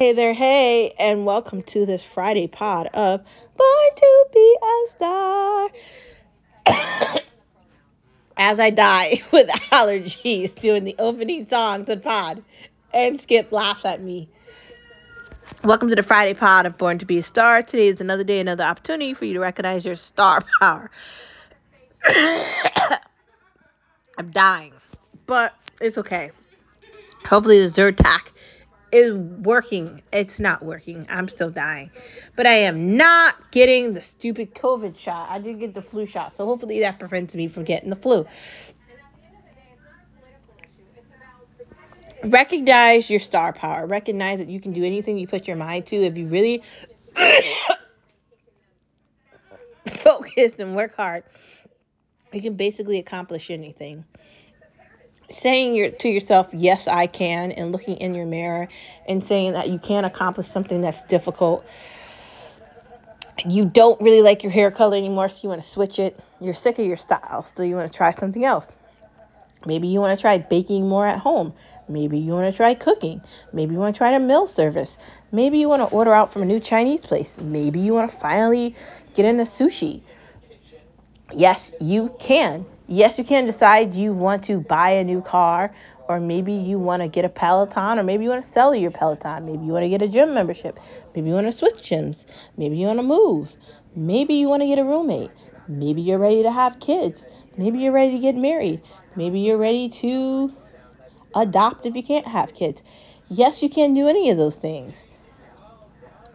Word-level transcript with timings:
Hey 0.00 0.14
there, 0.14 0.32
hey, 0.32 0.94
and 0.98 1.26
welcome 1.26 1.60
to 1.60 1.84
this 1.84 2.02
Friday 2.02 2.46
pod 2.46 2.86
of 2.94 3.20
Born 3.54 3.90
to 3.96 4.26
Be 4.32 4.56
a 4.62 4.88
Star. 4.88 5.70
As 8.38 8.58
I 8.58 8.70
die 8.70 9.22
with 9.30 9.50
allergies 9.70 10.58
doing 10.58 10.84
the 10.84 10.96
opening 10.98 11.46
song 11.50 11.84
to 11.84 11.96
the 11.96 12.00
pod, 12.00 12.42
and 12.94 13.20
Skip 13.20 13.52
laughs 13.52 13.84
at 13.84 14.00
me. 14.00 14.30
Welcome 15.64 15.90
to 15.90 15.94
the 15.94 16.02
Friday 16.02 16.32
pod 16.32 16.64
of 16.64 16.78
Born 16.78 16.96
to 16.96 17.04
Be 17.04 17.18
a 17.18 17.22
Star. 17.22 17.62
Today 17.62 17.88
is 17.88 18.00
another 18.00 18.24
day, 18.24 18.40
another 18.40 18.64
opportunity 18.64 19.12
for 19.12 19.26
you 19.26 19.34
to 19.34 19.40
recognize 19.40 19.84
your 19.84 19.96
star 19.96 20.42
power. 20.62 20.90
I'm 24.16 24.30
dying, 24.30 24.72
but 25.26 25.54
it's 25.78 25.98
okay. 25.98 26.30
Hopefully, 27.26 27.60
the 27.60 27.66
Zyrtec 27.66 28.29
is 28.92 29.14
working. 29.14 30.02
It's 30.12 30.40
not 30.40 30.62
working. 30.62 31.06
I'm 31.08 31.28
still 31.28 31.50
dying. 31.50 31.90
But 32.36 32.46
I 32.46 32.54
am 32.54 32.96
not 32.96 33.50
getting 33.50 33.94
the 33.94 34.02
stupid 34.02 34.54
COVID 34.54 34.98
shot. 34.98 35.28
I 35.30 35.38
did 35.38 35.60
get 35.60 35.74
the 35.74 35.82
flu 35.82 36.06
shot. 36.06 36.36
So 36.36 36.46
hopefully 36.46 36.80
that 36.80 36.98
prevents 36.98 37.34
me 37.34 37.48
from 37.48 37.64
getting 37.64 37.90
the 37.90 37.96
flu. 37.96 38.26
Recognize 42.22 43.08
your 43.08 43.20
star 43.20 43.52
power. 43.52 43.86
Recognize 43.86 44.38
that 44.38 44.48
you 44.48 44.60
can 44.60 44.72
do 44.72 44.84
anything 44.84 45.16
you 45.18 45.26
put 45.26 45.48
your 45.48 45.56
mind 45.56 45.86
to 45.86 45.96
if 45.96 46.18
you 46.18 46.26
really 46.26 46.62
focus 49.86 50.52
and 50.58 50.76
work 50.76 50.94
hard. 50.94 51.24
You 52.32 52.42
can 52.42 52.54
basically 52.54 52.98
accomplish 52.98 53.50
anything 53.50 54.04
saying 55.30 55.74
your, 55.74 55.90
to 55.90 56.08
yourself, 56.08 56.48
yes, 56.52 56.88
I 56.88 57.06
can, 57.06 57.52
and 57.52 57.72
looking 57.72 57.96
in 57.96 58.14
your 58.14 58.26
mirror 58.26 58.68
and 59.08 59.22
saying 59.22 59.52
that 59.52 59.68
you 59.68 59.78
can 59.78 60.04
accomplish 60.04 60.46
something 60.46 60.80
that's 60.80 61.04
difficult. 61.04 61.64
You 63.46 63.64
don't 63.64 64.00
really 64.00 64.22
like 64.22 64.42
your 64.42 64.52
hair 64.52 64.70
color 64.70 64.96
anymore, 64.96 65.28
so 65.28 65.38
you 65.42 65.48
want 65.48 65.62
to 65.62 65.68
switch 65.68 65.98
it. 65.98 66.18
You're 66.40 66.54
sick 66.54 66.78
of 66.78 66.86
your 66.86 66.96
style, 66.96 67.44
so 67.44 67.62
you 67.62 67.76
want 67.76 67.90
to 67.90 67.96
try 67.96 68.10
something 68.12 68.44
else. 68.44 68.68
Maybe 69.66 69.88
you 69.88 70.00
want 70.00 70.16
to 70.16 70.20
try 70.20 70.38
baking 70.38 70.88
more 70.88 71.06
at 71.06 71.18
home. 71.18 71.52
Maybe 71.88 72.18
you 72.18 72.32
want 72.32 72.50
to 72.50 72.56
try 72.56 72.74
cooking. 72.74 73.20
Maybe 73.52 73.74
you 73.74 73.78
want 73.78 73.94
to 73.94 73.98
try 73.98 74.12
a 74.12 74.20
meal 74.20 74.46
service. 74.46 74.96
Maybe 75.32 75.58
you 75.58 75.68
want 75.68 75.82
to 75.82 75.94
order 75.94 76.14
out 76.14 76.32
from 76.32 76.42
a 76.42 76.46
new 76.46 76.60
Chinese 76.60 77.04
place. 77.04 77.36
Maybe 77.38 77.80
you 77.80 77.92
want 77.92 78.10
to 78.10 78.16
finally 78.16 78.74
get 79.14 79.26
into 79.26 79.44
sushi. 79.44 80.02
Yes, 81.32 81.72
you 81.80 82.14
can. 82.18 82.64
Yes, 82.92 83.18
you 83.18 83.24
can 83.24 83.46
decide 83.46 83.94
you 83.94 84.12
want 84.12 84.42
to 84.46 84.58
buy 84.58 84.90
a 84.90 85.04
new 85.04 85.22
car, 85.22 85.72
or 86.08 86.18
maybe 86.18 86.52
you 86.52 86.76
want 86.76 87.02
to 87.02 87.08
get 87.08 87.24
a 87.24 87.28
Peloton, 87.28 88.00
or 88.00 88.02
maybe 88.02 88.24
you 88.24 88.30
want 88.30 88.44
to 88.44 88.50
sell 88.50 88.74
your 88.74 88.90
Peloton. 88.90 89.46
Maybe 89.46 89.64
you 89.64 89.72
want 89.72 89.84
to 89.84 89.88
get 89.88 90.02
a 90.02 90.08
gym 90.08 90.34
membership. 90.34 90.76
Maybe 91.14 91.28
you 91.28 91.34
want 91.34 91.46
to 91.46 91.52
switch 91.52 91.74
gyms. 91.74 92.26
Maybe 92.56 92.76
you 92.76 92.88
want 92.88 92.98
to 92.98 93.04
move. 93.04 93.56
Maybe 93.94 94.34
you 94.34 94.48
want 94.48 94.62
to 94.62 94.66
get 94.66 94.80
a 94.80 94.84
roommate. 94.84 95.30
Maybe 95.68 96.02
you're 96.02 96.18
ready 96.18 96.42
to 96.42 96.50
have 96.50 96.80
kids. 96.80 97.28
Maybe 97.56 97.78
you're 97.78 97.92
ready 97.92 98.14
to 98.14 98.18
get 98.18 98.34
married. 98.34 98.82
Maybe 99.14 99.38
you're 99.38 99.56
ready 99.56 99.88
to 99.88 100.52
adopt 101.36 101.86
if 101.86 101.94
you 101.94 102.02
can't 102.02 102.26
have 102.26 102.54
kids. 102.54 102.82
Yes, 103.28 103.62
you 103.62 103.68
can 103.68 103.94
do 103.94 104.08
any 104.08 104.30
of 104.30 104.36
those 104.36 104.56
things. 104.56 105.06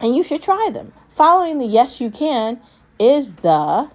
And 0.00 0.16
you 0.16 0.22
should 0.22 0.40
try 0.40 0.70
them. 0.72 0.94
Following 1.10 1.58
the 1.58 1.66
yes, 1.66 2.00
you 2.00 2.10
can 2.10 2.58
is 2.98 3.34
the 3.34 3.90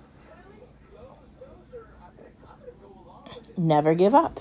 never 3.61 3.93
give 3.93 4.13
up. 4.13 4.39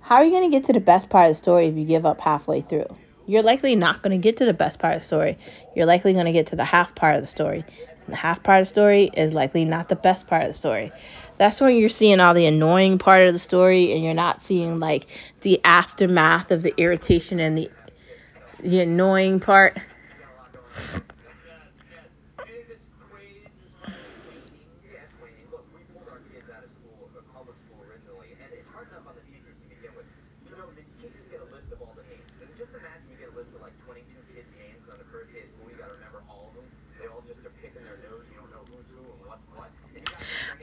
How 0.00 0.16
are 0.16 0.24
you 0.24 0.30
going 0.30 0.50
to 0.50 0.56
get 0.56 0.66
to 0.66 0.72
the 0.72 0.80
best 0.80 1.08
part 1.08 1.30
of 1.30 1.36
the 1.36 1.38
story 1.38 1.66
if 1.66 1.76
you 1.76 1.84
give 1.84 2.04
up 2.04 2.20
halfway 2.20 2.60
through? 2.60 2.86
You're 3.26 3.42
likely 3.42 3.74
not 3.74 4.02
going 4.02 4.10
to 4.10 4.22
get 4.22 4.36
to 4.38 4.44
the 4.44 4.52
best 4.52 4.78
part 4.78 4.96
of 4.96 5.00
the 5.00 5.06
story. 5.06 5.38
You're 5.74 5.86
likely 5.86 6.12
going 6.12 6.26
to 6.26 6.32
get 6.32 6.48
to 6.48 6.56
the 6.56 6.64
half 6.64 6.94
part 6.94 7.16
of 7.16 7.22
the 7.22 7.26
story. 7.26 7.64
And 8.04 8.12
the 8.12 8.16
half 8.16 8.42
part 8.42 8.60
of 8.60 8.68
the 8.68 8.72
story 8.72 9.10
is 9.14 9.32
likely 9.32 9.64
not 9.64 9.88
the 9.88 9.96
best 9.96 10.26
part 10.26 10.42
of 10.42 10.48
the 10.48 10.58
story. 10.58 10.92
That's 11.38 11.60
when 11.60 11.76
you're 11.76 11.88
seeing 11.88 12.20
all 12.20 12.34
the 12.34 12.46
annoying 12.46 12.98
part 12.98 13.26
of 13.26 13.32
the 13.32 13.38
story 13.38 13.92
and 13.92 14.04
you're 14.04 14.14
not 14.14 14.42
seeing 14.42 14.78
like 14.78 15.06
the 15.40 15.60
aftermath 15.64 16.50
of 16.50 16.62
the 16.62 16.74
irritation 16.76 17.40
and 17.40 17.56
the 17.56 17.70
the 18.60 18.80
annoying 18.80 19.40
part. 19.40 19.78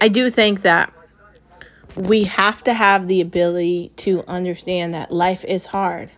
I 0.01 0.07
do 0.07 0.31
think 0.31 0.63
that 0.63 0.91
we 1.95 2.23
have 2.23 2.63
to 2.63 2.73
have 2.73 3.07
the 3.07 3.21
ability 3.21 3.91
to 3.97 4.23
understand 4.27 4.95
that 4.95 5.11
life 5.11 5.45
is 5.45 5.63
hard. 5.63 6.09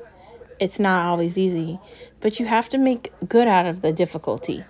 It's 0.57 0.79
not 0.79 1.05
always 1.05 1.37
easy, 1.37 1.77
but 2.21 2.39
you 2.39 2.45
have 2.45 2.69
to 2.69 2.77
make 2.77 3.11
good 3.27 3.45
out 3.45 3.65
of 3.65 3.81
the 3.81 3.91
difficulty. 3.91 4.63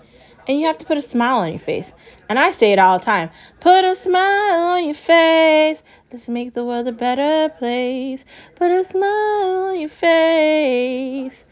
And 0.48 0.60
you 0.60 0.66
have 0.66 0.80
to 0.80 0.86
put 0.88 0.98
a 0.98 1.04
smile 1.04 1.42
on 1.42 1.50
your 1.50 1.60
face. 1.60 1.94
And 2.28 2.40
I 2.40 2.54
say 2.54 2.72
it 2.72 2.80
all 2.80 2.98
the 2.98 3.06
time 3.06 3.30
put 3.60 3.86
a 3.86 3.96
smile 3.96 4.78
on 4.78 4.86
your 4.86 4.96
face. 4.96 5.84
Let's 6.12 6.28
make 6.28 6.56
the 6.56 6.66
world 6.66 6.88
a 6.88 6.92
better 6.92 7.54
place. 7.54 8.26
Put 8.56 8.72
a 8.72 8.84
smile 8.84 9.68
on 9.70 9.80
your 9.80 9.90
face. 9.90 11.46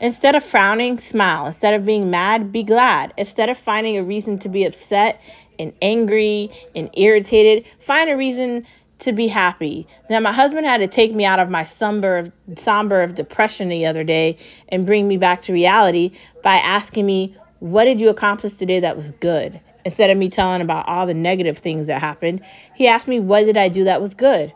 Instead 0.00 0.34
of 0.34 0.44
frowning, 0.44 0.98
smile. 0.98 1.46
Instead 1.46 1.74
of 1.74 1.84
being 1.84 2.10
mad, 2.10 2.50
be 2.50 2.62
glad. 2.62 3.14
Instead 3.16 3.48
of 3.48 3.56
finding 3.56 3.96
a 3.96 4.02
reason 4.02 4.38
to 4.40 4.48
be 4.48 4.64
upset, 4.64 5.20
and 5.58 5.72
angry 5.82 6.50
and 6.74 6.90
irritated, 6.94 7.64
find 7.80 8.10
a 8.10 8.16
reason 8.16 8.66
to 9.00 9.12
be 9.12 9.26
happy. 9.26 9.86
Now, 10.08 10.20
my 10.20 10.32
husband 10.32 10.66
had 10.66 10.78
to 10.78 10.86
take 10.86 11.14
me 11.14 11.24
out 11.24 11.38
of 11.38 11.50
my 11.50 11.64
somber, 11.64 12.32
somber 12.56 13.02
of 13.02 13.14
depression 13.14 13.68
the 13.68 13.86
other 13.86 14.04
day 14.04 14.38
and 14.68 14.86
bring 14.86 15.08
me 15.08 15.16
back 15.16 15.42
to 15.42 15.52
reality 15.52 16.12
by 16.42 16.56
asking 16.56 17.06
me, 17.06 17.36
What 17.60 17.84
did 17.84 18.00
you 18.00 18.08
accomplish 18.08 18.54
today 18.54 18.80
that 18.80 18.96
was 18.96 19.10
good? 19.20 19.60
Instead 19.84 20.08
of 20.08 20.16
me 20.16 20.30
telling 20.30 20.62
about 20.62 20.88
all 20.88 21.06
the 21.06 21.14
negative 21.14 21.58
things 21.58 21.86
that 21.88 22.00
happened, 22.00 22.40
he 22.74 22.86
asked 22.88 23.08
me, 23.08 23.20
What 23.20 23.44
did 23.44 23.56
I 23.56 23.68
do 23.68 23.84
that 23.84 24.00
was 24.00 24.14
good? 24.14 24.52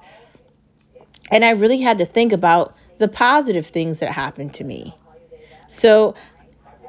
And 1.31 1.44
I 1.44 1.50
really 1.50 1.81
had 1.81 1.98
to 1.98 2.06
think 2.06 2.32
about 2.32 2.75
the 2.98 3.08
positive 3.08 3.66
things 3.66 3.98
that 3.98 4.12
happened 4.12 4.54
to 4.54 4.64
me. 4.64 4.94
So 5.69 6.14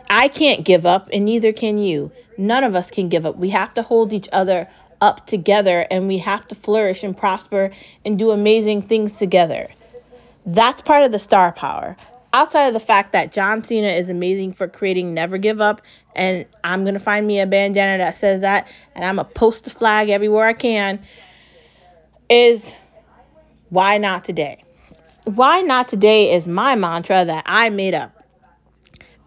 I 0.09 0.28
can't 0.28 0.64
give 0.64 0.86
up, 0.86 1.09
and 1.12 1.25
neither 1.25 1.53
can 1.53 1.78
you. 1.78 2.12
None 2.39 2.63
of 2.63 2.73
us 2.73 2.89
can 2.89 3.09
give 3.09 3.25
up. 3.25 3.35
We 3.35 3.50
have 3.50 3.73
to 3.73 3.83
hold 3.83 4.13
each 4.13 4.29
other 4.31 4.66
up 5.01 5.27
together, 5.27 5.85
and 5.91 6.07
we 6.07 6.19
have 6.19 6.47
to 6.47 6.55
flourish 6.55 7.03
and 7.03 7.16
prosper 7.16 7.72
and 8.05 8.17
do 8.17 8.31
amazing 8.31 8.83
things 8.83 9.11
together. 9.17 9.67
That's 10.45 10.79
part 10.79 11.03
of 11.03 11.11
the 11.11 11.19
star 11.19 11.51
power. 11.51 11.97
Outside 12.31 12.67
of 12.67 12.73
the 12.73 12.79
fact 12.79 13.11
that 13.11 13.33
John 13.33 13.61
Cena 13.66 13.89
is 13.89 14.09
amazing 14.09 14.53
for 14.53 14.69
creating 14.69 15.13
Never 15.13 15.38
Give 15.38 15.59
Up, 15.59 15.81
and 16.16 16.45
I'm 16.63 16.83
going 16.83 16.94
to 16.94 17.00
find 17.01 17.27
me 17.27 17.41
a 17.41 17.45
bandana 17.45 17.97
that 17.97 18.16
says 18.16 18.39
that, 18.39 18.69
and 18.95 19.03
I'm 19.03 19.17
going 19.17 19.27
to 19.27 19.33
post 19.33 19.66
the 19.66 19.71
flag 19.71 20.07
everywhere 20.07 20.47
I 20.47 20.53
can, 20.53 21.01
is 22.29 22.73
why 23.69 23.97
not 23.97 24.23
today? 24.23 24.63
Why 25.25 25.59
not 25.59 25.89
today 25.89 26.33
is 26.33 26.47
my 26.47 26.75
mantra 26.75 27.25
that 27.25 27.44
I 27.47 27.69
made 27.69 27.95
up. 27.95 28.19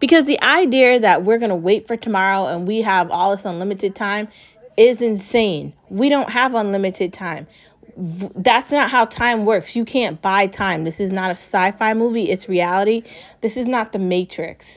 Because 0.03 0.25
the 0.25 0.43
idea 0.43 0.99
that 0.99 1.23
we're 1.23 1.37
going 1.37 1.47
to 1.47 1.55
wait 1.55 1.87
for 1.87 1.95
tomorrow 1.95 2.47
and 2.47 2.67
we 2.67 2.81
have 2.81 3.09
all 3.09 3.33
this 3.33 3.45
unlimited 3.45 3.95
time 3.95 4.27
is 4.75 5.01
insane. 5.01 5.71
We 5.87 6.09
don't 6.09 6.29
have 6.29 6.55
unlimited 6.55 7.13
time. 7.13 7.47
That's 7.95 8.69
not 8.69 8.91
how 8.91 9.05
time 9.05 9.45
works. 9.45 9.77
You 9.77 9.85
can't 9.85 10.21
buy 10.21 10.47
time. 10.47 10.83
This 10.83 10.99
is 10.99 11.13
not 11.13 11.29
a 11.31 11.35
sci 11.35 11.71
fi 11.71 11.93
movie, 11.93 12.29
it's 12.29 12.49
reality. 12.49 13.03
This 13.39 13.55
is 13.55 13.65
not 13.65 13.93
the 13.93 13.97
Matrix, 13.97 14.67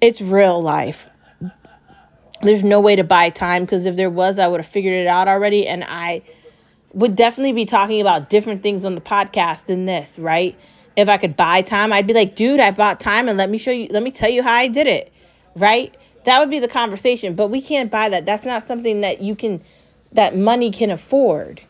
it's 0.00 0.22
real 0.22 0.62
life. 0.62 1.06
There's 2.40 2.64
no 2.64 2.80
way 2.80 2.96
to 2.96 3.04
buy 3.04 3.28
time 3.28 3.66
because 3.66 3.84
if 3.84 3.96
there 3.96 4.08
was, 4.08 4.38
I 4.38 4.48
would 4.48 4.60
have 4.60 4.72
figured 4.72 4.94
it 4.94 5.08
out 5.08 5.28
already. 5.28 5.68
And 5.68 5.84
I 5.84 6.22
would 6.94 7.16
definitely 7.16 7.52
be 7.52 7.66
talking 7.66 8.00
about 8.00 8.30
different 8.30 8.62
things 8.62 8.86
on 8.86 8.94
the 8.94 9.02
podcast 9.02 9.66
than 9.66 9.84
this, 9.84 10.18
right? 10.18 10.58
If 10.98 11.08
I 11.08 11.16
could 11.16 11.36
buy 11.36 11.62
time, 11.62 11.92
I'd 11.92 12.08
be 12.08 12.12
like, 12.12 12.34
dude, 12.34 12.58
I 12.58 12.72
bought 12.72 12.98
time 12.98 13.28
and 13.28 13.38
let 13.38 13.48
me 13.48 13.56
show 13.56 13.70
you, 13.70 13.86
let 13.92 14.02
me 14.02 14.10
tell 14.10 14.28
you 14.28 14.42
how 14.42 14.52
I 14.52 14.66
did 14.66 14.88
it, 14.88 15.12
right? 15.54 15.96
That 16.24 16.40
would 16.40 16.50
be 16.50 16.58
the 16.58 16.66
conversation, 16.66 17.36
but 17.36 17.50
we 17.50 17.62
can't 17.62 17.88
buy 17.88 18.08
that. 18.08 18.26
That's 18.26 18.44
not 18.44 18.66
something 18.66 19.02
that 19.02 19.22
you 19.22 19.36
can, 19.36 19.62
that 20.10 20.36
money 20.36 20.72
can 20.72 20.90
afford. 20.90 21.60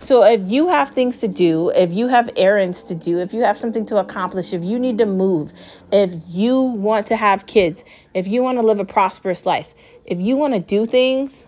So 0.00 0.24
if 0.24 0.40
you 0.46 0.68
have 0.68 0.92
things 0.92 1.18
to 1.18 1.28
do, 1.28 1.68
if 1.68 1.92
you 1.92 2.08
have 2.08 2.30
errands 2.38 2.84
to 2.84 2.94
do, 2.94 3.18
if 3.18 3.34
you 3.34 3.42
have 3.42 3.58
something 3.58 3.84
to 3.86 3.98
accomplish, 3.98 4.54
if 4.54 4.64
you 4.64 4.78
need 4.78 4.96
to 4.96 5.06
move, 5.06 5.52
if 5.92 6.14
you 6.26 6.58
want 6.58 7.08
to 7.08 7.16
have 7.16 7.44
kids, 7.44 7.84
if 8.14 8.26
you 8.26 8.42
want 8.42 8.56
to 8.56 8.62
live 8.64 8.80
a 8.80 8.86
prosperous 8.86 9.44
life, 9.44 9.74
if 10.06 10.18
you 10.18 10.38
want 10.38 10.54
to 10.54 10.60
do 10.60 10.86
things, 10.86 11.44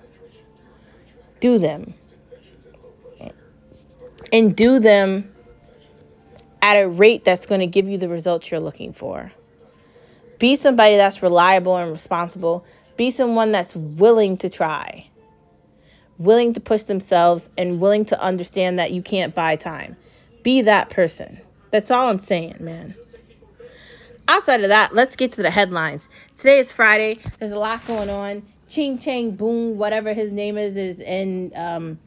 do 1.40 1.58
them. 1.58 1.94
And 4.30 4.54
do 4.54 4.78
them 4.80 5.32
at 6.62 6.76
a 6.76 6.88
rate 6.88 7.24
that's 7.24 7.46
going 7.46 7.60
to 7.60 7.66
give 7.66 7.88
you 7.88 7.98
the 7.98 8.08
results 8.08 8.50
you're 8.50 8.60
looking 8.60 8.92
for. 8.92 9.32
Be 10.38 10.56
somebody 10.56 10.96
that's 10.96 11.22
reliable 11.22 11.76
and 11.76 11.90
responsible. 11.90 12.64
Be 12.96 13.10
someone 13.10 13.52
that's 13.52 13.74
willing 13.74 14.36
to 14.38 14.48
try, 14.48 15.06
willing 16.18 16.54
to 16.54 16.60
push 16.60 16.82
themselves, 16.82 17.48
and 17.58 17.80
willing 17.80 18.04
to 18.06 18.20
understand 18.20 18.78
that 18.78 18.92
you 18.92 19.02
can't 19.02 19.34
buy 19.34 19.56
time. 19.56 19.96
Be 20.42 20.62
that 20.62 20.90
person. 20.90 21.40
That's 21.70 21.90
all 21.90 22.08
I'm 22.08 22.20
saying, 22.20 22.56
man. 22.60 22.94
Outside 24.28 24.62
of 24.62 24.68
that, 24.68 24.94
let's 24.94 25.16
get 25.16 25.32
to 25.32 25.42
the 25.42 25.50
headlines. 25.50 26.08
Today 26.36 26.58
is 26.58 26.70
Friday. 26.70 27.18
There's 27.38 27.52
a 27.52 27.58
lot 27.58 27.84
going 27.86 28.10
on. 28.10 28.42
Ching 28.68 28.98
Chang 28.98 29.30
Boom, 29.32 29.78
whatever 29.78 30.12
his 30.12 30.30
name 30.30 30.58
is, 30.58 30.76
is 30.76 31.00
in 31.00 31.52
um, 31.56 31.98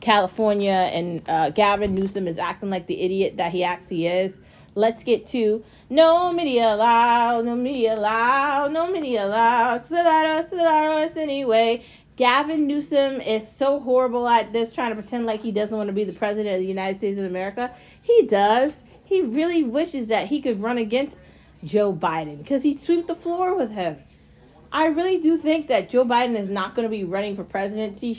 California, 0.00 0.70
and 0.70 1.22
uh, 1.28 1.50
Gavin 1.50 1.94
Newsom 1.94 2.28
is 2.28 2.38
acting 2.38 2.70
like 2.70 2.86
the 2.86 3.00
idiot 3.00 3.36
that 3.36 3.52
he 3.52 3.64
actually 3.64 4.06
is. 4.06 4.32
Let's 4.74 5.02
get 5.02 5.26
to 5.28 5.64
no 5.88 6.32
media 6.32 6.74
allowed, 6.74 7.46
no 7.46 7.56
media 7.56 7.94
allowed, 7.94 8.72
no 8.72 8.90
media 8.90 9.26
allowed. 9.26 9.86
Still 9.86 10.06
us 10.06 11.16
anyway. 11.16 11.82
Gavin 12.16 12.66
Newsom 12.66 13.20
is 13.20 13.42
so 13.58 13.80
horrible 13.80 14.26
at 14.28 14.52
this, 14.52 14.72
trying 14.72 14.90
to 14.90 15.00
pretend 15.00 15.26
like 15.26 15.42
he 15.42 15.52
doesn't 15.52 15.76
want 15.76 15.88
to 15.88 15.92
be 15.92 16.04
the 16.04 16.12
president 16.12 16.54
of 16.54 16.60
the 16.60 16.66
United 16.66 16.98
States 16.98 17.18
of 17.18 17.24
America. 17.24 17.70
He 18.02 18.26
does. 18.26 18.72
He 19.04 19.22
really 19.22 19.62
wishes 19.62 20.06
that 20.08 20.26
he 20.26 20.40
could 20.40 20.62
run 20.62 20.78
against 20.78 21.16
Joe 21.64 21.92
Biden 21.92 22.38
because 22.38 22.62
he'd 22.62 22.80
the 23.06 23.14
floor 23.14 23.54
with 23.54 23.70
him. 23.70 23.98
I 24.72 24.86
really 24.86 25.20
do 25.20 25.38
think 25.38 25.68
that 25.68 25.90
Joe 25.90 26.04
Biden 26.04 26.38
is 26.38 26.48
not 26.48 26.74
going 26.74 26.84
to 26.84 26.90
be 26.90 27.04
running 27.04 27.36
for 27.36 27.44
presidency 27.44 28.14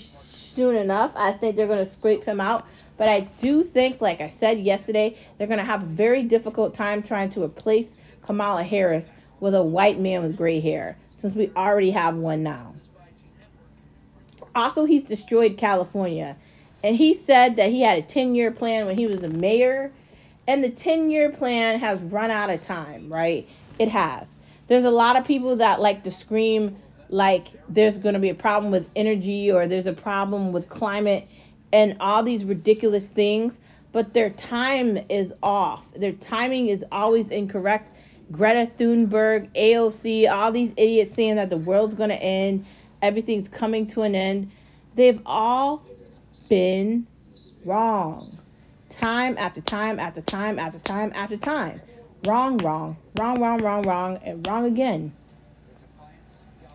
soon 0.58 0.76
enough. 0.76 1.12
I 1.16 1.32
think 1.32 1.56
they're 1.56 1.68
going 1.68 1.86
to 1.86 1.94
scrape 1.94 2.26
him 2.26 2.42
out. 2.42 2.66
But 2.98 3.08
I 3.08 3.22
do 3.38 3.64
think, 3.64 4.02
like 4.02 4.20
I 4.20 4.34
said 4.40 4.60
yesterday, 4.60 5.16
they're 5.38 5.48
going 5.48 5.60
to 5.60 5.64
have 5.64 5.84
a 5.84 5.86
very 5.86 6.24
difficult 6.24 6.74
time 6.74 7.04
trying 7.04 7.30
to 7.32 7.44
replace 7.44 7.88
Kamala 8.24 8.64
Harris 8.64 9.06
with 9.40 9.54
a 9.54 9.64
white 9.64 10.00
man 10.00 10.24
with 10.24 10.36
gray 10.36 10.60
hair, 10.60 10.98
since 11.22 11.36
we 11.36 11.52
already 11.56 11.92
have 11.92 12.16
one 12.16 12.42
now. 12.42 12.74
Also, 14.56 14.86
he's 14.86 15.04
destroyed 15.04 15.58
California. 15.58 16.36
And 16.84 16.96
he 16.96 17.14
said 17.14 17.56
that 17.58 17.70
he 17.70 17.82
had 17.82 18.00
a 18.00 18.02
10 18.02 18.34
year 18.34 18.50
plan 18.50 18.88
when 18.88 18.98
he 18.98 19.06
was 19.06 19.22
a 19.22 19.30
mayor 19.30 19.92
and 20.48 20.64
the 20.64 20.70
10 20.70 21.12
year 21.12 21.30
plan 21.30 21.80
has 21.80 22.00
run 22.02 22.32
out 22.32 22.50
of 22.50 22.62
time, 22.64 23.12
right? 23.12 23.48
It 23.78 23.90
has. 23.90 24.26
There's 24.68 24.86
a 24.86 24.90
lot 24.90 25.18
of 25.18 25.26
people 25.26 25.58
that 25.58 25.82
like 25.82 26.04
to 26.06 26.12
scream 26.12 26.78
like 27.10 27.48
there's 27.70 27.98
going 27.98 28.14
to 28.14 28.20
be 28.20 28.30
a 28.30 28.36
problem 28.36 28.72
with 28.72 28.90
energy 28.96 29.52
or 29.52 29.68
there's 29.68 29.88
a 29.88 29.94
problem 29.94 30.52
with 30.52 30.70
climate 30.70 31.28
and 31.74 31.98
all 32.00 32.24
these 32.24 32.44
ridiculous 32.44 33.06
things, 33.06 33.54
but 33.92 34.14
their 34.14 34.30
time 34.32 34.98
is 35.10 35.34
off. 35.44 35.84
Their 35.96 36.14
timing 36.14 36.70
is 36.70 36.84
always 36.92 37.28
incorrect. 37.30 37.94
Greta 38.32 38.70
Thunberg, 38.78 39.50
AOC, 39.54 40.30
all 40.32 40.52
these 40.52 40.72
idiots 40.76 41.16
saying 41.16 41.36
that 41.36 41.50
the 41.50 41.58
world's 41.58 41.96
going 41.96 42.10
to 42.10 42.22
end, 42.22 42.66
everything's 43.02 43.48
coming 43.48 43.88
to 43.88 44.02
an 44.02 44.16
end. 44.16 44.52
They've 44.96 45.22
all 45.26 45.84
been 46.50 47.08
wrong 47.64 48.38
time 48.90 49.38
after 49.38 49.62
time 49.62 50.00
after 50.00 50.22
time 50.22 50.60
after 50.60 50.80
time 50.80 51.12
after 51.14 51.38
time. 51.38 51.82
Wrong, 52.24 52.58
wrong, 52.58 52.98
wrong, 53.16 53.40
wrong, 53.40 53.60
wrong, 53.60 53.84
wrong, 53.84 54.20
and 54.24 54.46
wrong 54.48 54.66
again. 54.66 55.14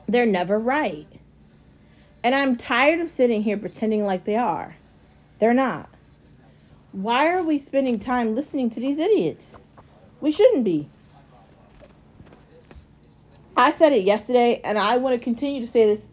They're 0.08 0.26
never 0.26 0.58
right. 0.58 1.06
And 2.22 2.34
I'm 2.34 2.56
tired 2.56 3.00
of 3.00 3.10
sitting 3.10 3.42
here 3.42 3.56
pretending 3.56 4.04
like 4.04 4.24
they 4.24 4.36
are. 4.36 4.76
They're 5.40 5.54
not. 5.54 5.88
Why 6.92 7.28
are 7.32 7.42
we 7.42 7.58
spending 7.58 7.98
time 7.98 8.34
listening 8.34 8.70
to 8.70 8.80
these 8.80 8.98
idiots? 8.98 9.44
We 10.20 10.30
shouldn't 10.30 10.64
be. 10.64 10.88
I 13.56 13.72
said 13.72 13.92
it 13.92 14.04
yesterday, 14.04 14.60
and 14.62 14.78
I 14.78 14.98
want 14.98 15.18
to 15.18 15.22
continue 15.22 15.64
to 15.64 15.70
say 15.70 15.94
this 15.94 16.04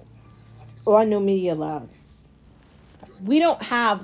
on 0.85 1.09
No 1.09 1.19
Media 1.19 1.53
Allowed. 1.53 1.89
We 3.23 3.39
don't 3.39 3.61
have 3.61 4.01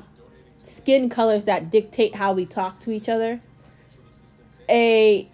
skin 0.77 1.09
colors 1.09 1.45
that 1.45 1.71
dictate 1.71 2.13
how 2.13 2.33
we 2.33 2.45
talk 2.45 2.79
to 2.81 2.91
each 2.91 3.09
other. 3.09 3.41
A 4.69 5.29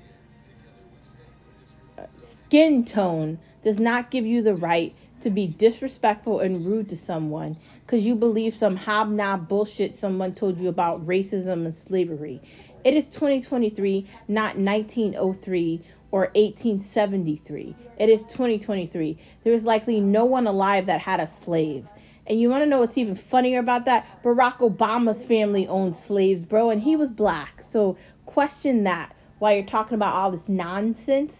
skin 2.45 2.86
tone 2.86 3.39
does 3.63 3.80
not 3.80 4.12
give 4.12 4.25
you 4.25 4.42
the 4.42 4.56
right 4.56 4.96
to 5.22 5.30
be 5.30 5.48
disrespectful 5.48 6.40
and 6.40 6.66
rude 6.66 6.90
to 6.90 6.98
someone 6.98 7.56
because 7.86 8.06
you 8.06 8.16
believe 8.16 8.56
some 8.56 8.75
hobnob 8.75 9.48
bullshit 9.48 10.00
someone 10.00 10.34
told 10.34 10.60
you 10.60 10.69
about 10.69 11.06
racism 11.06 11.66
and 11.66 11.75
slavery. 11.88 12.42
It 12.84 12.96
is 12.96 13.06
2023, 13.08 14.08
not 14.28 14.58
1903 14.58 15.81
or 16.12 16.22
1873. 16.34 17.75
It 18.00 18.10
is 18.10 18.22
2023. 18.24 19.18
There 19.44 19.54
is 19.54 19.63
likely 19.63 20.00
no 20.00 20.25
one 20.25 20.48
alive 20.48 20.88
that 20.88 21.02
had 21.02 21.19
a 21.19 21.30
slave. 21.44 21.86
And 22.28 22.40
you 22.40 22.50
want 22.50 22.63
to 22.63 22.69
know 22.69 22.80
what's 22.80 22.98
even 22.98 23.16
funnier 23.16 23.60
about 23.60 23.86
that? 23.86 24.24
Barack 24.24 24.58
Obama's 24.58 25.24
family 25.25 25.68
owned 25.68 25.96
slaves, 25.96 26.46
bro, 26.46 26.69
and 26.69 26.81
he 26.81 26.96
was 26.96 27.10
black. 27.10 27.63
So 27.72 27.98
question 28.25 28.84
that 28.84 29.13
while 29.40 29.54
you're 29.54 29.63
talking 29.63 29.96
about 29.96 30.16
all 30.16 30.31
this 30.31 30.48
nonsense. 30.48 31.34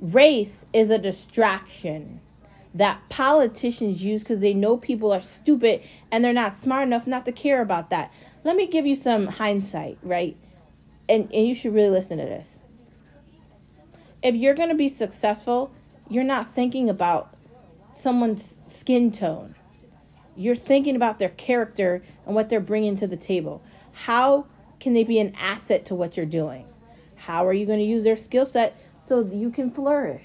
Race 0.00 0.52
is 0.72 0.90
a 0.90 0.96
distraction 0.98 2.20
that 2.74 3.00
politicians 3.10 4.02
use 4.02 4.22
because 4.22 4.40
they 4.40 4.54
know 4.54 4.76
people 4.76 5.12
are 5.12 5.20
stupid 5.20 5.82
and 6.10 6.24
they're 6.24 6.32
not 6.32 6.62
smart 6.62 6.86
enough 6.86 7.06
not 7.06 7.26
to 7.26 7.32
care 7.32 7.60
about 7.60 7.90
that. 7.90 8.10
Let 8.42 8.56
me 8.56 8.66
give 8.66 8.86
you 8.86 8.96
some 8.96 9.26
hindsight, 9.26 9.98
right? 10.02 10.36
And, 11.08 11.30
and 11.34 11.46
you 11.46 11.54
should 11.54 11.74
really 11.74 11.90
listen 11.90 12.18
to 12.18 12.24
this. 12.24 12.46
If 14.22 14.34
you're 14.34 14.54
going 14.54 14.68
to 14.70 14.74
be 14.74 14.88
successful, 14.88 15.70
you're 16.08 16.24
not 16.24 16.54
thinking 16.54 16.88
about 16.88 17.34
someone's 18.00 18.42
skin 18.78 19.12
tone. 19.12 19.54
You're 20.36 20.56
thinking 20.56 20.96
about 20.96 21.18
their 21.18 21.30
character 21.30 22.02
and 22.24 22.34
what 22.34 22.48
they're 22.48 22.60
bringing 22.60 22.96
to 22.98 23.06
the 23.06 23.16
table. 23.16 23.60
How 23.92 24.46
can 24.78 24.94
they 24.94 25.04
be 25.04 25.18
an 25.18 25.34
asset 25.38 25.84
to 25.86 25.94
what 25.94 26.16
you're 26.16 26.24
doing? 26.24 26.64
How 27.16 27.46
are 27.46 27.52
you 27.52 27.66
going 27.66 27.80
to 27.80 27.84
use 27.84 28.04
their 28.04 28.16
skill 28.16 28.46
set 28.46 28.76
so 29.10 29.28
you 29.32 29.50
can 29.50 29.72
flourish? 29.72 30.22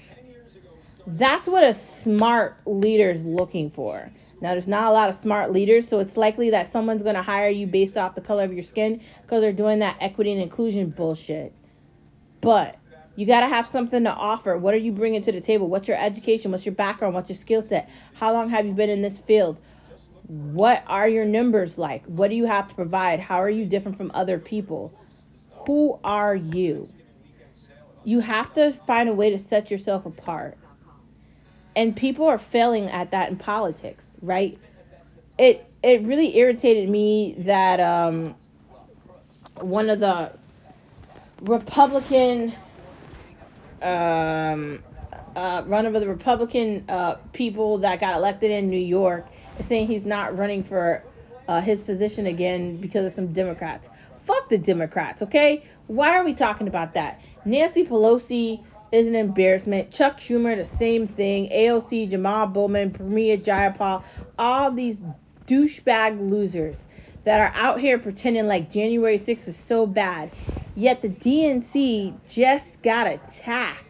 That's 1.08 1.48
what 1.48 1.64
a 1.64 1.74
smart 1.74 2.56
leader 2.66 3.10
is 3.10 3.24
looking 3.24 3.68
for. 3.68 4.08
Now, 4.40 4.52
there's 4.52 4.68
not 4.68 4.84
a 4.84 4.94
lot 4.94 5.10
of 5.10 5.20
smart 5.22 5.52
leaders, 5.52 5.88
so 5.88 5.98
it's 5.98 6.16
likely 6.16 6.50
that 6.50 6.70
someone's 6.70 7.02
going 7.02 7.16
to 7.16 7.22
hire 7.22 7.48
you 7.48 7.66
based 7.66 7.96
off 7.96 8.14
the 8.14 8.20
color 8.20 8.44
of 8.44 8.52
your 8.52 8.62
skin 8.62 9.00
because 9.22 9.40
they're 9.40 9.52
doing 9.52 9.80
that 9.80 9.96
equity 10.00 10.30
and 10.30 10.40
inclusion 10.40 10.90
bullshit. 10.90 11.52
But 12.40 12.76
you 13.16 13.26
got 13.26 13.40
to 13.40 13.48
have 13.48 13.66
something 13.66 14.04
to 14.04 14.10
offer. 14.10 14.56
What 14.56 14.72
are 14.72 14.78
you 14.78 14.92
bringing 14.92 15.22
to 15.24 15.32
the 15.32 15.40
table? 15.40 15.68
What's 15.68 15.88
your 15.88 16.00
education? 16.00 16.52
What's 16.52 16.64
your 16.64 16.76
background? 16.76 17.14
What's 17.14 17.28
your 17.28 17.38
skill 17.38 17.62
set? 17.62 17.90
How 18.14 18.32
long 18.32 18.50
have 18.50 18.66
you 18.66 18.72
been 18.72 18.90
in 18.90 19.02
this 19.02 19.18
field? 19.18 19.58
What 20.28 20.84
are 20.86 21.08
your 21.08 21.24
numbers 21.24 21.76
like? 21.76 22.04
What 22.04 22.30
do 22.30 22.36
you 22.36 22.46
have 22.46 22.68
to 22.68 22.74
provide? 22.76 23.18
How 23.18 23.42
are 23.42 23.50
you 23.50 23.66
different 23.66 23.96
from 23.96 24.12
other 24.14 24.38
people? 24.38 24.92
Who 25.66 25.98
are 26.04 26.36
you? 26.36 26.88
You 28.06 28.20
have 28.20 28.54
to 28.54 28.72
find 28.86 29.08
a 29.08 29.12
way 29.12 29.30
to 29.30 29.48
set 29.48 29.68
yourself 29.68 30.06
apart. 30.06 30.56
And 31.74 31.96
people 31.96 32.24
are 32.26 32.38
failing 32.38 32.88
at 32.88 33.10
that 33.10 33.30
in 33.30 33.36
politics, 33.36 34.04
right? 34.22 34.56
It 35.36 35.68
it 35.82 36.02
really 36.02 36.36
irritated 36.36 36.88
me 36.88 37.34
that 37.38 37.80
um, 37.80 38.36
one 39.56 39.90
of 39.90 39.98
the 39.98 40.30
Republican 41.42 42.54
um, 43.82 44.84
uh, 45.34 45.62
one 45.64 45.84
of 45.84 45.92
the 45.92 46.06
Republican 46.06 46.84
uh, 46.88 47.16
people 47.32 47.78
that 47.78 47.98
got 47.98 48.14
elected 48.16 48.52
in 48.52 48.70
New 48.70 48.78
York 48.78 49.26
is 49.58 49.66
saying 49.66 49.88
he's 49.88 50.06
not 50.06 50.38
running 50.38 50.62
for 50.62 51.02
uh, 51.48 51.60
his 51.60 51.80
position 51.80 52.26
again 52.26 52.76
because 52.76 53.04
of 53.04 53.14
some 53.16 53.32
Democrats. 53.32 53.88
Fuck 54.26 54.48
the 54.48 54.58
Democrats, 54.58 55.22
okay? 55.22 55.64
Why 55.88 56.16
are 56.16 56.24
we 56.24 56.34
talking 56.34 56.68
about 56.68 56.94
that? 56.94 57.20
Nancy 57.46 57.84
Pelosi 57.84 58.60
is 58.90 59.06
an 59.06 59.14
embarrassment. 59.14 59.92
Chuck 59.92 60.18
Schumer, 60.18 60.56
the 60.56 60.78
same 60.78 61.06
thing. 61.06 61.48
AOC, 61.50 62.10
Jamal 62.10 62.48
Bowman, 62.48 62.90
Pramila 62.90 63.40
Jayapal, 63.40 64.02
all 64.36 64.72
these 64.72 65.00
douchebag 65.46 66.28
losers 66.28 66.76
that 67.22 67.40
are 67.40 67.52
out 67.54 67.78
here 67.78 67.98
pretending 67.98 68.48
like 68.48 68.72
January 68.72 69.18
6th 69.18 69.46
was 69.46 69.56
so 69.56 69.86
bad. 69.86 70.32
Yet 70.74 71.02
the 71.02 71.08
DNC 71.08 72.14
just 72.28 72.82
got 72.82 73.06
attacked. 73.06 73.85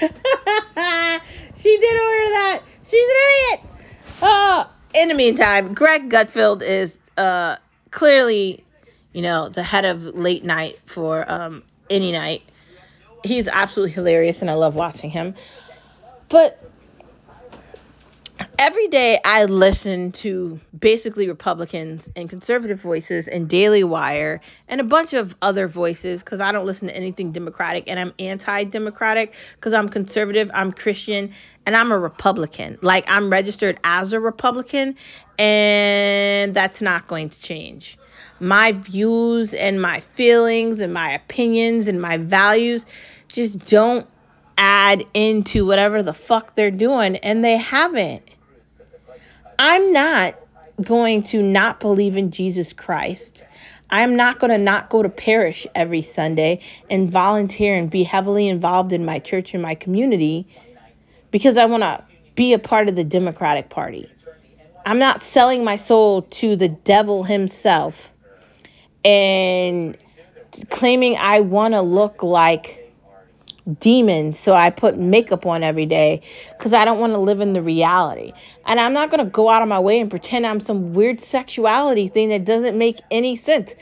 she 1.56 1.78
did 1.78 2.00
order 2.00 2.30
that. 2.32 2.62
She's 2.90 3.08
an 3.08 3.16
idiot. 3.32 3.60
Oh, 4.22 4.70
in 4.94 5.08
the 5.08 5.14
meantime, 5.14 5.74
Greg 5.74 6.10
Gutfeld 6.10 6.62
is 6.62 6.96
uh 7.16 7.56
clearly 7.90 8.64
you 9.12 9.22
know, 9.22 9.48
the 9.48 9.62
head 9.62 9.84
of 9.84 10.06
late 10.06 10.44
night 10.44 10.78
for 10.86 11.30
um, 11.30 11.62
any 11.88 12.12
night. 12.12 12.42
He's 13.24 13.48
absolutely 13.48 13.92
hilarious, 13.92 14.40
and 14.40 14.50
I 14.50 14.54
love 14.54 14.74
watching 14.74 15.10
him. 15.10 15.34
But 16.28 16.62
every 18.60 18.88
day 18.88 19.18
I 19.24 19.46
listen 19.46 20.12
to 20.12 20.60
basically 20.78 21.26
Republicans 21.26 22.06
and 22.14 22.28
conservative 22.28 22.78
voices 22.78 23.26
and 23.26 23.48
Daily 23.48 23.82
Wire 23.82 24.42
and 24.68 24.82
a 24.82 24.84
bunch 24.84 25.14
of 25.14 25.34
other 25.40 25.66
voices 25.66 26.22
because 26.22 26.42
I 26.42 26.52
don't 26.52 26.66
listen 26.66 26.88
to 26.88 26.94
anything 26.94 27.32
Democratic 27.32 27.84
and 27.86 27.98
I'm 27.98 28.12
anti 28.18 28.64
Democratic 28.64 29.32
because 29.54 29.72
I'm 29.72 29.88
conservative, 29.88 30.50
I'm 30.52 30.72
Christian, 30.72 31.32
and 31.64 31.74
I'm 31.74 31.90
a 31.90 31.98
Republican. 31.98 32.76
Like 32.82 33.06
I'm 33.08 33.30
registered 33.30 33.80
as 33.82 34.12
a 34.12 34.20
Republican, 34.20 34.96
and 35.38 36.52
that's 36.52 36.82
not 36.82 37.06
going 37.06 37.30
to 37.30 37.40
change. 37.40 37.96
My 38.40 38.72
views 38.72 39.54
and 39.54 39.80
my 39.80 40.00
feelings 40.00 40.80
and 40.80 40.92
my 40.92 41.12
opinions 41.12 41.86
and 41.86 41.98
my 41.98 42.18
values 42.18 42.84
just 43.28 43.64
don't 43.64 44.06
add 44.58 45.06
into 45.14 45.64
whatever 45.64 46.02
the 46.02 46.12
fuck 46.12 46.54
they're 46.56 46.70
doing, 46.70 47.16
and 47.16 47.42
they 47.42 47.56
haven't. 47.56 48.22
I'm 49.62 49.92
not 49.92 50.36
going 50.80 51.22
to 51.24 51.42
not 51.42 51.80
believe 51.80 52.16
in 52.16 52.30
Jesus 52.30 52.72
Christ. 52.72 53.44
I'm 53.90 54.16
not 54.16 54.38
going 54.38 54.50
to 54.50 54.56
not 54.56 54.88
go 54.88 55.02
to 55.02 55.10
parish 55.10 55.66
every 55.74 56.00
Sunday 56.00 56.60
and 56.88 57.12
volunteer 57.12 57.76
and 57.76 57.90
be 57.90 58.02
heavily 58.02 58.48
involved 58.48 58.94
in 58.94 59.04
my 59.04 59.18
church 59.18 59.52
and 59.52 59.62
my 59.62 59.74
community 59.74 60.46
because 61.30 61.58
I 61.58 61.66
want 61.66 61.82
to 61.82 62.02
be 62.36 62.54
a 62.54 62.58
part 62.58 62.88
of 62.88 62.96
the 62.96 63.04
Democratic 63.04 63.68
Party. 63.68 64.10
I'm 64.86 64.98
not 64.98 65.20
selling 65.22 65.62
my 65.62 65.76
soul 65.76 66.22
to 66.22 66.56
the 66.56 66.68
devil 66.68 67.22
himself 67.22 68.10
and 69.04 69.94
claiming 70.70 71.18
I 71.18 71.40
want 71.40 71.74
to 71.74 71.82
look 71.82 72.22
like 72.22 72.79
demons 73.78 74.38
so 74.38 74.54
i 74.54 74.70
put 74.70 74.96
makeup 74.96 75.44
on 75.46 75.62
every 75.62 75.86
day 75.86 76.22
because 76.56 76.72
i 76.72 76.84
don't 76.84 76.98
want 76.98 77.12
to 77.12 77.18
live 77.18 77.40
in 77.40 77.52
the 77.52 77.62
reality. 77.62 78.32
And 78.66 78.80
i'm 78.80 78.92
not 78.92 79.10
going 79.10 79.24
to 79.24 79.30
go 79.30 79.48
out 79.48 79.62
of 79.62 79.68
my 79.68 79.78
way 79.78 80.00
and 80.00 80.10
pretend 80.10 80.44
i'm 80.46 80.58
some 80.60 80.94
weird 80.94 81.20
sexuality 81.20 82.08
thing 82.08 82.30
that 82.30 82.44
doesn't 82.44 82.76
make 82.78 82.98
any 83.10 83.36
sense. 83.36 83.74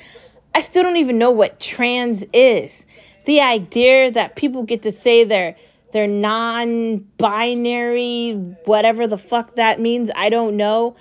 I 0.55 0.63
still 0.63 0.83
don't 0.83 0.97
even 0.97 1.19
know 1.19 1.31
what 1.31 1.61
trans 1.61 2.25
is. 2.33 2.83
The 3.27 3.43
idea 3.43 4.11
that 4.13 4.37
people 4.37 4.63
get 4.65 4.83
to 4.83 4.93
say 4.93 5.25
they're 5.25 5.57
they're 5.93 6.07
non-binary 6.07 8.33
whatever 8.65 9.07
the 9.07 9.19
fuck 9.19 9.57
that 9.57 9.81
means 9.81 10.11
i 10.15 10.29
don't 10.29 10.57
know 10.57 10.97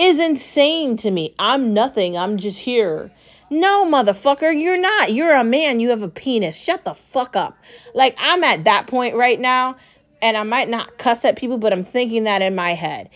is 0.00 0.18
insane 0.18 0.96
to 0.96 1.10
me. 1.10 1.34
I'm 1.38 1.74
nothing. 1.74 2.16
I'm 2.16 2.38
just 2.38 2.58
here 2.58 3.10
no, 3.50 3.84
motherfucker, 3.84 4.58
you're 4.58 4.78
not. 4.78 5.12
You're 5.12 5.34
a 5.34 5.42
man. 5.42 5.80
You 5.80 5.90
have 5.90 6.02
a 6.02 6.08
penis. 6.08 6.54
Shut 6.54 6.84
the 6.84 6.94
fuck 6.94 7.34
up. 7.34 7.58
Like, 7.94 8.14
I'm 8.16 8.44
at 8.44 8.64
that 8.64 8.86
point 8.86 9.16
right 9.16 9.40
now, 9.40 9.76
and 10.22 10.36
I 10.36 10.44
might 10.44 10.68
not 10.68 10.98
cuss 10.98 11.24
at 11.24 11.36
people, 11.36 11.58
but 11.58 11.72
I'm 11.72 11.84
thinking 11.84 12.24
that 12.24 12.42
in 12.42 12.54
my 12.54 12.74
head. 12.74 13.10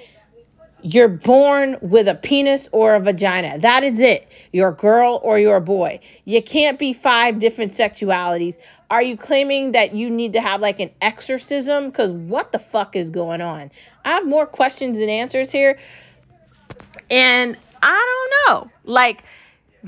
You're 0.83 1.09
born 1.09 1.79
with 1.81 2.09
a 2.09 2.15
penis 2.15 2.69
or 2.73 2.95
a 2.95 3.01
vagina. 3.01 3.59
That 3.59 3.85
is 3.85 4.01
it. 4.01 4.29
You're 4.53 4.69
a 4.69 4.75
girl 4.75 5.19
or 5.23 5.39
you're 5.39 5.57
a 5.57 5.61
boy. 5.61 6.01
You 6.27 6.43
can't 6.43 6.79
be 6.79 6.93
five 6.93 7.39
different 7.39 7.75
sexualities. 7.75 8.57
Are 8.91 9.01
you 9.01 9.17
claiming 9.17 9.73
that 9.73 9.95
you 9.95 10.11
need 10.11 10.35
to 10.35 10.43
have 10.43 10.61
like 10.61 10.81
an 10.81 10.91
exorcism? 11.01 11.87
Because 11.87 12.13
what 12.13 12.53
the 12.53 12.59
fuck 12.59 12.97
is 12.97 13.09
going 13.09 13.41
on? 13.41 13.71
I 14.05 14.11
have 14.11 14.27
more 14.27 14.47
questions 14.47 14.99
than 14.99 15.09
answers 15.09 15.51
here. 15.51 15.79
And 17.11 17.57
I 17.83 18.37
don't 18.47 18.65
know. 18.65 18.71
Like, 18.85 19.25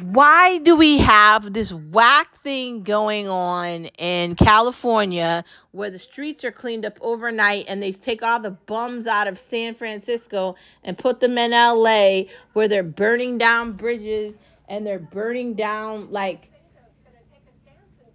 why 0.02 0.58
do 0.58 0.76
we 0.76 0.98
have 0.98 1.54
this 1.54 1.72
whack 1.72 2.42
thing 2.42 2.82
going 2.82 3.30
on 3.30 3.86
in 3.96 4.36
California 4.36 5.42
where 5.70 5.88
the 5.88 5.98
streets 5.98 6.44
are 6.44 6.52
cleaned 6.52 6.84
up 6.84 6.98
overnight 7.00 7.64
and 7.66 7.82
they 7.82 7.92
take 7.92 8.22
all 8.22 8.38
the 8.38 8.50
bums 8.50 9.06
out 9.06 9.26
of 9.26 9.38
San 9.38 9.72
Francisco 9.72 10.54
and 10.84 10.98
put 10.98 11.20
them 11.20 11.38
in 11.38 11.52
LA 11.52 12.30
where 12.52 12.68
they're 12.68 12.82
burning 12.82 13.38
down 13.38 13.72
bridges 13.72 14.36
and 14.68 14.86
they're 14.86 14.98
burning 14.98 15.54
down 15.54 16.12
like 16.12 16.50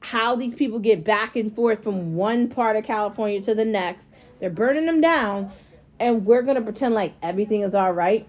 how 0.02 0.36
these 0.36 0.54
people 0.54 0.78
get 0.78 1.04
back 1.04 1.36
and 1.36 1.56
forth 1.56 1.84
from 1.84 2.14
one 2.14 2.48
part 2.48 2.76
of 2.76 2.84
California 2.84 3.42
to 3.42 3.56
the 3.56 3.66
next. 3.66 4.10
They're 4.40 4.52
burning 4.52 4.86
them 4.86 5.02
down 5.02 5.52
and 6.00 6.28
we're 6.28 6.44
going 6.44 6.58
to 6.58 6.62
pretend 6.62 6.94
like 6.94 7.16
everything 7.24 7.62
is 7.62 7.74
all 7.74 7.92
right. 7.92 8.28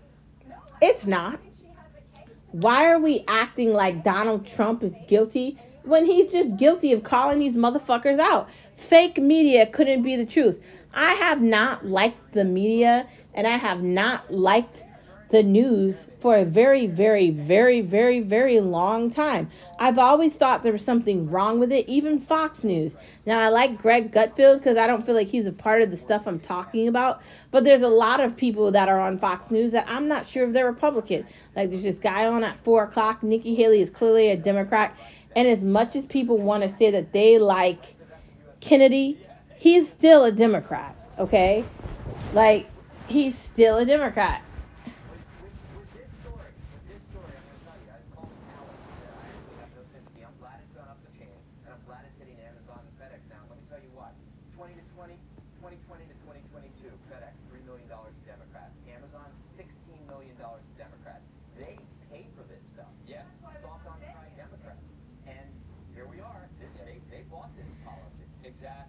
It's 0.80 1.04
not 1.04 1.38
why 2.52 2.90
are 2.90 2.98
we 2.98 3.24
acting 3.26 3.72
like 3.72 4.04
Donald 4.04 4.46
Trump 4.46 4.82
is 4.82 4.92
guilty 5.08 5.58
when 5.84 6.06
he's 6.06 6.30
just 6.30 6.56
guilty 6.56 6.92
of 6.92 7.02
calling 7.02 7.38
these 7.38 7.54
motherfuckers 7.56 8.18
out? 8.18 8.48
Fake 8.76 9.18
media 9.18 9.66
couldn't 9.66 10.02
be 10.02 10.16
the 10.16 10.26
truth. 10.26 10.62
I 10.94 11.14
have 11.14 11.40
not 11.40 11.86
liked 11.86 12.32
the 12.32 12.44
media 12.44 13.06
and 13.34 13.46
I 13.46 13.56
have 13.56 13.82
not 13.82 14.32
liked 14.32 14.84
the 15.32 15.42
news 15.42 16.06
for 16.20 16.36
a 16.36 16.44
very, 16.44 16.86
very, 16.86 17.30
very, 17.30 17.80
very, 17.80 18.20
very 18.20 18.60
long 18.60 19.10
time. 19.10 19.50
I've 19.78 19.98
always 19.98 20.36
thought 20.36 20.62
there 20.62 20.74
was 20.74 20.84
something 20.84 21.30
wrong 21.30 21.58
with 21.58 21.72
it, 21.72 21.88
even 21.88 22.20
Fox 22.20 22.62
News. 22.62 22.94
Now, 23.24 23.40
I 23.40 23.48
like 23.48 23.78
Greg 23.78 24.12
Gutfeld 24.12 24.58
because 24.58 24.76
I 24.76 24.86
don't 24.86 25.04
feel 25.04 25.14
like 25.14 25.28
he's 25.28 25.46
a 25.46 25.52
part 25.52 25.80
of 25.80 25.90
the 25.90 25.96
stuff 25.96 26.26
I'm 26.26 26.38
talking 26.38 26.86
about, 26.86 27.22
but 27.50 27.64
there's 27.64 27.80
a 27.80 27.88
lot 27.88 28.20
of 28.20 28.36
people 28.36 28.70
that 28.72 28.90
are 28.90 29.00
on 29.00 29.18
Fox 29.18 29.50
News 29.50 29.72
that 29.72 29.86
I'm 29.88 30.06
not 30.06 30.28
sure 30.28 30.46
if 30.46 30.52
they're 30.52 30.66
Republican. 30.66 31.26
Like, 31.56 31.70
there's 31.70 31.82
this 31.82 31.96
guy 31.96 32.26
on 32.26 32.44
at 32.44 32.62
4 32.62 32.84
o'clock. 32.84 33.22
Nikki 33.22 33.54
Haley 33.54 33.80
is 33.80 33.88
clearly 33.88 34.30
a 34.30 34.36
Democrat. 34.36 34.94
And 35.34 35.48
as 35.48 35.64
much 35.64 35.96
as 35.96 36.04
people 36.04 36.36
want 36.36 36.62
to 36.62 36.76
say 36.76 36.90
that 36.90 37.14
they 37.14 37.38
like 37.38 37.82
Kennedy, 38.60 39.18
he's 39.56 39.88
still 39.88 40.24
a 40.24 40.30
Democrat, 40.30 40.94
okay? 41.18 41.64
Like, 42.34 42.68
he's 43.08 43.36
still 43.38 43.78
a 43.78 43.86
Democrat. 43.86 44.42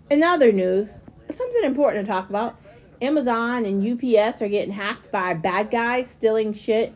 In 0.10 0.24
other 0.24 0.52
news, 0.52 0.90
something 1.34 1.64
important 1.64 2.06
to 2.06 2.12
talk 2.12 2.30
about. 2.30 2.60
Amazon 3.02 3.66
and 3.66 3.86
UPS 3.86 4.42
are 4.42 4.48
getting 4.48 4.72
hacked 4.72 5.12
by 5.12 5.34
bad 5.34 5.70
guys 5.70 6.10
stealing 6.10 6.54
shit 6.54 6.94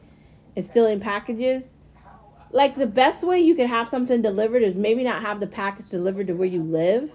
and 0.55 0.65
stealing 0.65 0.99
packages. 0.99 1.63
Like 2.51 2.77
the 2.77 2.87
best 2.87 3.23
way 3.23 3.39
you 3.41 3.55
could 3.55 3.67
have 3.67 3.89
something 3.89 4.21
delivered 4.21 4.63
is 4.63 4.75
maybe 4.75 5.03
not 5.03 5.21
have 5.21 5.39
the 5.39 5.47
package 5.47 5.89
delivered 5.89 6.27
to 6.27 6.33
where 6.33 6.47
you 6.47 6.63
live. 6.63 7.11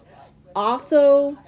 Also, 0.55 1.39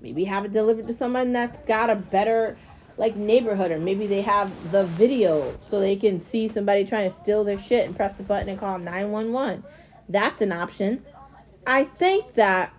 maybe 0.00 0.24
have 0.24 0.44
it 0.44 0.52
delivered 0.52 0.86
to 0.88 0.94
someone 0.94 1.32
that's 1.32 1.60
got 1.66 1.88
a 1.88 1.96
better 1.96 2.56
like 2.98 3.16
neighborhood 3.16 3.70
or 3.70 3.78
maybe 3.78 4.06
they 4.06 4.20
have 4.20 4.50
the 4.72 4.84
video 4.84 5.56
so 5.70 5.80
they 5.80 5.96
can 5.96 6.20
see 6.20 6.48
somebody 6.48 6.84
trying 6.84 7.08
to 7.10 7.16
steal 7.22 7.44
their 7.44 7.58
shit 7.58 7.86
and 7.86 7.96
press 7.96 8.14
the 8.16 8.24
button 8.24 8.48
and 8.48 8.58
call 8.58 8.78
911. 8.78 9.62
That's 10.08 10.42
an 10.42 10.52
option. 10.52 11.04
I 11.68 11.84
think 11.84 12.32
that 12.32 12.72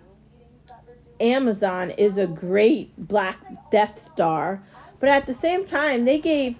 Amazon 1.19 1.91
is 1.91 2.17
a 2.17 2.25
great 2.25 2.91
Black 2.97 3.37
Death 3.71 4.09
Star, 4.11 4.63
but 4.99 5.09
at 5.09 5.27
the 5.27 5.33
same 5.33 5.67
time, 5.67 6.05
they 6.05 6.17
gave 6.17 6.55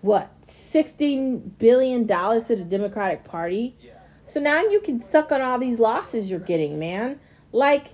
what 0.00 0.30
sixteen 0.46 1.40
billion 1.58 2.06
dollars 2.06 2.44
to 2.44 2.56
the 2.56 2.64
Democratic 2.64 3.22
Party. 3.24 3.76
So 4.24 4.40
now 4.40 4.62
you 4.62 4.80
can 4.80 5.04
suck 5.10 5.30
on 5.30 5.42
all 5.42 5.58
these 5.58 5.78
losses 5.78 6.30
you're 6.30 6.40
getting, 6.40 6.78
man. 6.78 7.20
Like, 7.52 7.88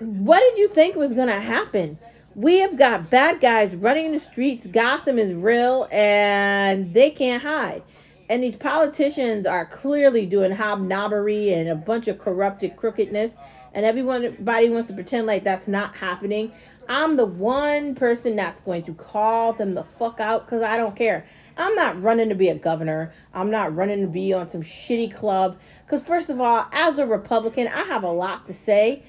what 0.00 0.40
did 0.40 0.58
you 0.58 0.68
think 0.70 0.96
was 0.96 1.12
gonna 1.12 1.40
happen? 1.40 2.00
We 2.34 2.58
have 2.58 2.76
got 2.76 3.10
bad 3.10 3.40
guys 3.40 3.76
running 3.76 4.10
the 4.10 4.18
streets. 4.18 4.66
Gotham 4.66 5.20
is 5.20 5.32
real, 5.32 5.86
and 5.92 6.92
they 6.92 7.10
can't 7.12 7.44
hide 7.44 7.84
and 8.28 8.42
these 8.42 8.56
politicians 8.56 9.46
are 9.46 9.64
clearly 9.64 10.26
doing 10.26 10.52
hobnobbery 10.52 11.56
and 11.56 11.68
a 11.68 11.74
bunch 11.74 12.08
of 12.08 12.18
corrupted 12.18 12.76
crookedness. 12.76 13.32
And 13.72 13.86
everybody 13.86 14.68
wants 14.68 14.88
to 14.88 14.94
pretend 14.94 15.26
like 15.26 15.44
that's 15.44 15.68
not 15.68 15.94
happening. 15.94 16.52
I'm 16.88 17.16
the 17.16 17.26
one 17.26 17.94
person 17.94 18.36
that's 18.36 18.60
going 18.62 18.82
to 18.84 18.94
call 18.94 19.52
them 19.52 19.74
the 19.74 19.84
fuck 19.98 20.20
out 20.20 20.46
because 20.46 20.62
i 20.62 20.76
don't 20.76 20.96
care. 20.96 21.26
I'm 21.56 21.74
not 21.74 22.02
running 22.02 22.28
to 22.30 22.34
be 22.34 22.48
a 22.48 22.54
governor. 22.54 23.12
I'm 23.34 23.50
not 23.50 23.74
running 23.74 24.00
to 24.00 24.06
be 24.06 24.32
on 24.32 24.50
some 24.50 24.62
shitty 24.62 25.14
club. 25.14 25.58
Because 25.84 26.02
first 26.02 26.28
of 26.28 26.40
all 26.40 26.66
as 26.72 26.98
a 26.98 27.06
republican 27.06 27.68
i 27.68 27.84
have 27.84 28.04
a 28.04 28.10
lot 28.10 28.46
to 28.48 28.54
say. 28.54 29.02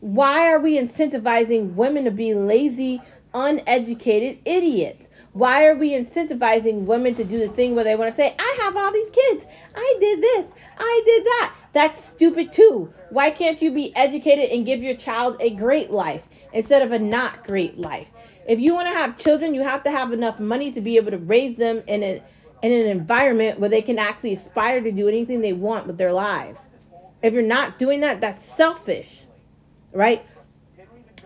Why 0.00 0.52
are 0.52 0.58
we 0.58 0.78
incentivizing 0.78 1.74
women 1.74 2.04
to 2.04 2.10
be 2.10 2.34
lazy 2.34 3.00
uneducated 3.34 4.38
idiots 4.44 5.08
Why 5.32 5.66
are 5.66 5.74
we 5.74 5.92
incentivizing 5.92 6.84
women 6.84 7.14
to 7.14 7.24
do 7.24 7.38
the 7.38 7.48
thing 7.48 7.74
where 7.74 7.84
they 7.84 7.96
want 7.96 8.10
to 8.12 8.16
say, 8.16 8.34
I 8.38 8.58
have 8.60 8.76
all 8.76 8.92
these 8.92 9.10
kids. 9.10 9.46
I 9.74 9.96
did 9.98 10.20
this. 10.20 10.46
I 10.76 11.02
did 11.06 11.24
that. 11.24 11.54
That's 11.72 12.04
stupid 12.04 12.52
too. 12.52 12.92
Why 13.08 13.30
can't 13.30 13.62
you 13.62 13.70
be 13.70 13.96
educated 13.96 14.50
and 14.50 14.66
give 14.66 14.82
your 14.82 14.94
child 14.94 15.38
a 15.40 15.50
great 15.50 15.90
life 15.90 16.22
instead 16.52 16.82
of 16.82 16.92
a 16.92 16.98
not 16.98 17.44
great 17.44 17.78
life? 17.78 18.08
If 18.46 18.60
you 18.60 18.74
want 18.74 18.88
to 18.88 18.94
have 18.94 19.16
children, 19.16 19.54
you 19.54 19.62
have 19.62 19.82
to 19.84 19.90
have 19.90 20.12
enough 20.12 20.38
money 20.38 20.70
to 20.72 20.82
be 20.82 20.96
able 20.96 21.12
to 21.12 21.18
raise 21.18 21.56
them 21.56 21.82
in 21.86 22.02
an 22.02 22.20
in 22.62 22.70
an 22.70 22.86
environment 22.86 23.58
where 23.58 23.70
they 23.70 23.82
can 23.82 23.98
actually 23.98 24.34
aspire 24.34 24.80
to 24.80 24.92
do 24.92 25.08
anything 25.08 25.40
they 25.40 25.52
want 25.52 25.86
with 25.86 25.98
their 25.98 26.12
lives. 26.12 26.58
If 27.20 27.32
you're 27.32 27.42
not 27.42 27.78
doing 27.78 28.00
that, 28.00 28.20
that's 28.20 28.44
selfish, 28.56 29.22
right? 29.92 30.24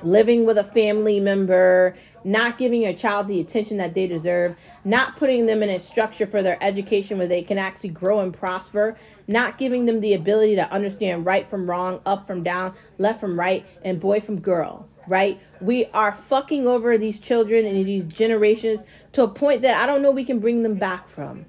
living 0.02 0.44
with 0.44 0.58
a 0.58 0.64
family 0.64 1.20
member, 1.20 1.96
not 2.26 2.58
giving 2.58 2.82
your 2.82 2.92
child 2.92 3.28
the 3.28 3.40
attention 3.40 3.76
that 3.76 3.94
they 3.94 4.08
deserve, 4.08 4.56
not 4.84 5.16
putting 5.16 5.46
them 5.46 5.62
in 5.62 5.70
a 5.70 5.78
structure 5.78 6.26
for 6.26 6.42
their 6.42 6.58
education 6.60 7.18
where 7.18 7.28
they 7.28 7.40
can 7.40 7.56
actually 7.56 7.90
grow 7.90 8.18
and 8.18 8.34
prosper, 8.34 8.96
not 9.28 9.58
giving 9.58 9.86
them 9.86 10.00
the 10.00 10.14
ability 10.14 10.56
to 10.56 10.70
understand 10.72 11.24
right 11.24 11.48
from 11.48 11.70
wrong, 11.70 12.00
up 12.04 12.26
from 12.26 12.42
down, 12.42 12.74
left 12.98 13.20
from 13.20 13.38
right, 13.38 13.64
and 13.84 14.00
boy 14.00 14.20
from 14.20 14.40
girl, 14.40 14.88
right? 15.06 15.40
We 15.60 15.86
are 15.94 16.18
fucking 16.28 16.66
over 16.66 16.98
these 16.98 17.20
children 17.20 17.64
and 17.64 17.86
these 17.86 18.04
generations 18.04 18.80
to 19.12 19.22
a 19.22 19.28
point 19.28 19.62
that 19.62 19.80
I 19.80 19.86
don't 19.86 20.02
know 20.02 20.10
we 20.10 20.24
can 20.24 20.40
bring 20.40 20.64
them 20.64 20.74
back 20.74 21.08
from. 21.08 21.46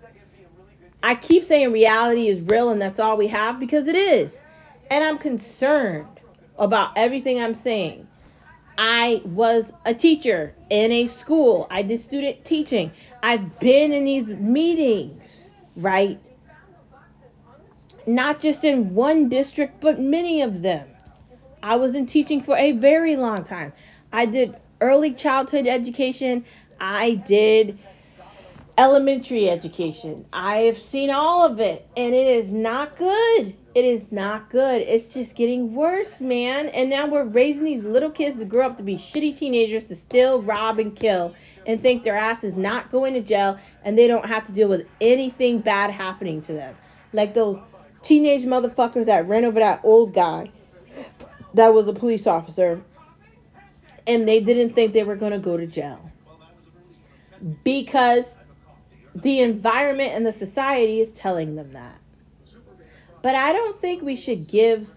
I 1.01 1.15
keep 1.15 1.43
saying 1.43 1.71
reality 1.71 2.27
is 2.27 2.41
real 2.41 2.69
and 2.69 2.79
that's 2.79 2.99
all 2.99 3.17
we 3.17 3.27
have 3.27 3.59
because 3.59 3.87
it 3.87 3.95
is. 3.95 4.31
And 4.91 5.03
I'm 5.03 5.17
concerned 5.17 6.19
about 6.59 6.91
everything 6.95 7.41
I'm 7.41 7.55
saying. 7.55 8.07
I 8.77 9.21
was 9.25 9.65
a 9.85 9.93
teacher 9.93 10.53
in 10.69 10.91
a 10.91 11.07
school. 11.07 11.67
I 11.71 11.81
did 11.81 11.99
student 11.99 12.45
teaching. 12.45 12.91
I've 13.23 13.59
been 13.59 13.91
in 13.91 14.05
these 14.05 14.27
meetings, 14.27 15.49
right? 15.75 16.19
Not 18.05 18.39
just 18.39 18.63
in 18.63 18.93
one 18.93 19.29
district, 19.29 19.81
but 19.81 19.99
many 19.99 20.41
of 20.41 20.61
them. 20.61 20.87
I 21.63 21.75
was 21.75 21.95
in 21.95 22.05
teaching 22.05 22.41
for 22.41 22.55
a 22.55 22.73
very 22.73 23.15
long 23.15 23.43
time. 23.43 23.73
I 24.13 24.25
did 24.25 24.55
early 24.79 25.11
childhood 25.13 25.67
education. 25.67 26.45
I 26.79 27.15
did 27.15 27.79
elementary 28.77 29.49
education. 29.49 30.25
I 30.31 30.57
have 30.57 30.77
seen 30.77 31.09
all 31.09 31.43
of 31.43 31.59
it, 31.59 31.87
and 31.97 32.13
it 32.13 32.27
is 32.27 32.51
not 32.51 32.95
good. 32.95 33.55
It 33.77 33.85
is 33.85 34.11
not 34.11 34.49
good. 34.49 34.81
It's 34.81 35.07
just 35.07 35.35
getting 35.35 35.75
worse, 35.75 36.19
man. 36.19 36.69
And 36.69 36.89
now 36.89 37.05
we're 37.05 37.25
raising 37.25 37.63
these 37.63 37.83
little 37.83 38.09
kids 38.09 38.39
to 38.39 38.43
grow 38.43 38.65
up 38.65 38.77
to 38.77 38.83
be 38.83 38.95
shitty 38.95 39.37
teenagers 39.37 39.85
to 39.85 39.95
steal, 39.95 40.41
rob, 40.41 40.79
and 40.79 40.95
kill, 40.95 41.35
and 41.67 41.79
think 41.79 42.03
their 42.03 42.17
ass 42.17 42.43
is 42.43 42.55
not 42.55 42.89
going 42.89 43.13
to 43.13 43.21
jail, 43.21 43.59
and 43.83 43.95
they 43.95 44.07
don't 44.07 44.25
have 44.25 44.47
to 44.47 44.51
deal 44.51 44.67
with 44.67 44.87
anything 44.99 45.59
bad 45.59 45.91
happening 45.91 46.41
to 46.41 46.53
them. 46.53 46.75
Like 47.13 47.35
those 47.35 47.59
teenage 48.01 48.45
motherfuckers 48.45 49.05
that 49.05 49.27
ran 49.27 49.45
over 49.45 49.59
that 49.59 49.81
old 49.83 50.11
guy 50.11 50.49
that 51.53 51.71
was 51.71 51.87
a 51.87 51.93
police 51.93 52.25
officer, 52.25 52.81
and 54.07 54.27
they 54.27 54.39
didn't 54.39 54.73
think 54.73 54.93
they 54.93 55.03
were 55.03 55.15
going 55.15 55.33
to 55.33 55.37
go 55.37 55.55
to 55.55 55.67
jail 55.67 56.11
because 57.63 58.25
the 59.13 59.41
environment 59.41 60.13
and 60.15 60.25
the 60.25 60.33
society 60.33 60.99
is 60.99 61.11
telling 61.11 61.55
them 61.55 61.73
that. 61.73 61.99
But 63.21 63.35
I 63.35 63.51
don't 63.51 63.79
think 63.79 64.01
we 64.01 64.15
should 64.15 64.47
give 64.47 64.87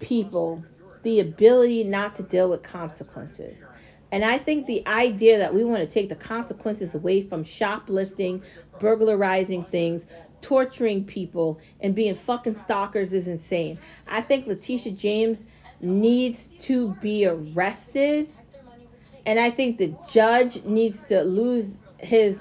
people 0.00 0.64
the 1.02 1.20
ability 1.20 1.84
not 1.84 2.16
to 2.16 2.22
deal 2.22 2.50
with 2.50 2.62
consequences. 2.62 3.56
And 4.12 4.24
I 4.24 4.36
think 4.36 4.66
the 4.66 4.86
idea 4.86 5.38
that 5.38 5.54
we 5.54 5.64
want 5.64 5.80
to 5.80 5.86
take 5.86 6.10
the 6.10 6.14
consequences 6.14 6.94
away 6.94 7.22
from 7.22 7.44
shoplifting, 7.44 8.42
burglarizing 8.78 9.64
things, 9.64 10.02
torturing 10.42 11.04
people, 11.04 11.58
and 11.80 11.94
being 11.94 12.14
fucking 12.14 12.58
stalkers 12.64 13.14
is 13.14 13.26
insane. 13.26 13.78
I 14.06 14.20
think 14.20 14.46
Letitia 14.46 14.92
James 14.92 15.38
needs 15.80 16.48
to 16.60 16.94
be 17.00 17.26
arrested. 17.26 18.28
And 19.24 19.40
I 19.40 19.50
think 19.50 19.78
the 19.78 19.94
judge 20.10 20.62
needs 20.64 21.00
to 21.08 21.22
lose 21.22 21.66
his 21.98 22.36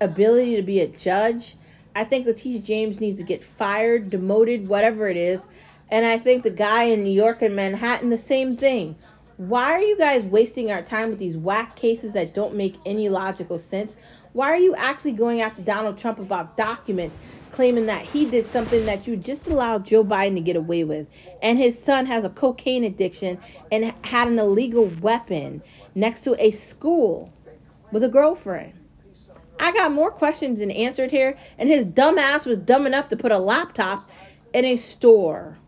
ability 0.00 0.56
to 0.56 0.62
be 0.62 0.80
a 0.80 0.86
judge. 0.86 1.57
I 1.98 2.04
think 2.04 2.26
Letitia 2.26 2.60
James 2.60 3.00
needs 3.00 3.18
to 3.18 3.24
get 3.24 3.42
fired, 3.42 4.08
demoted, 4.08 4.68
whatever 4.68 5.08
it 5.08 5.16
is. 5.16 5.40
And 5.90 6.06
I 6.06 6.16
think 6.16 6.44
the 6.44 6.50
guy 6.50 6.84
in 6.84 7.02
New 7.02 7.10
York 7.10 7.42
and 7.42 7.56
Manhattan, 7.56 8.10
the 8.10 8.16
same 8.16 8.56
thing. 8.56 8.94
Why 9.36 9.72
are 9.72 9.82
you 9.82 9.98
guys 9.98 10.22
wasting 10.22 10.70
our 10.70 10.80
time 10.80 11.10
with 11.10 11.18
these 11.18 11.36
whack 11.36 11.74
cases 11.74 12.12
that 12.12 12.34
don't 12.34 12.54
make 12.54 12.76
any 12.86 13.08
logical 13.08 13.58
sense? 13.58 13.96
Why 14.32 14.52
are 14.52 14.58
you 14.58 14.76
actually 14.76 15.10
going 15.10 15.42
after 15.42 15.60
Donald 15.60 15.98
Trump 15.98 16.20
about 16.20 16.56
documents 16.56 17.18
claiming 17.50 17.86
that 17.86 18.04
he 18.04 18.26
did 18.26 18.52
something 18.52 18.84
that 18.84 19.08
you 19.08 19.16
just 19.16 19.48
allowed 19.48 19.84
Joe 19.84 20.04
Biden 20.04 20.36
to 20.36 20.40
get 20.40 20.54
away 20.54 20.84
with? 20.84 21.08
And 21.42 21.58
his 21.58 21.76
son 21.82 22.06
has 22.06 22.24
a 22.24 22.30
cocaine 22.30 22.84
addiction 22.84 23.40
and 23.72 23.92
had 24.04 24.28
an 24.28 24.38
illegal 24.38 24.86
weapon 24.86 25.64
next 25.96 26.20
to 26.20 26.40
a 26.40 26.52
school 26.52 27.32
with 27.90 28.04
a 28.04 28.08
girlfriend. 28.08 28.72
I 29.60 29.72
got 29.72 29.92
more 29.92 30.10
questions 30.10 30.60
than 30.60 30.70
answered 30.70 31.10
here, 31.10 31.36
and 31.58 31.68
his 31.68 31.84
dumb 31.84 32.18
ass 32.18 32.44
was 32.44 32.58
dumb 32.58 32.86
enough 32.86 33.08
to 33.08 33.16
put 33.16 33.32
a 33.32 33.38
laptop 33.38 34.08
in 34.52 34.64
a 34.64 34.76
store. 34.76 35.58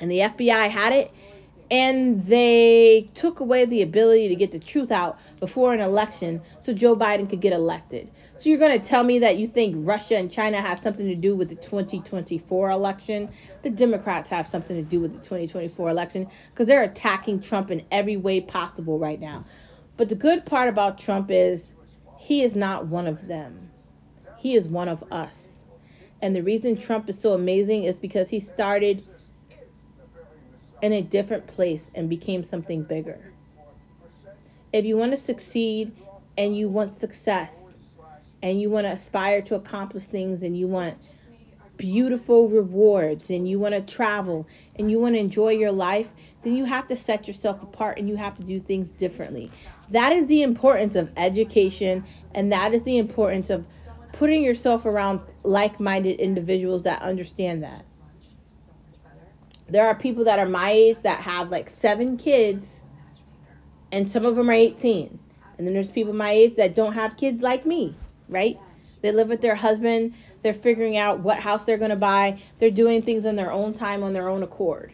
And 0.00 0.10
the 0.10 0.18
FBI 0.18 0.70
had 0.70 0.92
it, 0.92 1.10
and 1.70 2.24
they 2.26 3.08
took 3.14 3.40
away 3.40 3.64
the 3.64 3.82
ability 3.82 4.28
to 4.28 4.36
get 4.36 4.50
the 4.50 4.58
truth 4.58 4.90
out 4.90 5.18
before 5.40 5.74
an 5.74 5.80
election 5.80 6.40
so 6.60 6.72
Joe 6.72 6.96
Biden 6.96 7.28
could 7.28 7.40
get 7.40 7.52
elected. 7.52 8.08
So 8.38 8.48
you're 8.48 8.58
going 8.58 8.80
to 8.80 8.86
tell 8.86 9.02
me 9.02 9.18
that 9.18 9.38
you 9.38 9.48
think 9.48 9.74
Russia 9.78 10.16
and 10.16 10.30
China 10.30 10.60
have 10.60 10.78
something 10.78 11.06
to 11.06 11.14
do 11.14 11.36
with 11.36 11.48
the 11.48 11.56
2024 11.56 12.70
election? 12.70 13.28
The 13.62 13.70
Democrats 13.70 14.30
have 14.30 14.46
something 14.46 14.76
to 14.76 14.82
do 14.82 15.00
with 15.00 15.12
the 15.12 15.18
2024 15.18 15.90
election 15.90 16.28
because 16.52 16.66
they're 16.66 16.84
attacking 16.84 17.40
Trump 17.40 17.70
in 17.70 17.84
every 17.90 18.16
way 18.16 18.40
possible 18.40 18.98
right 18.98 19.20
now. 19.20 19.44
But 19.96 20.08
the 20.08 20.14
good 20.14 20.46
part 20.46 20.68
about 20.68 20.98
Trump 20.98 21.30
is 21.30 21.64
he 22.28 22.42
is 22.42 22.54
not 22.54 22.86
one 22.88 23.06
of 23.06 23.26
them. 23.26 23.70
He 24.36 24.54
is 24.54 24.68
one 24.68 24.86
of 24.86 25.02
us. 25.10 25.40
And 26.20 26.36
the 26.36 26.42
reason 26.42 26.76
Trump 26.76 27.08
is 27.08 27.18
so 27.18 27.32
amazing 27.32 27.84
is 27.84 27.96
because 27.96 28.28
he 28.28 28.38
started 28.38 29.02
in 30.82 30.92
a 30.92 31.00
different 31.00 31.46
place 31.46 31.86
and 31.94 32.06
became 32.06 32.44
something 32.44 32.82
bigger. 32.82 33.18
If 34.74 34.84
you 34.84 34.98
want 34.98 35.12
to 35.12 35.16
succeed 35.16 35.90
and 36.36 36.54
you 36.54 36.68
want 36.68 37.00
success 37.00 37.50
and 38.42 38.60
you 38.60 38.68
want 38.68 38.84
to 38.84 38.92
aspire 38.92 39.40
to 39.40 39.54
accomplish 39.54 40.04
things 40.04 40.42
and 40.42 40.54
you 40.54 40.66
want 40.66 40.98
beautiful 41.78 42.48
rewards 42.48 43.30
and 43.30 43.48
you 43.48 43.58
want 43.58 43.74
to 43.74 43.80
travel 43.80 44.46
and 44.76 44.90
you 44.90 44.98
want 44.98 45.14
to 45.14 45.18
enjoy 45.18 45.50
your 45.50 45.72
life, 45.72 46.08
then 46.42 46.54
you 46.54 46.66
have 46.66 46.86
to 46.88 46.96
set 46.96 47.26
yourself 47.26 47.62
apart 47.62 47.98
and 47.98 48.08
you 48.08 48.16
have 48.16 48.36
to 48.36 48.42
do 48.42 48.60
things 48.60 48.90
differently. 48.90 49.50
That 49.90 50.12
is 50.12 50.26
the 50.26 50.42
importance 50.42 50.94
of 50.94 51.10
education 51.16 52.04
and 52.34 52.52
that 52.52 52.74
is 52.74 52.82
the 52.82 52.98
importance 52.98 53.48
of 53.48 53.64
putting 54.12 54.42
yourself 54.42 54.84
around 54.84 55.20
like 55.44 55.80
minded 55.80 56.20
individuals 56.20 56.82
that 56.82 57.00
understand 57.00 57.62
that. 57.62 57.84
There 59.68 59.86
are 59.86 59.94
people 59.94 60.24
that 60.24 60.38
are 60.38 60.48
my 60.48 60.70
age 60.70 60.98
that 61.02 61.20
have 61.20 61.50
like 61.50 61.68
seven 61.68 62.16
kids, 62.16 62.66
and 63.92 64.08
some 64.08 64.24
of 64.24 64.34
them 64.34 64.48
are 64.48 64.54
18. 64.54 65.18
And 65.56 65.66
then 65.66 65.74
there's 65.74 65.90
people 65.90 66.14
my 66.14 66.30
age 66.30 66.56
that 66.56 66.74
don't 66.74 66.94
have 66.94 67.16
kids 67.16 67.42
like 67.42 67.66
me, 67.66 67.94
right? 68.28 68.58
They 69.00 69.12
live 69.12 69.28
with 69.28 69.40
their 69.40 69.54
husband, 69.54 70.14
they're 70.42 70.54
figuring 70.54 70.96
out 70.96 71.20
what 71.20 71.38
house 71.38 71.64
they're 71.64 71.78
going 71.78 71.90
to 71.90 71.96
buy, 71.96 72.40
they're 72.58 72.70
doing 72.70 73.02
things 73.02 73.26
on 73.26 73.36
their 73.36 73.52
own 73.52 73.74
time, 73.74 74.02
on 74.02 74.12
their 74.12 74.28
own 74.28 74.42
accord. 74.42 74.92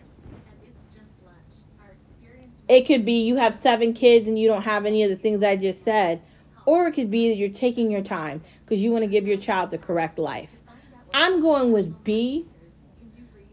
It 2.69 2.87
could 2.87 3.05
be 3.05 3.23
you 3.23 3.37
have 3.37 3.55
seven 3.55 3.93
kids 3.93 4.27
and 4.27 4.39
you 4.39 4.49
don't 4.49 4.63
have 4.63 4.87
any 4.87 5.03
of 5.03 5.11
the 5.11 5.17
things 5.17 5.43
I 5.43 5.57
just 5.57 5.85
said. 5.85 6.23
Or 6.67 6.87
it 6.87 6.93
could 6.93 7.11
be 7.11 7.29
that 7.29 7.37
you're 7.37 7.51
taking 7.51 7.91
your 7.91 8.03
time 8.03 8.43
because 8.65 8.83
you 8.83 8.91
want 8.91 9.05
to 9.05 9.11
give 9.11 9.27
your 9.27 9.37
child 9.37 9.71
the 9.71 9.79
correct 9.79 10.19
life. 10.19 10.51
I'm 11.13 11.43
going 11.43 11.73
with 11.73 12.05
B 12.05 12.47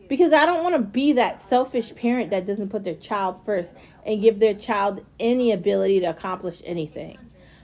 because 0.08 0.34
I 0.34 0.46
don't 0.46 0.64
want 0.64 0.76
to 0.76 0.82
be 0.82 1.14
that 1.14 1.42
selfish 1.42 1.94
parent 1.96 2.32
that 2.32 2.46
doesn't 2.46 2.70
put 2.70 2.84
their 2.84 2.96
child 2.96 3.42
first 3.46 3.72
and 4.06 4.22
give 4.22 4.40
their 4.40 4.54
child 4.54 5.06
any 5.20 5.52
ability 5.52 6.00
to 6.02 6.08
accomplish 6.08 6.62
anything. 6.66 7.18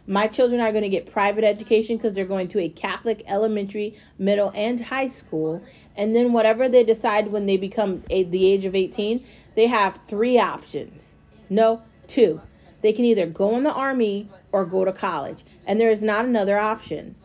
My 0.08 0.28
children 0.28 0.62
are 0.62 0.72
going 0.72 0.84
to 0.84 0.90
get 0.90 1.12
private 1.12 1.44
education 1.44 1.98
because 1.98 2.14
they're 2.14 2.26
going 2.26 2.48
to 2.50 2.60
a 2.60 2.70
Catholic 2.70 3.24
elementary, 3.28 3.96
middle, 4.18 4.52
and 4.56 4.80
high 4.80 5.10
school. 5.10 5.62
And 5.96 6.16
then, 6.16 6.34
whatever 6.34 6.70
they 6.70 6.84
decide 6.84 7.28
when 7.28 7.46
they 7.46 7.58
become 7.58 8.04
a, 8.10 8.24
the 8.24 8.46
age 8.46 8.66
of 8.66 8.74
18, 8.74 9.24
they 9.56 9.68
have 9.68 10.00
three 10.08 10.40
options 10.40 11.12
no, 11.50 11.82
two. 12.08 12.42
They 12.82 12.94
can 12.94 13.06
either 13.06 13.26
go 13.26 13.56
in 13.58 13.64
the 13.64 13.72
army 13.72 14.30
or 14.52 14.66
go 14.66 14.86
to 14.86 14.92
college, 14.92 15.44
and 15.66 15.80
there 15.80 15.92
is 15.92 16.02
not 16.02 16.26
another 16.26 16.58
option. 16.58 17.16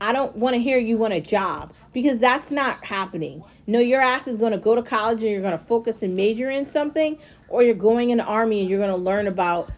I 0.00 0.12
don't 0.12 0.36
want 0.36 0.54
to 0.54 0.60
hear 0.60 0.78
you 0.78 0.98
want 0.98 1.12
a 1.12 1.20
job 1.20 1.72
because 1.92 2.18
that's 2.18 2.50
not 2.50 2.84
happening. 2.84 3.44
No, 3.66 3.78
your 3.78 4.00
ass 4.00 4.26
is 4.26 4.36
going 4.36 4.52
to 4.52 4.58
go 4.58 4.74
to 4.74 4.82
college 4.82 5.20
and 5.20 5.30
you're 5.30 5.40
going 5.40 5.58
to 5.58 5.64
focus 5.64 6.02
and 6.02 6.16
major 6.16 6.50
in 6.50 6.66
something, 6.66 7.18
or 7.48 7.62
you're 7.62 7.74
going 7.74 8.10
in 8.10 8.18
the 8.18 8.24
army 8.24 8.60
and 8.60 8.70
you're 8.70 8.80
going 8.80 8.90
to 8.90 8.96
learn 8.96 9.26
about 9.26 9.70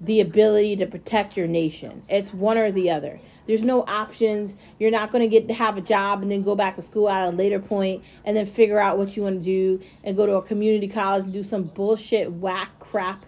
the 0.00 0.20
ability 0.20 0.76
to 0.76 0.86
protect 0.86 1.36
your 1.36 1.48
nation. 1.48 2.02
It's 2.08 2.32
one 2.32 2.56
or 2.56 2.70
the 2.70 2.90
other. 2.90 3.18
There's 3.46 3.62
no 3.62 3.82
options. 3.82 4.54
You're 4.78 4.92
not 4.92 5.10
going 5.10 5.22
to 5.22 5.28
get 5.28 5.48
to 5.48 5.54
have 5.54 5.76
a 5.76 5.80
job 5.80 6.22
and 6.22 6.30
then 6.30 6.42
go 6.42 6.54
back 6.54 6.76
to 6.76 6.82
school 6.82 7.08
at 7.08 7.28
a 7.28 7.36
later 7.36 7.58
point 7.58 8.04
and 8.24 8.36
then 8.36 8.46
figure 8.46 8.78
out 8.78 8.98
what 8.98 9.16
you 9.16 9.24
want 9.24 9.40
to 9.40 9.44
do 9.44 9.80
and 10.04 10.16
go 10.16 10.26
to 10.26 10.34
a 10.34 10.42
community 10.42 10.86
college 10.86 11.24
and 11.24 11.32
do 11.32 11.42
some 11.42 11.64
bullshit 11.64 12.30
whack 12.30 12.70
crap. 12.78 13.24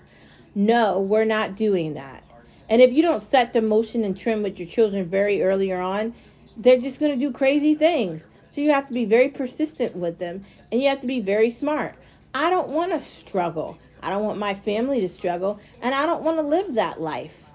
No, 0.55 1.01
we're 1.01 1.25
not 1.25 1.57
doing 1.57 1.95
that. 1.95 2.23
And 2.69 2.81
if 2.81 2.93
you 2.93 3.03
don't 3.03 3.21
set 3.21 3.53
the 3.53 3.63
motion 3.63 4.05
and 4.05 4.17
trim 4.17 4.43
with 4.43 4.59
your 4.59 4.69
children 4.69 5.07
very 5.07 5.43
earlier 5.43 5.81
on, 5.81 6.15
they're 6.57 6.81
just 6.81 7.01
going 7.01 7.13
to 7.13 7.19
do 7.19 7.33
crazy 7.33 7.75
things. 7.75 8.23
So 8.53 8.61
you 8.61 8.71
have 8.71 8.87
to 8.87 8.95
be 8.95 9.05
very 9.05 9.29
persistent 9.29 9.97
with 9.97 10.19
them 10.19 10.45
and 10.71 10.81
you 10.81 10.89
have 10.89 11.01
to 11.01 11.07
be 11.07 11.21
very 11.21 11.51
smart. 11.51 11.95
I 12.33 12.51
don't 12.51 12.69
want 12.69 12.93
to 12.93 13.01
struggle. 13.01 13.77
I 14.03 14.11
don't 14.11 14.25
want 14.25 14.39
my 14.39 14.55
family 14.55 15.01
to 15.01 15.09
struggle, 15.09 15.61
and 15.83 15.95
I 15.95 16.07
don't 16.07 16.23
want 16.23 16.39
to 16.39 16.43
live 16.43 16.75
that 16.75 17.01
life. 17.01 17.51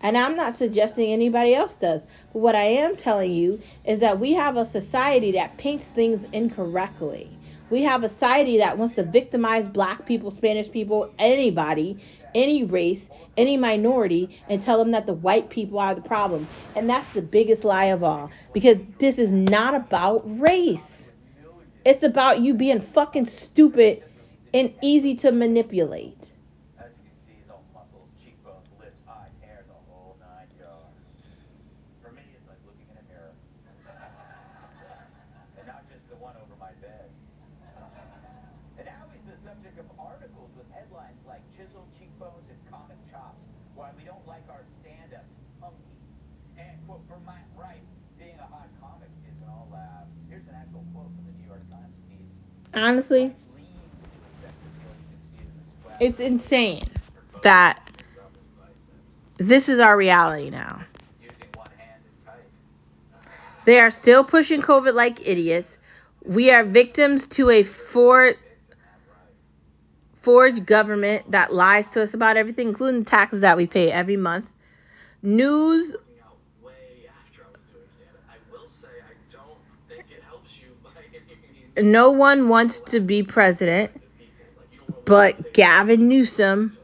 And 0.00 0.16
I'm 0.16 0.36
not 0.36 0.54
suggesting 0.54 1.12
anybody 1.12 1.54
else 1.54 1.76
does. 1.76 2.02
But 2.32 2.38
what 2.38 2.54
I 2.54 2.64
am 2.64 2.96
telling 2.96 3.32
you 3.32 3.60
is 3.84 4.00
that 4.00 4.20
we 4.20 4.32
have 4.34 4.56
a 4.56 4.64
society 4.64 5.32
that 5.32 5.58
paints 5.58 5.86
things 5.86 6.22
incorrectly. 6.32 7.30
We 7.70 7.82
have 7.82 8.02
a 8.04 8.08
society 8.08 8.58
that 8.58 8.78
wants 8.78 8.94
to 8.94 9.02
victimize 9.02 9.68
black 9.68 10.06
people, 10.06 10.30
Spanish 10.30 10.70
people, 10.70 11.12
anybody, 11.18 12.02
any 12.34 12.64
race, 12.64 13.08
any 13.36 13.56
minority, 13.56 14.40
and 14.48 14.62
tell 14.62 14.78
them 14.78 14.92
that 14.92 15.06
the 15.06 15.14
white 15.14 15.50
people 15.50 15.78
are 15.78 15.94
the 15.94 16.00
problem. 16.00 16.48
And 16.76 16.88
that's 16.88 17.08
the 17.08 17.22
biggest 17.22 17.64
lie 17.64 17.86
of 17.86 18.02
all. 18.02 18.30
Because 18.52 18.78
this 18.98 19.18
is 19.18 19.30
not 19.30 19.74
about 19.74 20.22
race. 20.40 21.12
It's 21.84 22.02
about 22.02 22.40
you 22.40 22.54
being 22.54 22.80
fucking 22.80 23.26
stupid 23.26 24.04
and 24.54 24.72
easy 24.82 25.14
to 25.16 25.32
manipulate. 25.32 26.32
As 26.78 26.92
you 26.96 27.04
can 27.08 27.18
see, 27.26 27.36
his 27.40 27.50
own 27.50 27.64
muscles, 27.74 28.08
cheekbones, 28.22 28.68
lips, 28.80 29.00
eyes, 29.08 29.34
hair, 29.44 29.64
the 29.68 29.78
whole 29.90 30.16
nine 30.20 30.48
yards. 30.56 30.98
For 32.02 32.12
me, 32.12 32.24
it's 32.32 32.48
like 32.48 32.60
looking 32.64 32.88
in 32.88 32.96
a 32.96 33.04
mirror. 33.10 33.34
and 35.58 35.66
not 35.66 35.84
just 35.90 36.04
the 36.08 36.16
one 36.16 36.36
over 36.40 36.56
my 36.56 36.72
bed. 36.80 37.10
And 38.78 38.86
now 38.86 39.10
he's 39.12 39.26
the 39.26 39.38
subject 39.44 39.76
of 39.78 39.86
articles 39.98 40.50
with 40.56 40.70
headlines 40.70 41.20
like 41.26 41.42
chiseled 41.56 41.90
cheekbones 41.98 42.46
and 42.48 42.60
comic 42.70 42.98
chops, 43.10 43.42
why 43.74 43.90
we 43.98 44.04
don't 44.04 44.24
like 44.26 44.46
our 44.48 44.62
stand-ups 44.80 45.34
hunky. 45.60 45.98
And, 46.58 46.74
quote, 46.86 47.02
for 47.06 47.18
Matt 47.26 47.48
being 48.18 48.38
a 48.38 48.46
hot 48.50 48.68
comic 48.82 49.08
isn't 49.30 49.48
all 49.48 49.68
laughs. 49.72 50.10
Here's 50.28 50.46
an 50.48 50.54
actual 50.58 50.84
quote 50.92 51.06
from 51.14 51.24
the 51.26 51.34
New 51.38 51.46
York 51.46 51.62
Times 51.70 51.94
piece. 52.10 52.26
Honestly, 52.74 53.34
it's 56.00 56.20
insane 56.20 56.88
that 57.42 57.80
this 59.36 59.68
is 59.68 59.78
our 59.78 59.96
reality 59.96 60.50
now. 60.50 60.82
They 63.64 63.80
are 63.80 63.90
still 63.90 64.24
pushing 64.24 64.62
COVID 64.62 64.94
like 64.94 65.26
idiots. 65.26 65.78
We 66.24 66.50
are 66.50 66.64
victims 66.64 67.26
to 67.28 67.50
a 67.50 67.62
for, 67.62 68.32
forged 70.14 70.64
government 70.64 71.30
that 71.32 71.52
lies 71.52 71.90
to 71.90 72.02
us 72.02 72.14
about 72.14 72.36
everything, 72.36 72.68
including 72.68 73.04
taxes 73.04 73.42
that 73.42 73.56
we 73.56 73.66
pay 73.66 73.90
every 73.92 74.16
month. 74.16 74.46
News. 75.22 75.94
No 81.76 82.10
one 82.10 82.48
wants 82.48 82.80
to 82.80 82.98
be 82.98 83.22
president 83.22 83.97
but 85.08 85.54
Gavin 85.54 86.06
Newsom. 86.06 86.76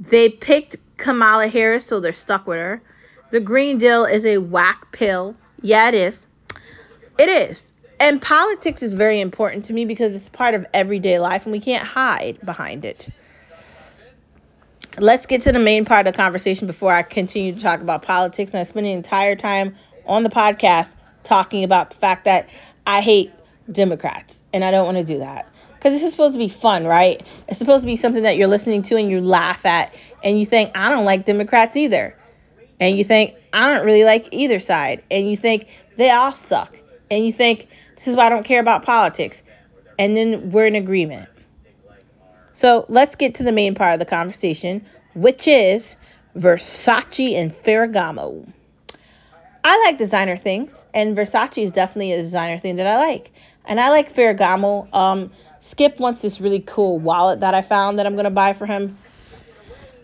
They 0.00 0.28
picked 0.28 0.76
Kamala 0.96 1.46
Harris, 1.46 1.86
so 1.86 2.00
they're 2.00 2.12
stuck 2.12 2.48
with 2.48 2.58
her. 2.58 2.82
The 3.30 3.38
Green 3.38 3.78
Deal 3.78 4.04
is 4.04 4.26
a 4.26 4.38
whack 4.38 4.90
pill. 4.90 5.36
Yeah, 5.60 5.86
it 5.86 5.94
is. 5.94 6.26
It 7.16 7.28
is. 7.28 7.62
And 8.00 8.20
politics 8.20 8.82
is 8.82 8.92
very 8.92 9.20
important 9.20 9.66
to 9.66 9.72
me 9.72 9.84
because 9.84 10.12
it's 10.12 10.28
part 10.28 10.54
of 10.54 10.66
everyday 10.74 11.20
life 11.20 11.44
and 11.44 11.52
we 11.52 11.60
can't 11.60 11.86
hide 11.86 12.44
behind 12.44 12.84
it. 12.84 13.08
Let's 14.98 15.26
get 15.26 15.42
to 15.42 15.52
the 15.52 15.60
main 15.60 15.84
part 15.84 16.08
of 16.08 16.12
the 16.12 16.16
conversation 16.16 16.66
before 16.66 16.92
I 16.92 17.02
continue 17.02 17.54
to 17.54 17.60
talk 17.60 17.80
about 17.80 18.02
politics. 18.02 18.50
And 18.50 18.58
I 18.58 18.64
spend 18.64 18.86
the 18.86 18.90
entire 18.90 19.36
time 19.36 19.76
on 20.04 20.24
the 20.24 20.28
podcast 20.28 20.92
talking 21.22 21.62
about 21.62 21.90
the 21.90 21.96
fact 21.96 22.24
that 22.24 22.48
I 22.84 23.00
hate 23.00 23.30
Democrats 23.70 24.42
and 24.52 24.64
I 24.64 24.72
don't 24.72 24.84
want 24.84 24.98
to 24.98 25.04
do 25.04 25.20
that 25.20 25.51
because 25.82 25.94
this 25.96 26.04
is 26.04 26.12
supposed 26.12 26.34
to 26.34 26.38
be 26.38 26.48
fun, 26.48 26.86
right? 26.86 27.26
It's 27.48 27.58
supposed 27.58 27.82
to 27.82 27.86
be 27.86 27.96
something 27.96 28.22
that 28.22 28.36
you're 28.36 28.46
listening 28.46 28.82
to 28.82 28.96
and 28.96 29.10
you 29.10 29.20
laugh 29.20 29.66
at 29.66 29.92
and 30.22 30.38
you 30.38 30.46
think, 30.46 30.70
I 30.76 30.90
don't 30.90 31.04
like 31.04 31.24
Democrats 31.24 31.74
either. 31.76 32.16
And 32.78 32.96
you 32.96 33.02
think, 33.02 33.34
I 33.52 33.74
don't 33.74 33.84
really 33.84 34.04
like 34.04 34.28
either 34.30 34.60
side. 34.60 35.02
And 35.10 35.28
you 35.28 35.36
think, 35.36 35.66
they 35.96 36.10
all 36.10 36.30
suck. 36.30 36.80
And 37.10 37.26
you 37.26 37.32
think, 37.32 37.66
this 37.96 38.06
is 38.06 38.14
why 38.14 38.26
I 38.26 38.28
don't 38.28 38.44
care 38.44 38.60
about 38.60 38.84
politics. 38.84 39.42
And 39.98 40.16
then 40.16 40.52
we're 40.52 40.66
in 40.66 40.76
agreement. 40.76 41.28
So 42.52 42.86
let's 42.88 43.16
get 43.16 43.34
to 43.36 43.42
the 43.42 43.50
main 43.50 43.74
part 43.74 43.94
of 43.94 43.98
the 43.98 44.06
conversation, 44.06 44.86
which 45.14 45.48
is 45.48 45.96
Versace 46.36 47.34
and 47.34 47.52
Ferragamo. 47.52 48.48
I 49.64 49.84
like 49.86 49.98
designer 49.98 50.36
things, 50.36 50.70
and 50.94 51.16
Versace 51.16 51.64
is 51.64 51.72
definitely 51.72 52.12
a 52.12 52.22
designer 52.22 52.58
thing 52.60 52.76
that 52.76 52.86
I 52.86 52.98
like. 52.98 53.32
And 53.64 53.80
I 53.80 53.90
like 53.90 54.14
Ferragamo. 54.14 54.92
Um, 54.94 55.32
Skip 55.72 55.98
wants 55.98 56.20
this 56.20 56.38
really 56.38 56.60
cool 56.60 56.98
wallet 56.98 57.40
that 57.40 57.54
I 57.54 57.62
found 57.62 57.98
that 57.98 58.04
I'm 58.04 58.12
going 58.12 58.24
to 58.24 58.30
buy 58.30 58.52
for 58.52 58.66
him 58.66 58.98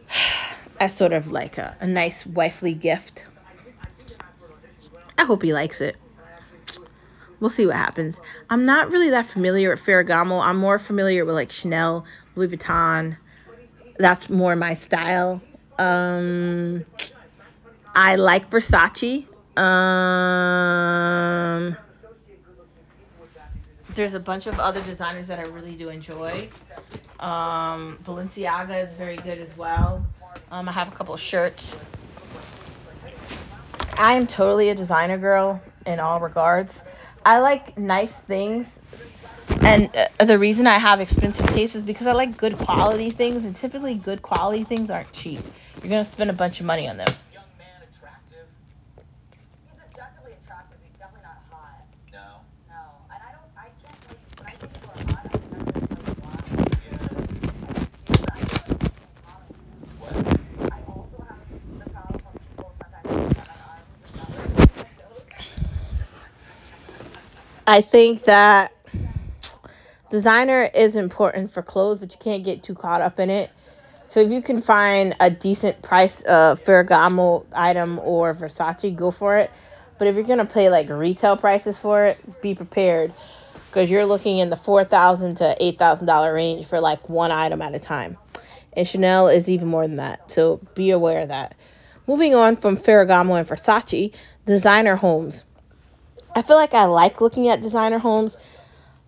as 0.81 0.97
sort 0.97 1.13
of 1.13 1.31
like 1.31 1.59
a, 1.59 1.77
a 1.81 1.87
nice 1.87 2.25
wifely 2.25 2.73
gift. 2.73 3.29
I 5.19 5.25
hope 5.25 5.43
he 5.43 5.53
likes 5.53 5.83
it. 5.83 5.97
We'll 7.39 7.51
see 7.51 7.67
what 7.67 7.77
happens. 7.77 8.19
I'm 8.49 8.65
not 8.65 8.93
really 8.93 9.11
that 9.11 9.27
familiar 9.27 9.69
with 9.69 9.85
Ferragamo. 9.85 10.43
I'm 10.43 10.57
more 10.57 10.79
familiar 10.79 11.27
with 11.27 11.35
like 11.35 11.53
Chanel, 11.53 12.07
Louis 12.35 12.49
Vuitton. 12.49 13.19
That's 13.99 14.31
more 14.31 14.57
my 14.57 14.73
style. 14.73 15.43
Um, 15.79 16.87
I 17.95 18.17
like 18.17 18.49
Versace. 18.49 19.29
Um, 19.59 19.67
there's 23.99 24.15
a 24.15 24.21
bunch 24.21 24.47
of 24.47 24.61
other 24.61 24.81
designers 24.83 25.27
that 25.27 25.41
I 25.41 25.43
really 25.43 25.75
do 25.75 25.89
enjoy. 25.89 26.49
Um, 27.19 27.99
Balenciaga 28.05 28.89
is 28.89 28.95
very 28.95 29.17
good 29.17 29.39
as 29.39 29.55
well. 29.57 30.07
Um, 30.53 30.69
I 30.69 30.73
have 30.73 30.87
a 30.87 30.93
couple 30.93 31.15
of 31.15 31.21
shirts. 31.21 31.77
I 33.97 34.15
am 34.15 34.29
totally 34.29 34.69
a 34.69 34.77
designer 34.77 35.19
girl 35.19 35.61
in 35.85 35.99
all 35.99 36.21
regards. 36.21 36.73
I 37.27 37.41
like 37.41 37.77
nice 37.77 38.13
things. 38.13 38.69
And 39.63 39.91
uh, 39.97 40.25
the 40.25 40.39
reason 40.39 40.69
I 40.69 40.79
have 40.79 41.01
expensive 41.01 41.47
tastes 41.49 41.75
is 41.75 41.83
because 41.83 42.07
I 42.07 42.13
like 42.13 42.37
good 42.37 42.57
quality 42.57 43.11
things, 43.11 43.45
and 43.45 43.57
typically 43.57 43.97
good 43.97 44.23
quality 44.23 44.63
things 44.63 44.93
aren't 44.93 45.13
cheap. 45.13 45.41
You're 45.83 45.91
gonna 45.91 46.05
spend 46.05 46.31
a 46.31 46.35
bunch 46.35 46.61
of 46.61 46.67
money 46.67 46.89
on 46.89 46.99
them. 46.99 47.09
I 67.69 67.83
think 67.83 68.23
that 68.23 68.73
designer 70.11 70.71
is 70.75 70.97
important 70.97 71.53
for 71.53 71.61
clothes, 71.61 71.99
but 71.99 72.13
you 72.13 72.19
can't 72.19 72.43
get 72.43 72.63
too 72.63 72.75
caught 72.75 73.03
up 73.03 73.21
in 73.21 73.29
it. 73.29 73.51
So 74.07 74.21
if 74.21 74.31
you 74.31 74.41
can 74.41 74.63
find 74.63 75.15
a 75.21 75.29
decent 75.29 75.83
price 75.83 76.25
uh, 76.25 76.55
Ferragamo 76.55 77.45
item 77.53 77.99
or 77.99 78.35
Versace, 78.35 78.97
go 78.97 79.11
for 79.11 79.37
it. 79.37 79.51
But 79.99 80.09
if 80.09 80.15
you're 80.15 80.25
gonna 80.25 80.47
pay 80.47 80.71
like 80.71 80.89
retail 80.89 81.37
prices 81.37 81.79
for 81.79 82.07
it, 82.07 82.41
be 82.41 82.55
prepared 82.55 83.13
because 83.67 83.91
you're 83.91 84.07
looking 84.07 84.39
in 84.39 84.49
the 84.49 84.57
four 84.57 84.87
thousand 84.87 85.35
to 85.37 85.55
eight 85.61 85.79
thousand 85.79 86.07
dollar 86.07 86.33
range 86.33 86.65
for 86.65 86.81
like 86.81 87.11
one 87.11 87.31
item 87.31 87.61
at 87.61 87.75
a 87.75 87.79
time. 87.79 88.17
And 88.73 88.89
Chanel 88.89 89.29
is 89.29 89.51
even 89.51 89.69
more 89.69 89.87
than 89.87 89.97
that. 89.97 90.33
So 90.33 90.59
be 90.75 90.89
aware 90.93 91.21
of 91.21 91.29
that. 91.29 91.55
Moving 92.07 92.35
on 92.35 92.57
from 92.57 92.79
Ferragamo 92.79 93.39
and 93.39 93.47
Versace, 93.47 94.15
designer 94.47 94.97
homes. 94.97 95.45
I 96.39 96.43
feel 96.43 96.55
like 96.55 96.73
I 96.73 96.85
like 96.85 97.21
looking 97.21 97.49
at 97.49 97.63
designer 97.63 97.99
homes, 97.99 98.37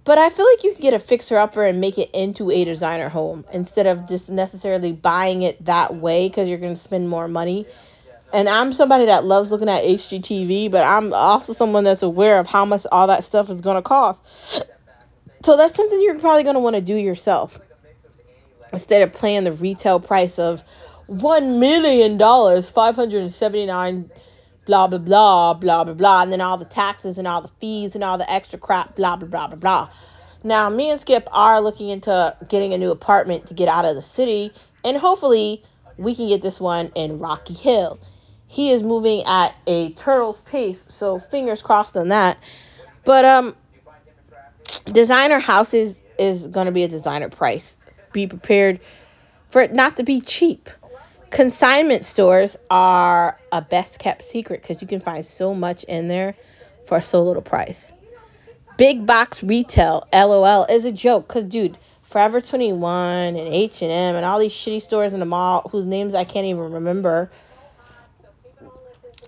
but 0.03 0.19
I 0.19 0.31
feel 0.31 0.45
like 0.45 0.65
you 0.65 0.73
can 0.73 0.81
get 0.81 0.95
a 0.95 0.99
fixer 0.99 1.39
upper 1.39 1.65
and 1.65 1.81
make 1.81 1.97
it 1.97 2.11
into 2.13 2.51
a 2.51 2.65
designer 2.65 3.09
home 3.09 3.45
instead 3.53 3.87
of 3.87 4.09
just 4.09 4.29
necessarily 4.29 4.91
buying 4.91 5.43
it 5.43 5.65
that 5.67 5.95
way 5.95 6.29
because 6.29 6.49
you're 6.49 6.59
going 6.59 6.75
to 6.75 6.81
spend 6.81 7.09
more 7.09 7.29
money. 7.29 7.69
And 8.33 8.49
I'm 8.49 8.73
somebody 8.73 9.07
that 9.07 9.25
loves 9.25 9.53
looking 9.53 9.69
at 9.69 9.85
HGTV, 9.85 10.73
but 10.73 10.83
I'm 10.83 11.13
also 11.15 11.53
someone 11.53 11.85
that's 11.85 12.03
aware 12.03 12.41
of 12.41 12.49
how 12.49 12.65
much 12.65 12.85
all 12.91 13.07
that 13.07 13.23
stuff 13.23 13.49
is 13.49 13.61
going 13.61 13.77
to 13.77 13.83
cost. 13.83 14.19
So 15.45 15.57
that's 15.57 15.77
something 15.77 16.03
you're 16.03 16.19
probably 16.19 16.43
going 16.43 16.55
to 16.55 16.61
want 16.61 16.75
to 16.75 16.83
do 16.83 16.97
yourself 16.97 17.61
instead 18.73 19.03
of 19.03 19.15
paying 19.15 19.45
the 19.45 19.53
retail 19.53 20.01
price 20.01 20.37
of 20.41 20.65
$1 21.09 21.61
million, 21.61 22.19
579 22.19 24.11
blah 24.71 24.87
blah 24.87 24.99
blah 24.99 25.55
blah 25.55 25.83
blah 25.83 25.95
blah, 25.95 26.23
and 26.23 26.33
then 26.33 26.41
all 26.41 26.57
the 26.57 26.65
taxes 26.65 27.19
and 27.19 27.27
all 27.27 27.43
the 27.43 27.51
fees 27.61 27.97
and 27.97 28.05
all 28.05 28.17
the 28.17 28.31
extra 28.31 28.57
crap, 28.57 28.95
blah 28.95 29.17
blah 29.17 29.27
blah 29.27 29.49
blah 29.49 29.57
blah. 29.57 29.91
Now, 30.45 30.71
me 30.71 30.91
and 30.91 31.01
Skip 31.01 31.29
are 31.33 31.61
looking 31.61 31.89
into 31.89 32.37
getting 32.49 32.73
a 32.73 32.79
new 32.79 32.93
apartment 32.93 33.49
to 33.49 33.55
get 33.55 33.67
out 33.67 33.85
of 33.85 33.97
the 33.97 34.03
city, 34.03 34.53
and 34.85 34.97
hopefully 34.97 35.65
we 35.97 36.15
can 36.15 36.29
get 36.29 36.41
this 36.41 36.61
one 36.61 36.93
in 36.95 37.19
Rocky 37.19 37.53
Hill. 37.53 37.99
He 38.47 38.71
is 38.71 38.85
moving 38.85 39.25
at 39.25 39.57
a 39.67 39.93
turtle's 39.95 40.41
pace, 40.43 40.85
so 40.89 41.19
fingers 41.19 41.63
crossed 41.63 41.97
on 41.97 42.09
that. 42.09 42.39
But 43.05 43.25
um, 43.25 43.57
designer 44.87 45.41
houses 45.41 45.97
is 46.17 46.47
going 46.47 46.67
to 46.67 46.73
be 46.73 46.85
a 46.85 46.89
designer 46.89 47.29
price. 47.29 47.77
Be 48.13 48.29
prepared 48.29 48.79
for 49.51 49.63
it 49.63 49.73
not 49.73 49.97
to 49.97 50.05
be 50.05 50.21
cheap. 50.21 50.71
Consignment 51.31 52.05
stores 52.05 52.57
are 52.71 53.39
a 53.53 53.63
best 53.63 53.99
kept 53.99 54.23
secret 54.23 54.63
because 54.63 54.83
you 54.83 54.89
can 54.89 55.01
find 55.01 55.25
so 55.25 55.55
much 55.55 55.85
in 55.85 56.09
there 56.09 56.35
for 56.87 57.01
so 57.01 57.23
little 57.23 57.43
price. 57.43 57.93
Big 58.77 59.07
box 59.07 59.43
retail, 59.43 60.07
LOL, 60.13 60.65
is 60.65 60.85
a 60.85 60.93
joke 60.93 61.29
because, 61.29 61.45
dude, 61.45 61.79
Forever 62.11 62.41
21 62.41 63.37
and 63.37 63.55
H&M 63.55 63.89
and 63.89 64.25
all 64.25 64.41
these 64.41 64.53
shitty 64.53 64.83
stores 64.83 65.13
in 65.13 65.21
the 65.21 65.27
mall 65.27 65.69
whose 65.71 65.87
names 65.87 66.13
I 66.13 66.25
can't 66.25 66.45
even 66.47 66.73
remember. 66.73 67.31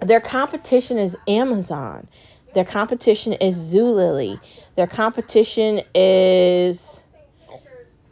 Their 0.01 0.21
competition 0.21 0.99
is 0.99 1.17
Amazon. 1.29 2.09
Their 2.55 2.65
competition 2.65 3.35
is 3.35 3.57
Zulily. 3.57 4.41
Their 4.75 4.89
competition 4.89 5.83
is 5.95 6.83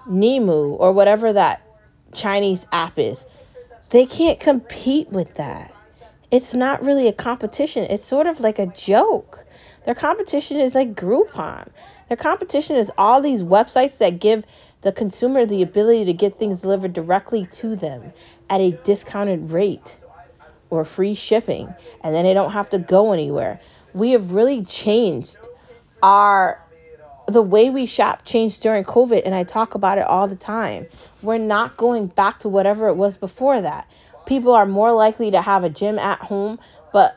Nemu 0.08 0.76
or 0.78 0.92
whatever 0.92 1.32
that 1.32 1.62
Chinese 2.12 2.64
app 2.70 2.96
is. 2.96 3.24
They 3.90 4.06
can't 4.06 4.38
compete 4.38 5.10
with 5.10 5.34
that. 5.34 5.74
It's 6.30 6.54
not 6.54 6.84
really 6.84 7.08
a 7.08 7.12
competition. 7.12 7.84
It's 7.90 8.04
sort 8.06 8.28
of 8.28 8.38
like 8.38 8.58
a 8.60 8.66
joke. 8.66 9.44
Their 9.84 9.96
competition 9.96 10.60
is 10.60 10.74
like 10.74 10.94
Groupon. 10.94 11.68
Their 12.08 12.16
competition 12.16 12.76
is 12.76 12.90
all 12.96 13.20
these 13.20 13.42
websites 13.42 13.98
that 13.98 14.20
give 14.20 14.44
the 14.82 14.92
consumer 14.92 15.44
the 15.44 15.62
ability 15.62 16.04
to 16.04 16.12
get 16.12 16.38
things 16.38 16.58
delivered 16.58 16.92
directly 16.92 17.46
to 17.46 17.74
them 17.74 18.12
at 18.48 18.60
a 18.60 18.72
discounted 18.84 19.50
rate 19.50 19.96
or 20.70 20.84
free 20.84 21.14
shipping, 21.14 21.74
and 22.02 22.14
then 22.14 22.24
they 22.24 22.34
don't 22.34 22.52
have 22.52 22.70
to 22.70 22.78
go 22.78 23.12
anywhere. 23.12 23.58
We 23.92 24.12
have 24.12 24.30
really 24.30 24.64
changed 24.64 25.38
our 26.00 26.62
the 27.30 27.42
way 27.42 27.70
we 27.70 27.86
shop 27.86 28.24
changed 28.24 28.62
during 28.62 28.84
COVID, 28.84 29.22
and 29.24 29.34
I 29.34 29.44
talk 29.44 29.74
about 29.74 29.98
it 29.98 30.04
all 30.04 30.28
the 30.28 30.36
time. 30.36 30.86
We're 31.22 31.38
not 31.38 31.76
going 31.76 32.06
back 32.06 32.40
to 32.40 32.48
whatever 32.48 32.88
it 32.88 32.94
was 32.94 33.16
before 33.16 33.60
that. 33.60 33.90
People 34.26 34.52
are 34.52 34.66
more 34.66 34.92
likely 34.92 35.30
to 35.30 35.40
have 35.40 35.64
a 35.64 35.70
gym 35.70 35.98
at 35.98 36.18
home, 36.18 36.58
but 36.92 37.16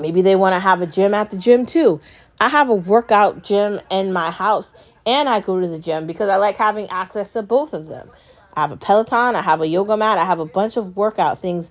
maybe 0.00 0.22
they 0.22 0.36
want 0.36 0.54
to 0.54 0.60
have 0.60 0.82
a 0.82 0.86
gym 0.86 1.14
at 1.14 1.30
the 1.30 1.36
gym 1.36 1.66
too. 1.66 2.00
I 2.40 2.48
have 2.48 2.68
a 2.68 2.74
workout 2.74 3.42
gym 3.42 3.80
in 3.90 4.12
my 4.12 4.30
house, 4.30 4.72
and 5.04 5.28
I 5.28 5.40
go 5.40 5.60
to 5.60 5.66
the 5.66 5.78
gym 5.78 6.06
because 6.06 6.28
I 6.28 6.36
like 6.36 6.56
having 6.56 6.88
access 6.90 7.32
to 7.32 7.42
both 7.42 7.72
of 7.72 7.88
them. 7.88 8.10
I 8.54 8.62
have 8.62 8.72
a 8.72 8.76
Peloton, 8.76 9.36
I 9.36 9.42
have 9.42 9.60
a 9.60 9.68
yoga 9.68 9.96
mat, 9.96 10.18
I 10.18 10.24
have 10.24 10.40
a 10.40 10.46
bunch 10.46 10.76
of 10.76 10.96
workout 10.96 11.38
things 11.38 11.66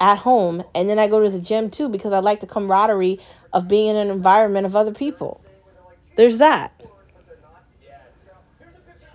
at 0.00 0.16
home, 0.16 0.62
and 0.74 0.88
then 0.88 0.98
I 0.98 1.06
go 1.06 1.22
to 1.22 1.30
the 1.30 1.40
gym 1.40 1.70
too 1.70 1.88
because 1.88 2.12
I 2.12 2.20
like 2.20 2.40
the 2.40 2.46
camaraderie 2.46 3.20
of 3.52 3.68
being 3.68 3.88
in 3.88 3.96
an 3.96 4.08
environment 4.10 4.66
of 4.66 4.74
other 4.74 4.92
people. 4.92 5.40
There's 6.20 6.36
that. 6.36 6.78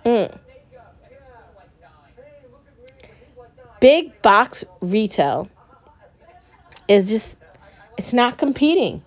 Mm. 0.04 0.36
Big 3.78 4.20
box 4.22 4.64
retail 4.80 5.48
is 6.88 7.08
just, 7.08 7.36
it's 7.96 8.12
not 8.12 8.38
competing. 8.38 9.04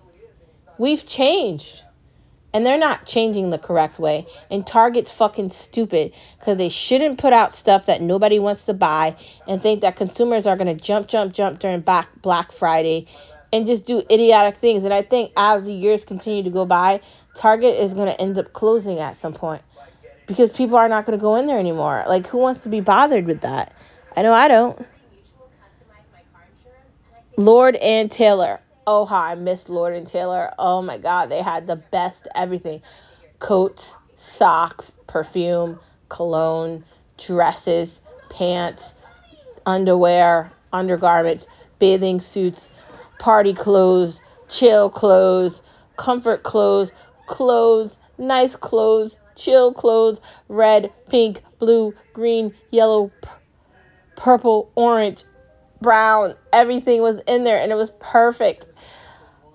We've 0.78 1.04
changed. 1.04 1.82
And 2.54 2.64
they're 2.64 2.78
not 2.78 3.04
changing 3.04 3.50
the 3.50 3.58
correct 3.58 3.98
way. 3.98 4.26
And 4.50 4.66
Target's 4.66 5.12
fucking 5.12 5.50
stupid 5.50 6.14
because 6.38 6.56
they 6.56 6.70
shouldn't 6.70 7.18
put 7.18 7.34
out 7.34 7.54
stuff 7.54 7.84
that 7.84 8.00
nobody 8.00 8.38
wants 8.38 8.64
to 8.64 8.72
buy 8.72 9.14
and 9.46 9.60
think 9.60 9.82
that 9.82 9.96
consumers 9.96 10.46
are 10.46 10.56
going 10.56 10.74
to 10.74 10.82
jump, 10.82 11.06
jump, 11.06 11.34
jump 11.34 11.58
during 11.58 11.80
Black, 11.80 12.08
Black 12.22 12.50
Friday 12.50 13.08
and 13.52 13.66
just 13.66 13.84
do 13.84 14.02
idiotic 14.10 14.56
things. 14.56 14.84
And 14.84 14.94
I 14.94 15.02
think 15.02 15.32
as 15.36 15.64
the 15.64 15.72
years 15.72 16.04
continue 16.04 16.42
to 16.42 16.50
go 16.50 16.64
by, 16.64 17.00
Target 17.40 17.76
is 17.76 17.94
going 17.94 18.06
to 18.06 18.20
end 18.20 18.36
up 18.36 18.52
closing 18.52 18.98
at 18.98 19.16
some 19.16 19.32
point 19.32 19.62
because 20.26 20.50
people 20.50 20.76
are 20.76 20.90
not 20.90 21.06
going 21.06 21.18
to 21.18 21.22
go 21.22 21.36
in 21.36 21.46
there 21.46 21.58
anymore. 21.58 22.04
Like, 22.06 22.26
who 22.26 22.36
wants 22.36 22.64
to 22.64 22.68
be 22.68 22.80
bothered 22.80 23.24
with 23.24 23.40
that? 23.40 23.72
I 24.14 24.20
know 24.20 24.34
I 24.34 24.46
don't. 24.46 24.86
Lord 27.38 27.76
and 27.76 28.10
Taylor. 28.10 28.60
Oh, 28.86 29.06
how 29.06 29.22
I 29.22 29.36
missed 29.36 29.70
Lord 29.70 29.94
and 29.94 30.06
Taylor. 30.06 30.52
Oh 30.58 30.82
my 30.82 30.98
God, 30.98 31.30
they 31.30 31.40
had 31.40 31.66
the 31.66 31.76
best 31.76 32.28
everything 32.34 32.82
coats, 33.38 33.96
socks, 34.16 34.92
perfume, 35.06 35.80
cologne, 36.10 36.84
dresses, 37.16 38.02
pants, 38.28 38.92
underwear, 39.64 40.52
undergarments, 40.74 41.46
bathing 41.78 42.20
suits, 42.20 42.68
party 43.18 43.54
clothes, 43.54 44.20
chill 44.50 44.90
clothes, 44.90 45.62
comfort 45.96 46.42
clothes, 46.42 46.92
clothes, 47.30 47.96
nice 48.18 48.56
clothes, 48.56 49.18
chill 49.36 49.72
clothes, 49.72 50.20
red, 50.48 50.92
pink, 51.08 51.40
blue, 51.60 51.94
green, 52.12 52.52
yellow, 52.70 53.12
p- 53.22 53.28
purple, 54.16 54.70
orange, 54.74 55.24
brown. 55.80 56.34
Everything 56.52 57.00
was 57.00 57.22
in 57.28 57.44
there 57.44 57.58
and 57.60 57.70
it 57.70 57.76
was 57.76 57.92
perfect. 58.00 58.66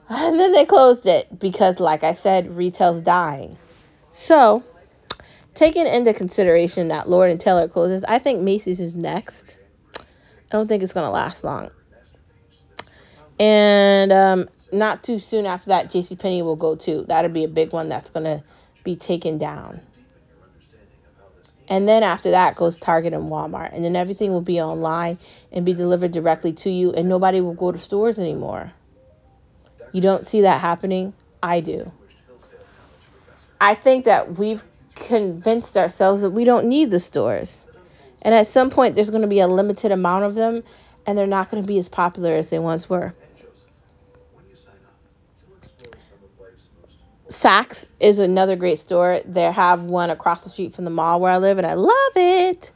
And 0.10 0.40
then 0.40 0.54
they 0.54 0.66
closed 0.66 1.06
it 1.06 1.38
because, 1.38 1.80
like 1.80 2.04
I 2.04 2.14
said, 2.14 2.56
retail's 2.56 3.02
dying. 3.02 3.58
So, 4.14 4.64
taking 5.54 5.86
into 5.86 6.14
consideration 6.14 6.88
that 6.88 7.10
Lord 7.10 7.30
and 7.30 7.42
Taylor 7.42 7.68
closes, 7.68 8.06
I 8.08 8.20
think 8.20 8.40
Macy's 8.40 8.80
is 8.80 8.96
next. 8.96 9.58
I 10.00 10.04
don't 10.52 10.68
think 10.68 10.82
it's 10.82 10.94
going 10.94 11.08
to 11.08 11.12
last 11.12 11.44
long. 11.44 11.72
And 13.38 14.14
um, 14.14 14.50
not 14.76 15.04
too 15.04 15.20
soon 15.20 15.46
after 15.46 15.70
that, 15.70 15.90
J.C. 15.90 16.16
Penney 16.16 16.42
will 16.42 16.56
go 16.56 16.76
too. 16.76 17.06
That'll 17.08 17.32
be 17.32 17.44
a 17.44 17.50
big 17.50 17.74
one 17.74 17.90
that's 17.90 18.10
going 18.10 18.26
to 18.26 18.44
be 18.84 18.96
taken 18.96 19.38
down. 19.38 19.82
And 21.68 21.90
then 21.90 22.04
after 22.04 22.32
that 22.32 22.56
goes 22.56 22.78
Target 22.78 23.14
and 23.14 23.24
Walmart. 23.24 23.74
And 23.74 23.84
then 23.84 23.96
everything 23.96 24.32
will 24.32 24.42
be 24.42 24.62
online 24.62 25.18
and 25.52 25.66
be 25.66 25.74
delivered 25.74 26.12
directly 26.12 26.54
to 26.54 26.70
you, 26.70 26.92
and 26.94 27.10
nobody 27.10 27.42
will 27.42 27.54
go 27.54 27.72
to 27.72 27.78
stores 27.78 28.20
anymore. 28.20 28.72
You 29.92 30.02
don't 30.02 30.26
see 30.26 30.42
that 30.42 30.62
happening? 30.62 31.14
I 31.42 31.62
do. 31.62 31.92
I 33.60 33.76
think 33.76 34.06
that 34.06 34.38
we've 34.38 34.64
convinced 34.96 35.78
ourselves 35.78 36.22
that 36.22 36.32
we 36.32 36.44
don't 36.44 36.68
need 36.68 36.92
the 36.92 37.00
stores. 37.00 37.58
And 38.22 38.34
at 38.34 38.48
some 38.48 38.70
point, 38.70 38.96
there's 38.96 39.10
going 39.10 39.22
to 39.22 39.28
be 39.28 39.40
a 39.40 39.48
limited 39.48 39.92
amount 39.92 40.26
of 40.26 40.36
them, 40.36 40.64
and 41.06 41.18
they're 41.18 41.28
not 41.28 41.50
going 41.50 41.64
to 41.64 41.68
be 41.68 41.80
as 41.80 41.90
popular 41.90 42.32
as 42.34 42.50
they 42.50 42.60
once 42.60 42.90
were. 42.90 43.14
Saks 47.28 47.88
is 48.00 48.20
another 48.20 48.56
great 48.56 48.78
store. 48.78 49.22
They 49.26 49.52
have 49.52 49.82
one 49.82 50.12
across 50.12 50.44
the 50.44 50.50
street 50.52 50.76
from 50.76 50.86
the 50.86 50.92
mall 50.92 51.20
where 51.20 51.32
I 51.32 51.38
live, 51.38 51.58
and 51.58 51.66
I 51.66 51.74
love 51.74 52.12
it. 52.16 52.72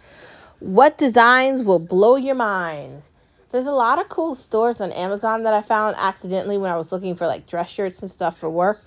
What 0.59 0.97
designs 0.97 1.61
will 1.61 1.77
blow 1.77 2.15
your 2.15 2.35
minds? 2.35 3.09
There's 3.51 3.67
a 3.67 3.71
lot 3.71 3.99
of 3.99 4.09
cool 4.09 4.33
stores 4.33 4.81
on 4.81 4.91
Amazon 4.91 5.43
that 5.43 5.53
I 5.53 5.61
found 5.61 5.95
accidentally 5.99 6.57
when 6.57 6.71
I 6.71 6.77
was 6.77 6.91
looking 6.91 7.15
for 7.15 7.27
like 7.27 7.47
dress 7.47 7.69
shirts 7.69 8.01
and 8.01 8.09
stuff 8.09 8.39
for 8.39 8.49
work. 8.49 8.81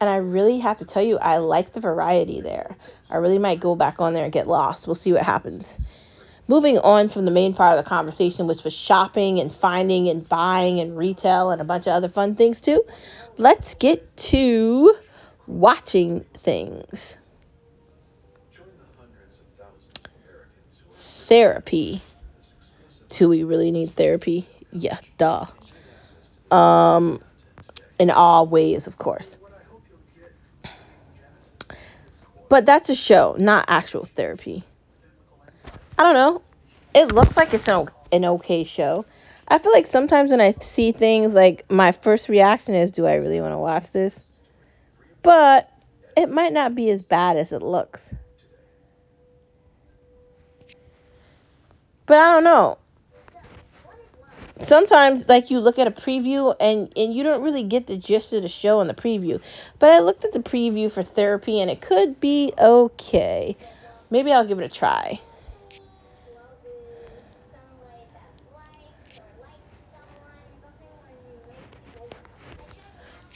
And 0.00 0.10
I 0.10 0.16
really 0.16 0.58
have 0.58 0.78
to 0.78 0.84
tell 0.84 1.02
you, 1.02 1.18
I 1.18 1.38
like 1.38 1.72
the 1.72 1.80
variety 1.80 2.40
there. 2.40 2.76
I 3.08 3.16
really 3.16 3.38
might 3.38 3.60
go 3.60 3.76
back 3.76 4.00
on 4.00 4.14
there 4.14 4.24
and 4.24 4.32
get 4.32 4.48
lost. 4.48 4.86
We'll 4.86 4.94
see 4.96 5.12
what 5.12 5.22
happens. 5.22 5.78
Moving 6.46 6.78
on 6.78 7.08
from 7.08 7.24
the 7.24 7.30
main 7.30 7.54
part 7.54 7.78
of 7.78 7.82
the 7.82 7.88
conversation, 7.88 8.46
which 8.46 8.64
was 8.64 8.74
shopping 8.74 9.40
and 9.40 9.54
finding 9.54 10.08
and 10.08 10.28
buying 10.28 10.78
and 10.78 10.96
retail 10.96 11.50
and 11.50 11.60
a 11.60 11.64
bunch 11.64 11.86
of 11.86 11.94
other 11.94 12.08
fun 12.08 12.34
things 12.34 12.60
too, 12.60 12.84
let's 13.36 13.74
get 13.74 14.16
to 14.16 14.94
watching 15.46 16.20
things. 16.36 17.16
Therapy. 20.90 22.02
Do 23.10 23.28
we 23.28 23.44
really 23.44 23.70
need 23.70 23.96
therapy? 23.96 24.48
Yeah, 24.72 24.98
duh. 25.18 25.46
Um, 26.50 27.20
in 27.98 28.10
all 28.10 28.46
ways, 28.46 28.86
of 28.86 28.98
course. 28.98 29.38
But 32.48 32.66
that's 32.66 32.90
a 32.90 32.94
show, 32.94 33.36
not 33.38 33.64
actual 33.68 34.04
therapy. 34.04 34.64
I 35.98 36.02
don't 36.02 36.14
know. 36.14 36.42
It 36.94 37.12
looks 37.12 37.36
like 37.36 37.54
it's 37.54 37.68
an, 37.68 37.88
an 38.12 38.24
okay 38.24 38.64
show. 38.64 39.06
I 39.48 39.58
feel 39.58 39.72
like 39.72 39.86
sometimes 39.86 40.30
when 40.30 40.40
I 40.40 40.52
see 40.52 40.92
things, 40.92 41.34
like 41.34 41.70
my 41.70 41.92
first 41.92 42.28
reaction 42.28 42.74
is, 42.74 42.90
do 42.90 43.06
I 43.06 43.14
really 43.16 43.40
want 43.40 43.52
to 43.52 43.58
watch 43.58 43.90
this? 43.92 44.18
But 45.22 45.70
it 46.16 46.30
might 46.30 46.52
not 46.52 46.74
be 46.74 46.90
as 46.90 47.02
bad 47.02 47.36
as 47.36 47.52
it 47.52 47.62
looks. 47.62 48.02
But 52.06 52.18
I 52.18 52.32
don't 52.34 52.44
know. 52.44 52.78
Sometimes 54.62 55.28
like 55.28 55.50
you 55.50 55.60
look 55.60 55.78
at 55.78 55.88
a 55.88 55.90
preview 55.90 56.54
and 56.60 56.90
and 56.96 57.12
you 57.12 57.22
don't 57.22 57.42
really 57.42 57.64
get 57.64 57.86
the 57.86 57.96
gist 57.96 58.32
of 58.32 58.42
the 58.42 58.48
show 58.48 58.80
in 58.80 58.86
the 58.86 58.94
preview. 58.94 59.40
But 59.78 59.90
I 59.92 59.98
looked 59.98 60.24
at 60.24 60.32
the 60.32 60.38
preview 60.38 60.90
for 60.90 61.02
therapy 61.02 61.60
and 61.60 61.70
it 61.70 61.80
could 61.80 62.20
be 62.20 62.52
okay. 62.58 63.56
Maybe 64.10 64.32
I'll 64.32 64.44
give 64.44 64.58
it 64.58 64.64
a 64.64 64.68
try. 64.68 65.20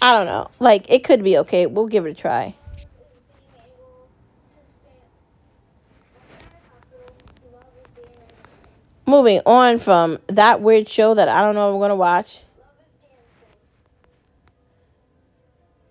I 0.00 0.12
don't 0.12 0.26
know. 0.26 0.50
Like 0.60 0.90
it 0.90 1.04
could 1.04 1.24
be 1.24 1.38
okay. 1.38 1.66
We'll 1.66 1.86
give 1.86 2.06
it 2.06 2.10
a 2.10 2.14
try. 2.14 2.54
Moving 9.06 9.40
on 9.46 9.78
from 9.78 10.18
that 10.26 10.60
weird 10.60 10.88
show 10.88 11.14
that 11.14 11.28
I 11.28 11.40
don't 11.40 11.54
know 11.54 11.74
I'm 11.74 11.80
gonna 11.80 11.96
watch. 11.96 12.40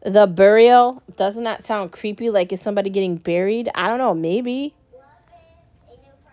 The 0.04 0.28
burial 0.28 1.02
doesn't 1.18 1.44
that 1.44 1.66
sound 1.66 1.92
creepy? 1.92 2.30
Like 2.30 2.54
is 2.54 2.62
somebody 2.62 2.90
getting 2.90 3.18
buried? 3.18 3.70
I 3.76 3.88
don't 3.88 3.98
know. 3.98 4.14
Maybe. 4.14 4.74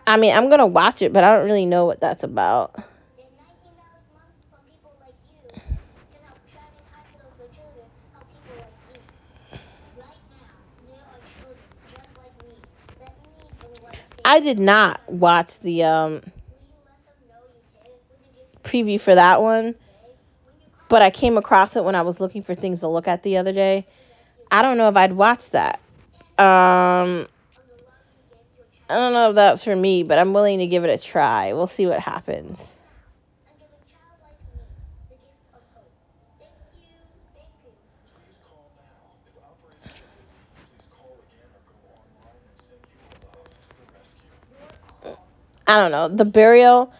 I 0.07 0.17
mean, 0.17 0.35
I'm 0.35 0.49
gonna 0.49 0.67
watch 0.67 1.01
it, 1.01 1.11
but 1.11 1.23
I 1.23 1.35
don't 1.35 1.45
really 1.45 1.65
know 1.65 1.85
what 1.85 1.99
that's 1.99 2.23
about. 2.23 2.75
I 14.25 14.39
did 14.39 14.59
not 14.59 15.01
watch 15.07 15.59
the 15.59 15.83
um 15.83 16.21
preview 18.63 18.99
for 18.99 19.13
that 19.13 19.41
one, 19.41 19.75
but 20.89 21.03
I 21.03 21.11
came 21.11 21.37
across 21.37 21.75
it 21.75 21.83
when 21.83 21.93
I 21.93 22.01
was 22.01 22.19
looking 22.19 22.41
for 22.43 22.55
things 22.55 22.79
to 22.79 22.87
look 22.87 23.07
at 23.07 23.21
the 23.23 23.37
other 23.37 23.53
day. 23.53 23.85
I 24.49 24.63
don't 24.63 24.77
know 24.77 24.89
if 24.89 24.97
I'd 24.97 25.13
watch 25.13 25.51
that. 25.51 25.79
Um 26.39 27.27
I 28.89 28.95
don't 28.95 29.13
know 29.13 29.29
if 29.29 29.35
that's 29.35 29.63
for 29.63 29.75
me, 29.75 30.03
but 30.03 30.19
I'm 30.19 30.33
willing 30.33 30.59
to 30.59 30.67
give 30.67 30.83
it 30.85 30.89
a 30.89 30.97
try. 31.01 31.53
We'll 31.53 31.67
see 31.67 31.85
what 31.87 31.99
happens. 31.99 32.75
Please 38.15 38.37
call 38.47 38.71
now. 38.77 39.17
If 39.25 39.33
operators 39.41 40.01
are 40.01 40.11
busy, 40.17 40.37
please 40.69 40.85
call 40.89 41.17
again 41.29 41.49
or 41.53 41.61
go 41.65 41.77
online 41.93 42.41
and 42.45 42.57
send 42.61 42.81
you 42.93 43.01
or 43.05 43.13
loved 43.25 43.57
to 43.65 43.71
the 43.77 43.85
rescue. 43.93 44.33
I 45.67 45.77
don't 45.77 45.91
know. 45.91 46.07
The 46.07 46.25
burial 46.25 46.93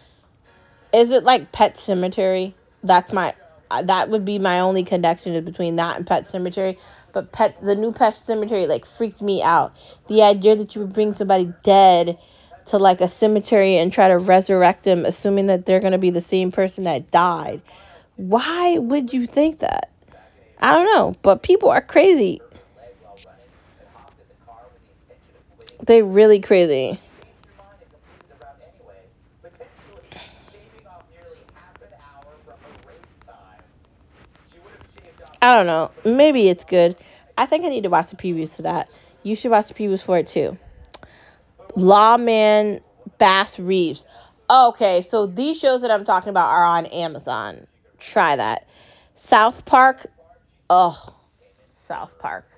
is 0.92 1.10
it 1.10 1.24
like 1.24 1.52
Pet 1.52 1.74
Sematary? 1.76 2.54
That's 2.82 3.12
my 3.12 3.34
uh, 3.70 3.82
that 3.82 4.10
would 4.10 4.24
be 4.24 4.38
my 4.38 4.60
only 4.60 4.84
connection 4.84 5.44
between 5.44 5.76
that 5.76 5.96
and 5.96 6.06
Pet 6.06 6.24
Sematary. 6.24 6.78
But 7.12 7.32
Pet 7.32 7.58
the 7.62 7.74
new 7.74 7.92
Pet 7.92 8.20
Sematary 8.26 8.68
like 8.68 8.86
freaked 8.86 9.22
me 9.22 9.42
out. 9.42 9.76
The 10.08 10.22
idea 10.22 10.56
that 10.56 10.74
you 10.74 10.82
would 10.82 10.92
bring 10.92 11.12
somebody 11.12 11.52
dead 11.62 12.18
to 12.66 12.78
like 12.78 13.00
a 13.00 13.08
cemetery 13.08 13.76
and 13.76 13.92
try 13.92 14.08
to 14.08 14.18
resurrect 14.18 14.84
them, 14.84 15.04
assuming 15.04 15.46
that 15.46 15.66
they're 15.66 15.80
gonna 15.80 15.98
be 15.98 16.10
the 16.10 16.20
same 16.20 16.50
person 16.52 16.84
that 16.84 17.10
died. 17.10 17.62
Why 18.16 18.78
would 18.78 19.12
you 19.12 19.26
think 19.26 19.60
that? 19.60 19.90
I 20.58 20.72
don't 20.72 20.86
know, 20.86 21.14
but 21.22 21.42
people 21.42 21.68
are 21.70 21.80
crazy. 21.82 22.40
leg 22.76 22.94
really 23.02 23.22
running 23.26 23.50
and 23.78 23.88
hopped 23.94 24.18
in 24.18 24.26
the 24.28 24.44
car 24.44 24.60
with 24.72 24.82
the 24.82 24.90
intention 25.12 25.36
of 25.36 25.56
quitting. 25.56 25.78
They 25.84 26.02
really 26.02 26.40
crazy. 26.40 26.98
Changed 27.22 27.46
her 27.46 27.52
mind 27.58 27.78
and 27.82 27.90
completed 27.92 28.26
the 28.28 28.34
route 28.44 28.60
anyway, 28.64 29.04
potentially 29.42 30.08
shaving 30.50 30.86
off 30.88 31.04
nearly 31.12 31.38
half 31.54 31.76
an 31.82 31.92
hour 32.00 32.32
from 32.44 32.56
her 32.56 32.88
race 32.88 33.12
time. 33.26 33.62
She 34.50 34.58
would 34.64 34.72
have 34.72 34.88
shaved 34.96 35.22
off. 35.22 35.35
I 35.46 35.56
don't 35.56 35.66
know. 35.66 35.92
Maybe 36.04 36.48
it's 36.48 36.64
good. 36.64 36.96
I 37.38 37.46
think 37.46 37.64
I 37.64 37.68
need 37.68 37.84
to 37.84 37.88
watch 37.88 38.10
the 38.10 38.16
previews 38.16 38.56
to 38.56 38.62
that. 38.62 38.88
You 39.22 39.36
should 39.36 39.52
watch 39.52 39.68
the 39.68 39.74
previews 39.74 40.02
for 40.02 40.18
it 40.18 40.26
too. 40.26 40.58
Lawman 41.76 42.80
Bass 43.18 43.60
Reeves. 43.60 44.04
Okay, 44.50 45.02
so 45.02 45.26
these 45.26 45.56
shows 45.56 45.82
that 45.82 45.92
I'm 45.92 46.04
talking 46.04 46.30
about 46.30 46.48
are 46.48 46.64
on 46.64 46.86
Amazon. 46.86 47.68
Try 47.98 48.34
that. 48.34 48.66
South 49.14 49.64
Park. 49.64 50.06
Oh, 50.68 51.14
South 51.76 52.18
Park. 52.18 52.48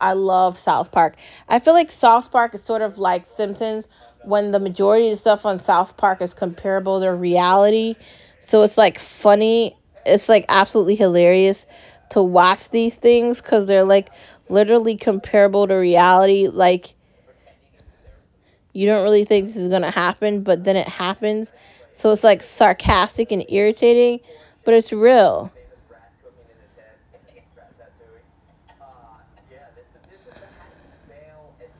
I 0.00 0.14
love 0.14 0.58
South 0.58 0.92
Park. 0.92 1.16
I 1.46 1.58
feel 1.58 1.74
like 1.74 1.90
South 1.90 2.30
Park 2.30 2.54
is 2.54 2.64
sort 2.64 2.80
of 2.80 2.98
like 2.98 3.26
Simpsons 3.26 3.86
when 4.24 4.50
the 4.50 4.60
majority 4.60 5.08
of 5.08 5.12
the 5.12 5.16
stuff 5.18 5.44
on 5.44 5.58
South 5.58 5.98
Park 5.98 6.22
is 6.22 6.32
comparable 6.32 7.00
to 7.00 7.12
reality. 7.12 7.96
So 8.38 8.62
it's 8.62 8.78
like 8.78 8.98
funny. 8.98 9.76
It's 10.06 10.28
like 10.28 10.46
absolutely 10.48 10.94
hilarious 10.94 11.66
to 12.14 12.22
watch 12.22 12.70
these 12.70 12.94
things 12.96 13.40
because 13.40 13.66
they're 13.66 13.84
like 13.84 14.10
literally 14.48 14.96
comparable 14.96 15.66
to 15.68 15.74
reality. 15.74 16.48
Like 16.48 16.94
you 18.72 18.86
don't 18.86 19.02
really 19.02 19.24
think 19.24 19.46
this 19.46 19.56
is 19.56 19.68
gonna 19.68 19.90
happen, 19.90 20.42
but 20.42 20.64
then 20.64 20.76
it 20.76 20.88
happens. 20.88 21.52
So 21.94 22.10
it's 22.10 22.24
like 22.24 22.42
sarcastic 22.42 23.30
and 23.32 23.44
irritating, 23.48 24.20
but 24.64 24.74
it's 24.74 24.92
real. 24.92 25.52
It's 25.54 25.90
rat 25.90 26.12
cooking 26.22 26.46
in 26.50 26.58
his 26.60 26.74
head. 26.74 26.98
Ratatouille. 27.56 28.24
Uh, 28.80 29.18
yeah, 29.50 29.70
this 29.76 29.86
is 29.94 30.02
this 30.10 30.20
is 30.26 30.34
the 30.40 30.48
Happy 30.58 30.90
Vale 31.08 31.54
at 31.60 31.70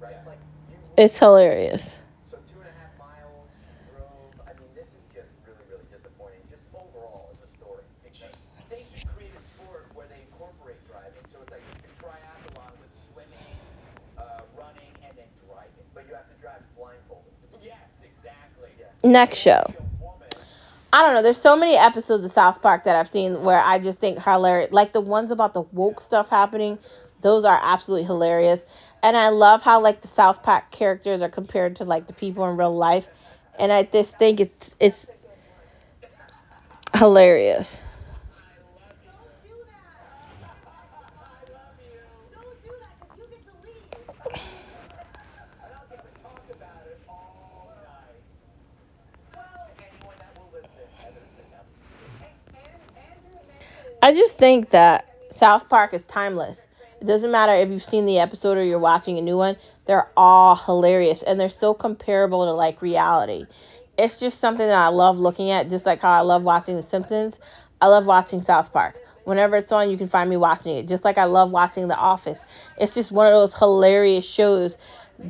right? 0.00 0.26
Like 0.26 0.40
you. 0.70 0.76
It's 0.96 1.18
hilarious. 1.18 2.00
So 2.30 2.38
two 2.48 2.60
and 2.60 2.68
a 2.68 2.76
half 2.78 2.94
miles 2.98 3.50
she 3.68 3.76
drove. 3.92 4.32
I 4.48 4.52
mean, 4.60 4.72
this 4.74 4.88
is 4.96 5.04
just 5.12 5.30
really, 5.44 5.64
really 5.68 5.88
disappointing. 5.92 6.44
Just 6.48 6.64
overall 6.72 7.32
as 7.36 7.40
a 7.44 7.50
story. 7.58 7.84
She, 8.12 8.28
they 8.68 8.84
should 8.88 9.04
create 9.08 9.34
a 9.36 9.42
sport 9.42 9.88
where 9.94 10.08
they 10.08 10.22
incorporate 10.28 10.80
driving. 10.88 11.24
So 11.32 11.40
it's 11.42 11.52
like 11.52 11.64
a 11.84 11.90
triathlon 11.92 12.72
with 12.80 12.92
swimming, 13.12 13.56
uh, 14.16 14.44
running, 14.56 14.92
and 15.04 15.12
then 15.16 15.28
driving. 15.44 15.86
But 15.94 16.08
you 16.08 16.14
have 16.14 16.28
to 16.28 16.36
drive 16.40 16.62
blindfolded. 16.76 17.32
Yes, 17.60 17.88
exactly. 18.04 18.72
Yeah. 18.78 18.91
Next 19.04 19.38
show. 19.38 19.62
I 20.92 21.02
don't 21.02 21.14
know. 21.14 21.22
There's 21.22 21.40
so 21.40 21.56
many 21.56 21.76
episodes 21.76 22.24
of 22.24 22.32
South 22.32 22.62
Park 22.62 22.84
that 22.84 22.96
I've 22.96 23.08
seen 23.08 23.42
where 23.42 23.60
I 23.60 23.78
just 23.78 24.00
think 24.00 24.22
hilarious. 24.22 24.72
Like 24.72 24.92
the 24.92 25.00
ones 25.00 25.30
about 25.30 25.54
the 25.54 25.62
woke 25.62 26.00
stuff 26.00 26.28
happening, 26.28 26.78
those 27.20 27.44
are 27.44 27.58
absolutely 27.62 28.04
hilarious. 28.06 28.64
And 29.02 29.16
I 29.16 29.30
love 29.30 29.62
how 29.62 29.80
like 29.80 30.02
the 30.02 30.08
South 30.08 30.42
Park 30.42 30.70
characters 30.72 31.22
are 31.22 31.30
compared 31.30 31.76
to 31.76 31.84
like 31.84 32.08
the 32.08 32.14
people 32.14 32.46
in 32.50 32.56
real 32.58 32.76
life. 32.76 33.08
And 33.58 33.72
I 33.72 33.84
just 33.84 34.18
think 34.18 34.40
it's 34.40 34.76
it's 34.80 35.06
hilarious. 36.94 37.82
Don't 39.04 39.42
do 39.42 39.50
that. 39.68 40.18
I 41.22 41.52
love 41.52 41.76
you. 41.80 42.00
Don't 42.34 42.62
do 42.62 42.72
that 42.82 42.94
because 43.00 43.18
you 43.18 43.26
get 43.30 43.44
to 43.46 43.54
leave. 43.64 44.08
And 45.64 45.72
I'll 45.74 45.88
get 45.90 46.02
to 46.04 46.22
talk 46.22 46.44
about 46.54 46.86
it 46.86 47.00
all 47.08 47.72
night. 47.84 48.22
Well, 49.34 49.70
anyone 49.80 50.16
that 50.18 50.32
will 50.38 50.50
listen, 50.52 50.86
Heather 50.96 51.24
Stickam. 51.36 51.66
I 54.04 54.12
just 54.12 54.36
think 54.36 54.70
that 54.70 55.08
South 55.30 55.68
Park 55.68 55.94
is 55.94 56.02
timeless. 56.02 56.66
It 57.00 57.04
doesn't 57.04 57.30
matter 57.30 57.54
if 57.54 57.70
you've 57.70 57.84
seen 57.84 58.04
the 58.04 58.18
episode 58.18 58.58
or 58.58 58.64
you're 58.64 58.80
watching 58.80 59.16
a 59.16 59.22
new 59.22 59.36
one, 59.36 59.56
they're 59.86 60.10
all 60.16 60.56
hilarious 60.56 61.22
and 61.22 61.38
they're 61.38 61.48
so 61.48 61.72
comparable 61.72 62.44
to 62.46 62.50
like 62.52 62.82
reality. 62.82 63.46
It's 63.96 64.16
just 64.16 64.40
something 64.40 64.66
that 64.66 64.74
I 64.74 64.88
love 64.88 65.20
looking 65.20 65.52
at, 65.52 65.70
just 65.70 65.86
like 65.86 66.00
how 66.00 66.10
I 66.10 66.22
love 66.22 66.42
watching 66.42 66.74
The 66.74 66.82
Simpsons. 66.82 67.38
I 67.80 67.86
love 67.86 68.04
watching 68.04 68.40
South 68.40 68.72
Park. 68.72 68.98
Whenever 69.22 69.56
it's 69.56 69.70
on, 69.70 69.88
you 69.88 69.96
can 69.96 70.08
find 70.08 70.28
me 70.28 70.36
watching 70.36 70.74
it, 70.76 70.88
just 70.88 71.04
like 71.04 71.16
I 71.16 71.24
love 71.24 71.52
watching 71.52 71.86
The 71.86 71.96
Office. 71.96 72.40
It's 72.78 72.94
just 72.94 73.12
one 73.12 73.28
of 73.28 73.32
those 73.32 73.54
hilarious 73.56 74.24
shows 74.24 74.76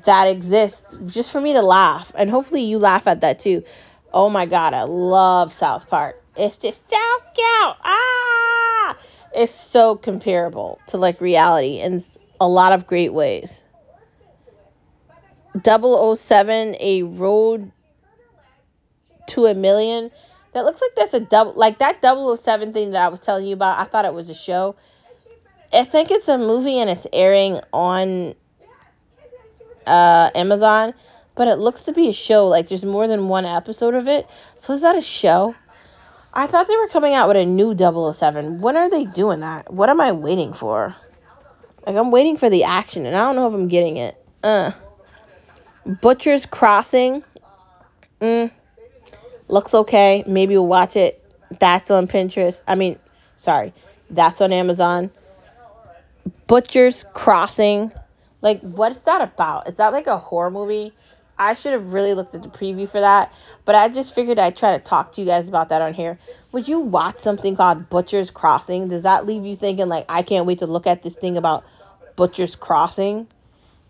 that 0.06 0.28
exist 0.28 0.82
just 1.04 1.30
for 1.30 1.42
me 1.42 1.52
to 1.52 1.60
laugh. 1.60 2.10
And 2.14 2.30
hopefully 2.30 2.62
you 2.62 2.78
laugh 2.78 3.06
at 3.06 3.20
that 3.20 3.38
too. 3.38 3.64
Oh 4.14 4.30
my 4.30 4.46
god, 4.46 4.72
I 4.72 4.84
love 4.84 5.52
South 5.52 5.90
Park. 5.90 6.21
It's 6.36 6.56
just 6.56 6.88
so 6.88 6.96
cute. 7.34 7.76
Ah! 7.84 8.96
It's 9.34 9.52
so 9.52 9.96
comparable 9.96 10.80
to 10.88 10.96
like 10.96 11.20
reality 11.20 11.80
in 11.80 12.02
a 12.40 12.48
lot 12.48 12.72
of 12.72 12.86
great 12.86 13.12
ways. 13.12 13.62
007 15.62 16.76
a 16.80 17.02
road 17.02 17.70
to 19.28 19.46
a 19.46 19.54
million. 19.54 20.10
That 20.54 20.64
looks 20.64 20.80
like 20.80 20.94
that's 20.96 21.14
a 21.14 21.20
double 21.20 21.52
like 21.54 21.78
that 21.78 22.00
007 22.02 22.72
thing 22.72 22.92
that 22.92 23.04
I 23.04 23.08
was 23.08 23.20
telling 23.20 23.46
you 23.46 23.54
about. 23.54 23.78
I 23.78 23.84
thought 23.84 24.04
it 24.04 24.14
was 24.14 24.30
a 24.30 24.34
show. 24.34 24.76
I 25.72 25.84
think 25.84 26.10
it's 26.10 26.28
a 26.28 26.36
movie 26.36 26.78
and 26.78 26.90
it's 26.90 27.06
airing 27.12 27.60
on 27.72 28.34
uh, 29.86 30.30
Amazon, 30.34 30.92
but 31.34 31.48
it 31.48 31.56
looks 31.58 31.82
to 31.82 31.92
be 31.92 32.08
a 32.08 32.12
show. 32.12 32.48
Like 32.48 32.68
there's 32.68 32.84
more 32.84 33.08
than 33.08 33.28
one 33.28 33.46
episode 33.46 33.94
of 33.94 34.08
it. 34.08 34.26
So 34.58 34.74
is 34.74 34.82
that 34.82 34.96
a 34.96 35.00
show? 35.00 35.54
I 36.34 36.46
thought 36.46 36.66
they 36.66 36.76
were 36.76 36.88
coming 36.88 37.14
out 37.14 37.28
with 37.28 37.36
a 37.36 37.44
new 37.44 37.76
007. 37.76 38.60
When 38.60 38.76
are 38.76 38.88
they 38.88 39.04
doing 39.04 39.40
that? 39.40 39.72
What 39.72 39.90
am 39.90 40.00
I 40.00 40.12
waiting 40.12 40.52
for? 40.52 40.96
Like 41.86 41.96
I'm 41.96 42.10
waiting 42.10 42.36
for 42.36 42.48
the 42.48 42.64
action 42.64 43.06
and 43.06 43.16
I 43.16 43.20
don't 43.20 43.36
know 43.36 43.48
if 43.48 43.54
I'm 43.54 43.68
getting 43.68 43.96
it. 43.98 44.16
Uh. 44.42 44.72
Butcher's 45.84 46.46
Crossing. 46.46 47.24
mm, 48.20 48.50
looks 49.48 49.74
okay. 49.74 50.24
Maybe 50.26 50.54
we'll 50.54 50.66
watch 50.66 50.96
it. 50.96 51.18
That's 51.58 51.90
on 51.90 52.06
Pinterest. 52.06 52.60
I 52.66 52.76
mean, 52.76 52.98
sorry, 53.36 53.72
that's 54.10 54.40
on 54.40 54.52
Amazon. 54.52 55.10
Butcher's 56.46 57.04
Crossing. 57.14 57.92
Like, 58.40 58.60
what's 58.60 58.98
that 59.00 59.20
about? 59.22 59.68
Is 59.68 59.74
that 59.76 59.92
like 59.92 60.06
a 60.06 60.18
horror 60.18 60.50
movie? 60.50 60.92
I 61.38 61.54
should 61.54 61.72
have 61.72 61.92
really 61.92 62.14
looked 62.14 62.34
at 62.34 62.42
the 62.42 62.48
preview 62.48 62.88
for 62.88 63.00
that, 63.00 63.32
but 63.64 63.74
I 63.74 63.88
just 63.88 64.14
figured 64.14 64.38
I'd 64.38 64.56
try 64.56 64.76
to 64.76 64.82
talk 64.82 65.12
to 65.12 65.20
you 65.20 65.26
guys 65.26 65.48
about 65.48 65.70
that 65.70 65.82
on 65.82 65.94
here. 65.94 66.18
Would 66.52 66.68
you 66.68 66.80
watch 66.80 67.18
something 67.18 67.56
called 67.56 67.88
Butcher's 67.88 68.30
Crossing? 68.30 68.88
Does 68.88 69.02
that 69.02 69.26
leave 69.26 69.44
you 69.44 69.56
thinking, 69.56 69.88
like, 69.88 70.06
I 70.08 70.22
can't 70.22 70.46
wait 70.46 70.60
to 70.60 70.66
look 70.66 70.86
at 70.86 71.02
this 71.02 71.14
thing 71.14 71.36
about 71.36 71.64
Butcher's 72.16 72.54
Crossing? 72.54 73.26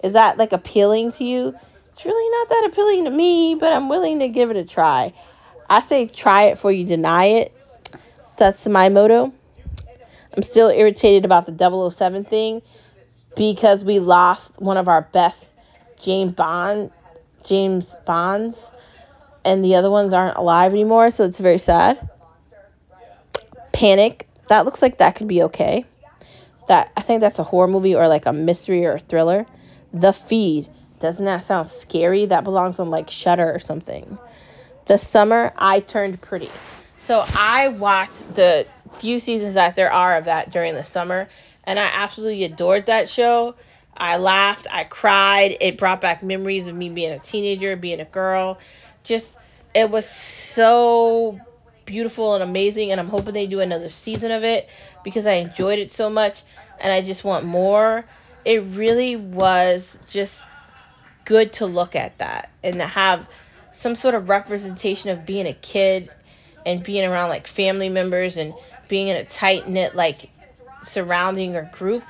Is 0.03 0.14
that 0.14 0.38
like 0.38 0.53
appealing 0.53 1.12
to 1.12 1.24
you? 1.24 1.55
It's 1.90 2.05
really 2.05 2.38
not 2.38 2.49
that 2.49 2.70
appealing 2.72 3.05
to 3.05 3.11
me, 3.11 3.55
but 3.55 3.72
I'm 3.72 3.88
willing 3.88 4.20
to 4.20 4.28
give 4.28 4.51
it 4.51 4.57
a 4.57 4.64
try. 4.64 5.12
I 5.68 5.80
say 5.80 6.07
try 6.07 6.45
it 6.45 6.55
before 6.55 6.72
you 6.72 6.84
deny 6.84 7.24
it. 7.26 7.53
That's 8.38 8.66
my 8.66 8.88
motto. 8.88 9.32
I'm 10.34 10.43
still 10.43 10.68
irritated 10.68 11.24
about 11.24 11.47
the 11.47 11.90
007 11.90 12.24
thing 12.24 12.62
because 13.36 13.84
we 13.84 13.99
lost 13.99 14.61
one 14.61 14.78
of 14.78 14.88
our 14.88 15.03
best 15.03 15.49
James 16.01 16.32
Bond 16.32 16.90
James 17.45 17.95
Bonds 18.07 18.57
and 19.45 19.64
the 19.64 19.76
other 19.76 19.90
ones 19.90 20.12
aren't 20.12 20.36
alive 20.36 20.72
anymore, 20.72 21.11
so 21.11 21.24
it's 21.24 21.40
very 21.40 21.59
sad. 21.59 22.09
Panic. 23.72 24.28
That 24.49 24.64
looks 24.64 24.82
like 24.82 24.99
that 24.99 25.16
could 25.16 25.28
be 25.28 25.45
okay. 25.45 25.84
That 26.68 26.93
I 26.97 27.01
think 27.01 27.20
that's 27.20 27.38
a 27.38 27.45
horror 27.45 27.68
movie 27.68 27.95
or 27.95 28.07
like 28.09 28.26
a 28.26 28.32
mystery 28.32 28.86
or 28.86 28.95
a 28.95 29.01
thriller. 29.01 29.47
The 29.93 30.12
Feed. 30.12 30.68
Doesn't 31.01 31.24
that 31.24 31.47
sound 31.47 31.68
scary? 31.68 32.26
That 32.26 32.45
belongs 32.45 32.78
on 32.78 32.90
like 32.90 33.11
Shudder 33.11 33.53
or 33.53 33.59
something. 33.59 34.18
The 34.86 34.99
Summer 34.99 35.53
I 35.57 35.80
Turned 35.80 36.20
Pretty. 36.20 36.51
So 36.99 37.24
I 37.34 37.68
watched 37.68 38.34
the 38.34 38.66
few 38.99 39.18
seasons 39.18 39.55
that 39.55 39.74
there 39.74 39.93
are 39.93 40.18
of 40.18 40.26
that 40.26 40.51
during 40.51 40.74
the 40.74 40.84
summer, 40.84 41.28
and 41.64 41.78
I 41.78 41.90
absolutely 41.93 42.45
adored 42.45 42.86
that 42.86 43.09
show. 43.09 43.57
I 43.97 44.16
laughed, 44.16 44.66
I 44.70 44.84
cried. 44.84 45.57
It 45.61 45.78
brought 45.78 46.01
back 46.01 46.22
memories 46.22 46.66
of 46.66 46.74
me 46.74 46.88
being 46.88 47.12
a 47.12 47.18
teenager, 47.18 47.76
being 47.76 48.01
a 48.01 48.05
girl. 48.05 48.59
Just, 49.05 49.28
it 49.74 49.90
was 49.90 50.09
so 50.09 51.40
beautiful 51.84 52.34
and 52.34 52.43
amazing, 52.43 52.90
and 52.90 53.01
I'm 53.01 53.09
hoping 53.09 53.34
they 53.34 53.47
do 53.47 53.61
another 53.61 53.88
season 53.88 54.30
of 54.30 54.45
it 54.45 54.68
because 55.05 55.26
I 55.26 55.34
enjoyed 55.34 55.78
it 55.78 55.93
so 55.93 56.09
much 56.11 56.43
and 56.80 56.93
I 56.93 57.01
just 57.01 57.24
want 57.24 57.45
more. 57.45 58.05
It 58.45 58.62
really 58.62 59.16
was 59.16 59.97
just 60.09 60.40
good 61.24 61.53
to 61.55 61.66
look 61.66 61.95
at 61.95 62.18
that 62.18 62.51
and 62.62 62.76
to 62.76 62.86
have 62.86 63.28
some 63.72 63.95
sort 63.95 64.14
of 64.14 64.28
representation 64.28 65.11
of 65.11 65.24
being 65.26 65.47
a 65.47 65.53
kid 65.53 66.11
and 66.66 66.82
being 66.82 67.05
around 67.05 67.28
like 67.28 67.47
family 67.47 67.88
members 67.88 68.36
and 68.36 68.55
being 68.88 69.09
in 69.09 69.16
a 69.16 69.24
tight 69.24 69.68
knit 69.68 69.95
like 69.95 70.30
surrounding 70.84 71.57
or 71.57 71.62
group. 71.62 72.05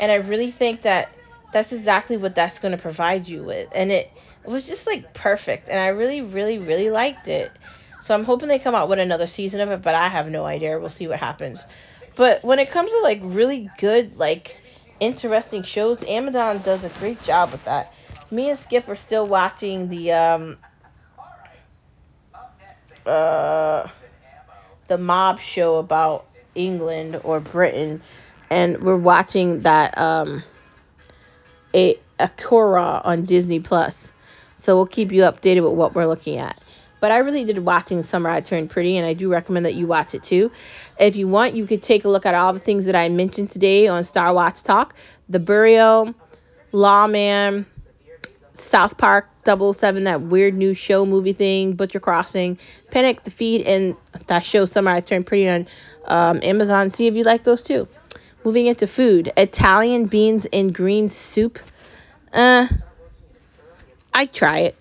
And 0.00 0.12
I 0.12 0.16
really 0.16 0.50
think 0.50 0.82
that 0.82 1.10
that's 1.50 1.72
exactly 1.72 2.16
what 2.16 2.34
that's 2.34 2.58
going 2.58 2.72
to 2.72 2.82
provide 2.82 3.26
you 3.26 3.44
with. 3.44 3.68
And 3.72 3.90
it, 3.90 4.10
it 4.44 4.50
was 4.50 4.66
just 4.66 4.86
like 4.86 5.14
perfect. 5.14 5.68
And 5.68 5.78
I 5.78 5.88
really, 5.88 6.20
really, 6.22 6.58
really 6.58 6.90
liked 6.90 7.28
it. 7.28 7.58
So 8.00 8.14
I'm 8.14 8.24
hoping 8.24 8.48
they 8.48 8.58
come 8.58 8.74
out 8.74 8.88
with 8.88 8.98
another 8.98 9.26
season 9.26 9.60
of 9.60 9.70
it, 9.70 9.82
but 9.82 9.94
I 9.94 10.08
have 10.08 10.30
no 10.30 10.44
idea. 10.44 10.78
We'll 10.78 10.90
see 10.90 11.08
what 11.08 11.18
happens. 11.18 11.64
But 12.16 12.44
when 12.44 12.58
it 12.58 12.70
comes 12.70 12.90
to 12.90 13.00
like 13.00 13.20
really 13.22 13.70
good, 13.78 14.16
like 14.16 14.56
interesting 15.00 15.62
shows, 15.62 16.02
Amazon 16.04 16.62
does 16.62 16.84
a 16.84 16.88
great 16.88 17.22
job 17.22 17.52
with 17.52 17.64
that. 17.64 17.92
Me 18.30 18.50
and 18.50 18.58
Skip 18.58 18.88
are 18.88 18.96
still 18.96 19.26
watching 19.26 19.88
the 19.88 20.12
um 20.12 20.58
uh 23.06 23.88
the 24.86 24.98
mob 24.98 25.40
show 25.40 25.76
about 25.76 26.26
England 26.54 27.20
or 27.24 27.40
Britain, 27.40 28.02
and 28.50 28.82
we're 28.82 28.96
watching 28.96 29.60
that 29.60 29.96
um 29.98 30.42
a 31.74 31.98
Akira 32.18 33.00
on 33.04 33.24
Disney 33.24 33.60
Plus. 33.60 34.12
So 34.56 34.76
we'll 34.76 34.86
keep 34.86 35.12
you 35.12 35.22
updated 35.22 35.62
with 35.62 35.78
what 35.78 35.94
we're 35.94 36.06
looking 36.06 36.38
at. 36.38 36.60
But 37.00 37.12
I 37.12 37.18
really 37.18 37.44
did 37.44 37.58
watching 37.58 38.02
Summer 38.02 38.28
I 38.28 38.40
Turned 38.40 38.70
Pretty, 38.70 38.96
and 38.96 39.06
I 39.06 39.14
do 39.14 39.30
recommend 39.30 39.66
that 39.66 39.74
you 39.74 39.86
watch 39.86 40.14
it 40.14 40.24
too. 40.24 40.50
If 40.98 41.14
you 41.14 41.28
want, 41.28 41.54
you 41.54 41.66
could 41.66 41.82
take 41.82 42.04
a 42.04 42.08
look 42.08 42.26
at 42.26 42.34
all 42.34 42.52
the 42.52 42.58
things 42.58 42.86
that 42.86 42.96
I 42.96 43.08
mentioned 43.08 43.50
today 43.50 43.86
on 43.86 44.02
Star 44.02 44.34
Watch 44.34 44.64
Talk 44.64 44.94
The 45.28 45.38
Burial, 45.38 46.12
Lawman, 46.72 47.66
South 48.52 48.98
Park 48.98 49.28
007, 49.46 50.04
that 50.04 50.22
weird 50.22 50.54
new 50.54 50.74
show 50.74 51.06
movie 51.06 51.32
thing, 51.32 51.74
Butcher 51.74 52.00
Crossing, 52.00 52.58
Panic, 52.90 53.22
The 53.22 53.30
Feed, 53.30 53.62
and 53.62 53.94
that 54.26 54.44
show 54.44 54.64
Summer 54.64 54.90
I 54.90 55.00
Turned 55.00 55.26
Pretty 55.26 55.48
on 55.48 55.68
um, 56.04 56.40
Amazon. 56.42 56.90
See 56.90 57.06
if 57.06 57.14
you 57.14 57.22
like 57.22 57.44
those 57.44 57.62
too. 57.62 57.86
Moving 58.44 58.66
into 58.66 58.86
food, 58.86 59.32
Italian 59.36 60.06
beans 60.06 60.46
and 60.52 60.72
green 60.72 61.08
soup. 61.08 61.58
Uh, 62.32 62.68
I 64.12 64.26
try 64.26 64.60
it. 64.60 64.76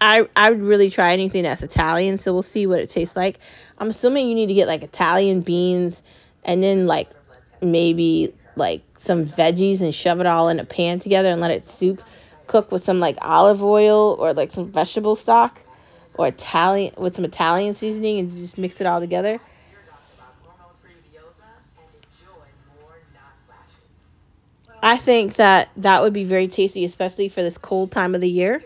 I 0.00 0.28
I 0.36 0.50
would 0.50 0.62
really 0.62 0.90
try 0.90 1.12
anything 1.12 1.44
that's 1.44 1.62
Italian, 1.62 2.18
so 2.18 2.32
we'll 2.32 2.42
see 2.42 2.66
what 2.66 2.80
it 2.80 2.90
tastes 2.90 3.16
like. 3.16 3.38
I'm 3.78 3.88
assuming 3.88 4.28
you 4.28 4.34
need 4.34 4.48
to 4.48 4.54
get 4.54 4.68
like 4.68 4.82
Italian 4.82 5.40
beans 5.40 6.00
and 6.44 6.62
then 6.62 6.86
like 6.86 7.10
maybe 7.62 8.34
like 8.56 8.82
some 8.98 9.26
veggies 9.26 9.80
and 9.80 9.94
shove 9.94 10.20
it 10.20 10.26
all 10.26 10.48
in 10.48 10.60
a 10.60 10.64
pan 10.64 11.00
together 11.00 11.30
and 11.30 11.40
let 11.40 11.50
it 11.50 11.68
soup 11.68 12.02
cook 12.46 12.70
with 12.70 12.84
some 12.84 13.00
like 13.00 13.16
olive 13.20 13.62
oil 13.62 14.16
or 14.18 14.32
like 14.32 14.52
some 14.52 14.70
vegetable 14.70 15.16
stock 15.16 15.60
or 16.14 16.28
Italian 16.28 16.94
with 16.96 17.16
some 17.16 17.24
Italian 17.24 17.74
seasoning 17.74 18.18
and 18.18 18.30
just 18.30 18.58
mix 18.58 18.80
it 18.80 18.86
all 18.86 19.00
together. 19.00 19.40
I 24.82 24.96
think 24.96 25.34
that 25.34 25.70
that 25.78 26.02
would 26.02 26.12
be 26.12 26.24
very 26.24 26.48
tasty, 26.48 26.84
especially 26.84 27.28
for 27.28 27.42
this 27.42 27.58
cold 27.58 27.90
time 27.90 28.14
of 28.14 28.20
the 28.20 28.28
year. 28.28 28.62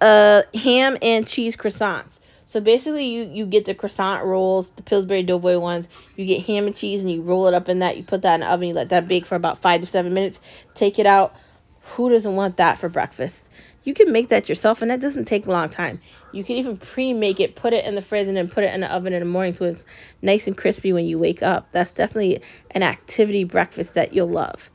Uh, 0.00 0.42
ham 0.54 0.96
and 1.00 1.26
cheese 1.26 1.56
croissants. 1.56 2.18
So 2.48 2.60
basically, 2.60 3.06
you 3.06 3.24
you 3.24 3.46
get 3.46 3.64
the 3.64 3.74
croissant 3.74 4.24
rolls, 4.24 4.70
the 4.70 4.82
Pillsbury 4.82 5.22
Doughboy 5.22 5.58
ones. 5.58 5.88
You 6.16 6.26
get 6.26 6.42
ham 6.42 6.66
and 6.66 6.76
cheese, 6.76 7.00
and 7.00 7.10
you 7.10 7.22
roll 7.22 7.48
it 7.48 7.54
up 7.54 7.68
in 7.68 7.80
that. 7.80 7.96
You 7.96 8.04
put 8.04 8.22
that 8.22 8.34
in 8.34 8.40
the 8.40 8.50
oven. 8.50 8.68
You 8.68 8.74
let 8.74 8.90
that 8.90 9.08
bake 9.08 9.26
for 9.26 9.34
about 9.34 9.62
five 9.62 9.80
to 9.80 9.86
seven 9.86 10.14
minutes. 10.14 10.38
Take 10.74 10.98
it 10.98 11.06
out. 11.06 11.34
Who 11.80 12.10
doesn't 12.10 12.36
want 12.36 12.58
that 12.58 12.78
for 12.78 12.88
breakfast? 12.88 13.48
You 13.82 13.94
can 13.94 14.12
make 14.12 14.28
that 14.28 14.48
yourself, 14.48 14.82
and 14.82 14.90
that 14.90 15.00
doesn't 15.00 15.26
take 15.26 15.46
a 15.46 15.50
long 15.50 15.70
time. 15.70 16.00
You 16.32 16.44
can 16.44 16.56
even 16.56 16.76
pre-make 16.76 17.40
it, 17.40 17.56
put 17.56 17.72
it 17.72 17.84
in 17.84 17.94
the 17.94 18.02
fridge, 18.02 18.28
and 18.28 18.36
then 18.36 18.48
put 18.48 18.64
it 18.64 18.74
in 18.74 18.80
the 18.80 18.92
oven 18.92 19.12
in 19.12 19.20
the 19.20 19.26
morning 19.26 19.54
so 19.54 19.64
it's 19.64 19.84
nice 20.22 20.46
and 20.46 20.56
crispy 20.56 20.92
when 20.92 21.06
you 21.06 21.18
wake 21.18 21.42
up. 21.42 21.70
That's 21.70 21.92
definitely 21.92 22.42
an 22.72 22.82
activity 22.82 23.44
breakfast 23.44 23.94
that 23.94 24.12
you'll 24.12 24.28
love 24.28 24.70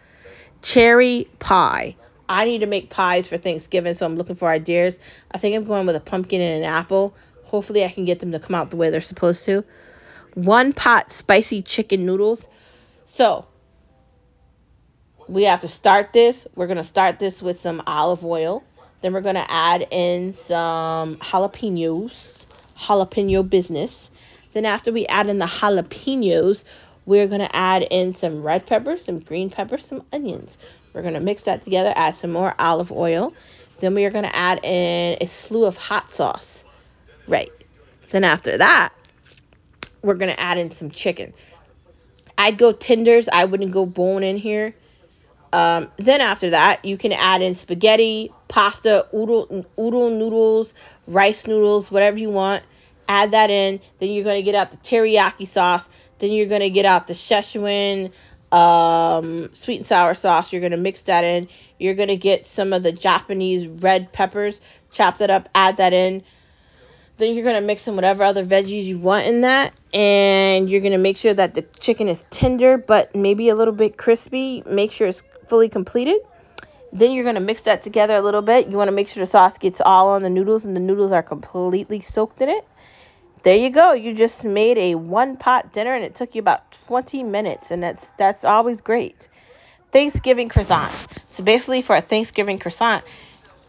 cherry 0.61 1.27
pie. 1.39 1.95
I 2.29 2.45
need 2.45 2.59
to 2.59 2.65
make 2.65 2.89
pies 2.89 3.27
for 3.27 3.37
Thanksgiving, 3.37 3.93
so 3.93 4.05
I'm 4.05 4.15
looking 4.15 4.35
for 4.35 4.47
ideas. 4.47 4.97
I 5.31 5.37
think 5.37 5.55
I'm 5.55 5.65
going 5.65 5.85
with 5.85 5.95
a 5.97 5.99
pumpkin 5.99 6.39
and 6.39 6.63
an 6.63 6.69
apple. 6.69 7.13
Hopefully, 7.43 7.83
I 7.83 7.89
can 7.89 8.05
get 8.05 8.21
them 8.21 8.31
to 8.31 8.39
come 8.39 8.55
out 8.55 8.71
the 8.71 8.77
way 8.77 8.89
they're 8.89 9.01
supposed 9.01 9.43
to. 9.45 9.65
One 10.35 10.71
pot 10.71 11.11
spicy 11.11 11.61
chicken 11.61 12.05
noodles. 12.05 12.47
So, 13.05 13.45
we 15.27 15.43
have 15.43 15.61
to 15.61 15.67
start 15.67 16.13
this. 16.13 16.47
We're 16.55 16.67
going 16.67 16.77
to 16.77 16.83
start 16.83 17.19
this 17.19 17.41
with 17.41 17.59
some 17.59 17.83
olive 17.85 18.23
oil. 18.23 18.63
Then 19.01 19.11
we're 19.11 19.21
going 19.21 19.35
to 19.35 19.51
add 19.51 19.87
in 19.91 20.31
some 20.31 21.17
jalapenos, 21.17 22.29
jalapeno 22.77 23.49
business. 23.49 24.09
Then, 24.53 24.65
after 24.65 24.93
we 24.93 25.05
add 25.07 25.27
in 25.27 25.39
the 25.39 25.45
jalapenos, 25.45 26.63
we're 27.05 27.27
going 27.27 27.41
to 27.41 27.55
add 27.55 27.87
in 27.89 28.13
some 28.13 28.43
red 28.43 28.65
pepper, 28.65 28.97
some 28.97 29.19
green 29.19 29.49
pepper, 29.49 29.77
some 29.77 30.03
onions. 30.13 30.57
We're 30.93 31.01
going 31.01 31.13
to 31.13 31.19
mix 31.19 31.43
that 31.43 31.63
together, 31.63 31.93
add 31.95 32.15
some 32.15 32.31
more 32.31 32.53
olive 32.59 32.91
oil. 32.91 33.33
Then 33.79 33.95
we 33.95 34.05
are 34.05 34.11
going 34.11 34.25
to 34.25 34.35
add 34.35 34.63
in 34.63 35.17
a 35.19 35.25
slew 35.25 35.65
of 35.65 35.77
hot 35.77 36.11
sauce. 36.11 36.63
Right. 37.27 37.51
Then 38.11 38.23
after 38.23 38.57
that, 38.57 38.93
we're 40.01 40.15
going 40.15 40.31
to 40.31 40.39
add 40.39 40.57
in 40.57 40.71
some 40.71 40.89
chicken. 40.89 41.33
I'd 42.37 42.57
go 42.57 42.71
tenders. 42.71 43.29
I 43.31 43.45
wouldn't 43.45 43.71
go 43.71 43.85
bone 43.85 44.23
in 44.23 44.37
here. 44.37 44.75
Um, 45.53 45.91
then 45.97 46.21
after 46.21 46.51
that, 46.51 46.85
you 46.85 46.97
can 46.97 47.11
add 47.11 47.41
in 47.41 47.55
spaghetti, 47.55 48.31
pasta, 48.47 49.07
udon, 49.13 49.65
udon 49.77 50.17
noodles, 50.17 50.73
rice 51.07 51.45
noodles, 51.45 51.91
whatever 51.91 52.17
you 52.17 52.29
want. 52.29 52.63
Add 53.09 53.31
that 53.31 53.49
in. 53.49 53.79
Then 53.99 54.11
you're 54.11 54.23
going 54.23 54.37
to 54.37 54.43
get 54.43 54.55
out 54.55 54.71
the 54.71 54.77
teriyaki 54.77 55.47
sauce. 55.47 55.87
Then 56.21 56.31
you're 56.31 56.45
going 56.45 56.61
to 56.61 56.69
get 56.69 56.85
out 56.85 57.07
the 57.07 57.13
Szechuan 57.13 58.11
um, 58.51 59.49
sweet 59.53 59.77
and 59.77 59.87
sour 59.87 60.13
sauce. 60.13 60.53
You're 60.53 60.61
going 60.61 60.71
to 60.71 60.77
mix 60.77 61.01
that 61.03 61.23
in. 61.23 61.47
You're 61.79 61.95
going 61.95 62.09
to 62.09 62.15
get 62.15 62.45
some 62.45 62.73
of 62.73 62.83
the 62.83 62.91
Japanese 62.91 63.67
red 63.67 64.11
peppers, 64.11 64.61
chop 64.91 65.17
that 65.17 65.31
up, 65.31 65.49
add 65.55 65.77
that 65.77 65.93
in. 65.93 66.21
Then 67.17 67.33
you're 67.33 67.43
going 67.43 67.59
to 67.59 67.65
mix 67.65 67.87
in 67.87 67.95
whatever 67.95 68.23
other 68.23 68.45
veggies 68.45 68.83
you 68.83 68.99
want 68.99 69.25
in 69.25 69.41
that. 69.41 69.73
And 69.95 70.69
you're 70.69 70.81
going 70.81 70.91
to 70.91 70.99
make 70.99 71.17
sure 71.17 71.33
that 71.33 71.55
the 71.55 71.63
chicken 71.79 72.07
is 72.07 72.23
tender, 72.29 72.77
but 72.77 73.15
maybe 73.15 73.49
a 73.49 73.55
little 73.55 73.73
bit 73.73 73.97
crispy. 73.97 74.61
Make 74.67 74.91
sure 74.91 75.07
it's 75.07 75.23
fully 75.47 75.69
completed. 75.69 76.21
Then 76.93 77.13
you're 77.13 77.23
going 77.23 77.35
to 77.35 77.41
mix 77.41 77.61
that 77.63 77.81
together 77.81 78.13
a 78.13 78.21
little 78.21 78.43
bit. 78.43 78.67
You 78.67 78.77
want 78.77 78.89
to 78.89 78.95
make 78.95 79.07
sure 79.07 79.21
the 79.21 79.27
sauce 79.27 79.57
gets 79.57 79.81
all 79.81 80.09
on 80.09 80.21
the 80.21 80.29
noodles 80.29 80.65
and 80.65 80.75
the 80.75 80.81
noodles 80.81 81.11
are 81.11 81.23
completely 81.23 81.99
soaked 82.01 82.41
in 82.41 82.49
it. 82.49 82.63
There 83.43 83.55
you 83.55 83.71
go. 83.71 83.93
You 83.93 84.13
just 84.13 84.43
made 84.43 84.77
a 84.77 84.95
one 84.95 85.35
pot 85.35 85.73
dinner 85.73 85.95
and 85.95 86.03
it 86.03 86.13
took 86.13 86.35
you 86.35 86.39
about 86.39 86.79
20 86.87 87.23
minutes 87.23 87.71
and 87.71 87.81
that's 87.81 88.07
that's 88.17 88.43
always 88.43 88.81
great. 88.81 89.27
Thanksgiving 89.91 90.47
croissant. 90.47 90.93
So 91.27 91.43
basically 91.43 91.81
for 91.81 91.95
a 91.95 92.01
Thanksgiving 92.01 92.59
croissant 92.59 93.03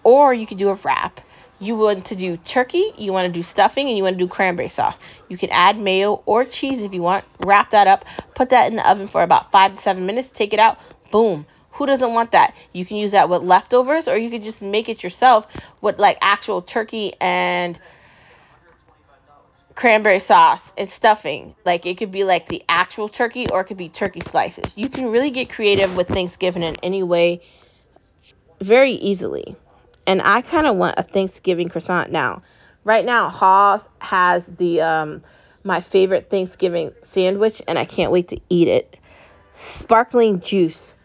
or 0.05 0.35
you 0.35 0.47
could 0.47 0.59
do 0.59 0.69
a 0.69 0.75
wrap. 0.75 1.21
You 1.59 1.77
want 1.77 2.07
to 2.07 2.17
do 2.17 2.37
turkey, 2.39 2.93
you 2.99 3.13
want 3.13 3.33
to 3.33 3.33
do 3.33 3.45
stuffing, 3.45 3.87
and 3.87 3.97
you 3.97 4.03
want 4.03 4.19
to 4.19 4.25
do 4.25 4.27
cranberry 4.27 4.69
sauce. 4.69 4.99
You 5.29 5.39
can 5.39 5.49
add 5.51 5.79
mayo 5.79 6.21
or 6.27 6.45
cheese 6.45 6.85
if 6.85 6.93
you 6.93 7.03
want. 7.03 7.25
Wrap 7.39 7.71
that 7.71 7.87
up, 7.87 8.05
put 8.35 8.51
that 8.51 8.69
in 8.69 8.77
the 8.77 8.91
oven 8.91 9.07
for 9.07 9.23
about 9.23 9.53
five 9.53 9.75
to 9.75 9.81
seven 9.81 10.05
minutes, 10.05 10.29
take 10.35 10.53
it 10.53 10.59
out, 10.59 10.79
boom. 11.13 11.47
Who 11.73 11.87
doesn't 11.87 12.13
want 12.13 12.33
that? 12.33 12.55
You 12.73 12.85
can 12.85 12.97
use 12.97 13.13
that 13.13 13.29
with 13.29 13.43
leftovers, 13.43 14.09
or 14.09 14.19
you 14.19 14.29
could 14.29 14.43
just 14.43 14.61
make 14.61 14.89
it 14.89 15.05
yourself 15.05 15.47
with 15.81 16.01
like 16.01 16.19
actual 16.21 16.63
turkey 16.63 17.15
and 17.21 17.79
cranberry 19.75 20.21
sauce 20.21 20.61
and 20.77 20.89
stuffing. 20.89 21.55
Like 21.65 21.87
it 21.87 21.99
could 21.99 22.13
be 22.13 22.25
like 22.25 22.49
the 22.49 22.63
actual 22.69 23.09
turkey, 23.09 23.49
or 23.49 23.61
it 23.61 23.65
could 23.65 23.77
be 23.77 23.89
turkey 23.89 24.21
slices. 24.21 24.73
You 24.77 24.89
can 24.89 25.11
really 25.11 25.31
get 25.31 25.51
creative 25.51 25.97
with 25.97 26.09
Thanksgiving 26.09 26.63
in 26.63 26.77
any 26.83 27.03
way 27.03 27.43
very 28.61 28.93
easily. 28.93 29.57
And 30.07 30.21
I 30.23 30.43
kind 30.43 30.67
of 30.67 30.77
want 30.77 30.97
a 30.99 31.03
Thanksgiving 31.03 31.69
croissant 31.69 32.11
now. 32.11 32.43
Right 32.85 33.05
now, 33.05 33.29
Haas 33.29 33.89
has 34.01 34.47
the 34.47 34.81
um, 34.81 35.23
my 35.63 35.81
favorite 35.81 36.31
Thanksgiving 36.31 36.93
sandwich, 37.03 37.63
and 37.69 37.79
I 37.79 37.85
can't 37.85 38.11
wait 38.11 38.29
to 38.29 38.41
eat 38.49 38.69
it. 38.69 38.99
Sparkling 39.53 40.41
juice. 40.41 40.97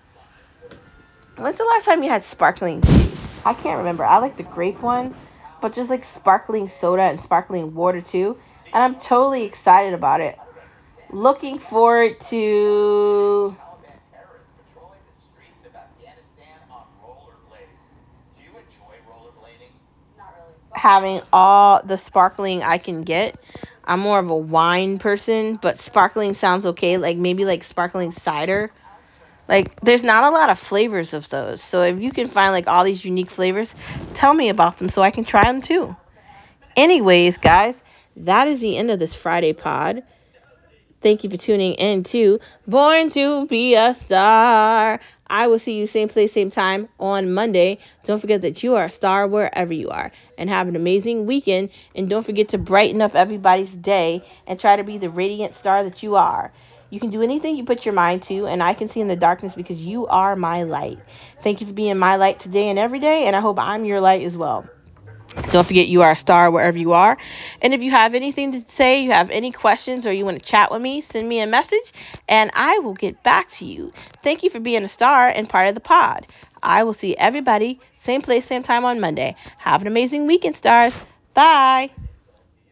When's 1.36 1.58
the 1.58 1.66
last 1.66 1.86
time 1.86 2.02
you 2.02 2.10
had 2.10 2.26
sparkling 2.26 2.82
juice? 2.82 3.46
I 3.46 3.54
can't 3.54 3.78
remember. 3.78 4.04
I 4.04 4.18
like 4.18 4.38
the 4.38 4.44
grape 4.44 4.82
one, 4.82 5.16
but 5.62 5.76
just 5.76 5.90
like 5.90 6.04
sparkling 6.04 6.68
soda 6.68 7.04
and 7.04 7.22
sparkling 7.22 7.76
water 7.76 8.02
too. 8.02 8.38
And 8.78 8.84
I'm 8.84 9.02
totally 9.02 9.44
excited 9.44 9.96
about 9.96 10.22
it. 10.22 10.38
Looking 11.10 11.58
forward 11.58 12.22
to 12.30 13.58
having 20.76 21.24
all 21.34 21.82
the 21.84 21.98
sparkling 21.98 22.62
I 22.62 22.78
can 22.78 23.02
get. 23.02 23.36
I'm 23.84 24.00
more 24.00 24.20
of 24.20 24.30
a 24.30 24.38
wine 24.38 25.00
person, 25.00 25.56
but 25.56 25.80
sparkling 25.80 26.36
sounds 26.36 26.68
okay. 26.68 26.98
Like 26.98 27.18
maybe 27.18 27.46
like 27.46 27.64
sparkling 27.64 28.12
cider. 28.12 28.72
Like 29.50 29.80
there's 29.82 30.04
not 30.04 30.24
a 30.26 30.30
lot 30.30 30.52
of 30.52 30.60
flavors 30.60 31.16
of 31.16 31.28
those. 31.30 31.64
So 31.64 31.82
if 31.82 32.00
you 32.00 32.12
can 32.12 32.28
find 32.28 32.52
like 32.54 32.68
all 32.68 32.84
these 32.84 33.04
unique 33.04 33.32
flavors, 33.32 33.76
tell 34.14 34.36
me 34.36 34.50
about 34.50 34.78
them 34.78 34.90
so 34.90 35.02
I 35.02 35.10
can 35.10 35.26
try 35.26 35.46
them 35.46 35.64
too. 35.64 35.96
Anyways, 36.76 37.38
guys, 37.38 37.82
that 38.18 38.48
is 38.48 38.60
the 38.60 38.78
end 38.78 38.92
of 38.92 39.00
this 39.00 39.14
Friday 39.14 39.54
pod. 39.54 40.04
Thank 41.00 41.24
you 41.24 41.30
for 41.30 41.38
tuning 41.38 41.74
in 41.76 42.04
to 42.06 42.40
Born 42.66 43.12
to 43.12 43.46
Be 43.46 43.76
a 43.76 43.94
Star. 43.94 45.00
I 45.28 45.48
will 45.48 45.60
see 45.60 45.78
you 45.78 45.86
same 45.86 46.10
place, 46.10 46.34
same 46.34 46.50
time 46.50 46.90
on 47.00 47.34
Monday. 47.34 47.78
Don't 48.04 48.20
forget 48.20 48.42
that 48.42 48.64
you 48.64 48.76
are 48.76 48.86
a 48.86 48.90
star 48.90 49.28
wherever 49.28 49.74
you 49.74 49.90
are. 49.90 50.12
And 50.40 50.50
have 50.50 50.68
an 50.68 50.76
amazing 50.76 51.28
weekend. 51.28 51.70
And 51.94 52.10
don't 52.10 52.26
forget 52.26 52.50
to 52.50 52.58
brighten 52.58 53.02
up 53.02 53.14
everybody's 53.14 53.72
day 53.72 54.24
and 54.48 54.60
try 54.60 54.76
to 54.76 54.84
be 54.84 54.98
the 54.98 55.10
radiant 55.10 55.54
star 55.54 55.84
that 55.84 56.02
you 56.02 56.16
are. 56.16 56.52
You 56.90 57.00
can 57.00 57.12
do 57.12 57.22
anything 57.22 57.58
you 57.58 57.66
put 57.66 57.86
your 57.86 57.94
mind 57.94 58.24
to, 58.24 58.48
and 58.48 58.64
I 58.64 58.74
can 58.74 58.90
see 58.90 59.02
in 59.02 59.08
the 59.08 59.16
darkness 59.16 59.54
because 59.54 59.78
you 59.78 60.08
are 60.08 60.36
my 60.36 60.64
light. 60.64 61.00
Thank 61.44 61.62
you 61.62 61.68
for 61.68 61.74
being 61.74 61.98
my 61.98 62.16
light 62.16 62.40
today 62.40 62.70
and 62.70 62.80
every 62.80 63.00
day, 63.00 63.26
and 63.26 63.36
I 63.36 63.42
hope 63.42 63.60
I'm 63.60 63.86
your 63.86 64.00
light 64.02 64.24
as 64.24 64.38
well. 64.38 64.66
Don't 65.52 65.66
forget 65.66 65.88
you 65.88 66.02
are 66.02 66.12
a 66.12 66.18
star 66.18 66.52
wherever 66.52 66.78
you 66.78 66.94
are. 66.94 67.18
And 67.62 67.74
if 67.74 67.82
you 67.84 67.92
have 67.92 68.16
anything 68.16 68.52
to 68.52 68.62
say, 68.72 69.02
you 69.02 69.12
have 69.12 69.30
any 69.32 69.52
questions, 69.52 70.06
or 70.06 70.12
you 70.12 70.26
want 70.26 70.42
to 70.42 70.50
chat 70.50 70.72
with 70.72 70.82
me, 70.82 71.02
send 71.02 71.28
me 71.28 71.40
a 71.40 71.48
message 71.48 71.94
and 72.28 72.52
I 72.54 72.80
will 72.80 72.94
get 72.94 73.24
back 73.24 73.50
to 73.52 73.66
you. 73.66 73.94
Thank 74.24 74.44
you 74.44 74.50
for 74.50 74.60
being 74.60 74.84
a 74.84 74.88
star 74.88 75.28
and 75.28 75.50
part 75.50 75.68
of 75.68 75.76
the 75.76 75.82
pod. 75.82 76.28
I 76.62 76.84
will 76.84 76.94
see 76.94 77.16
everybody 77.16 77.80
same 77.98 78.22
place, 78.22 78.46
same 78.46 78.64
time 78.64 78.86
on 78.86 79.00
Monday. 79.00 79.36
Have 79.58 79.82
an 79.82 79.88
amazing 79.88 80.28
weekend, 80.28 80.56
stars. 80.56 80.96
Bye. 81.34 81.92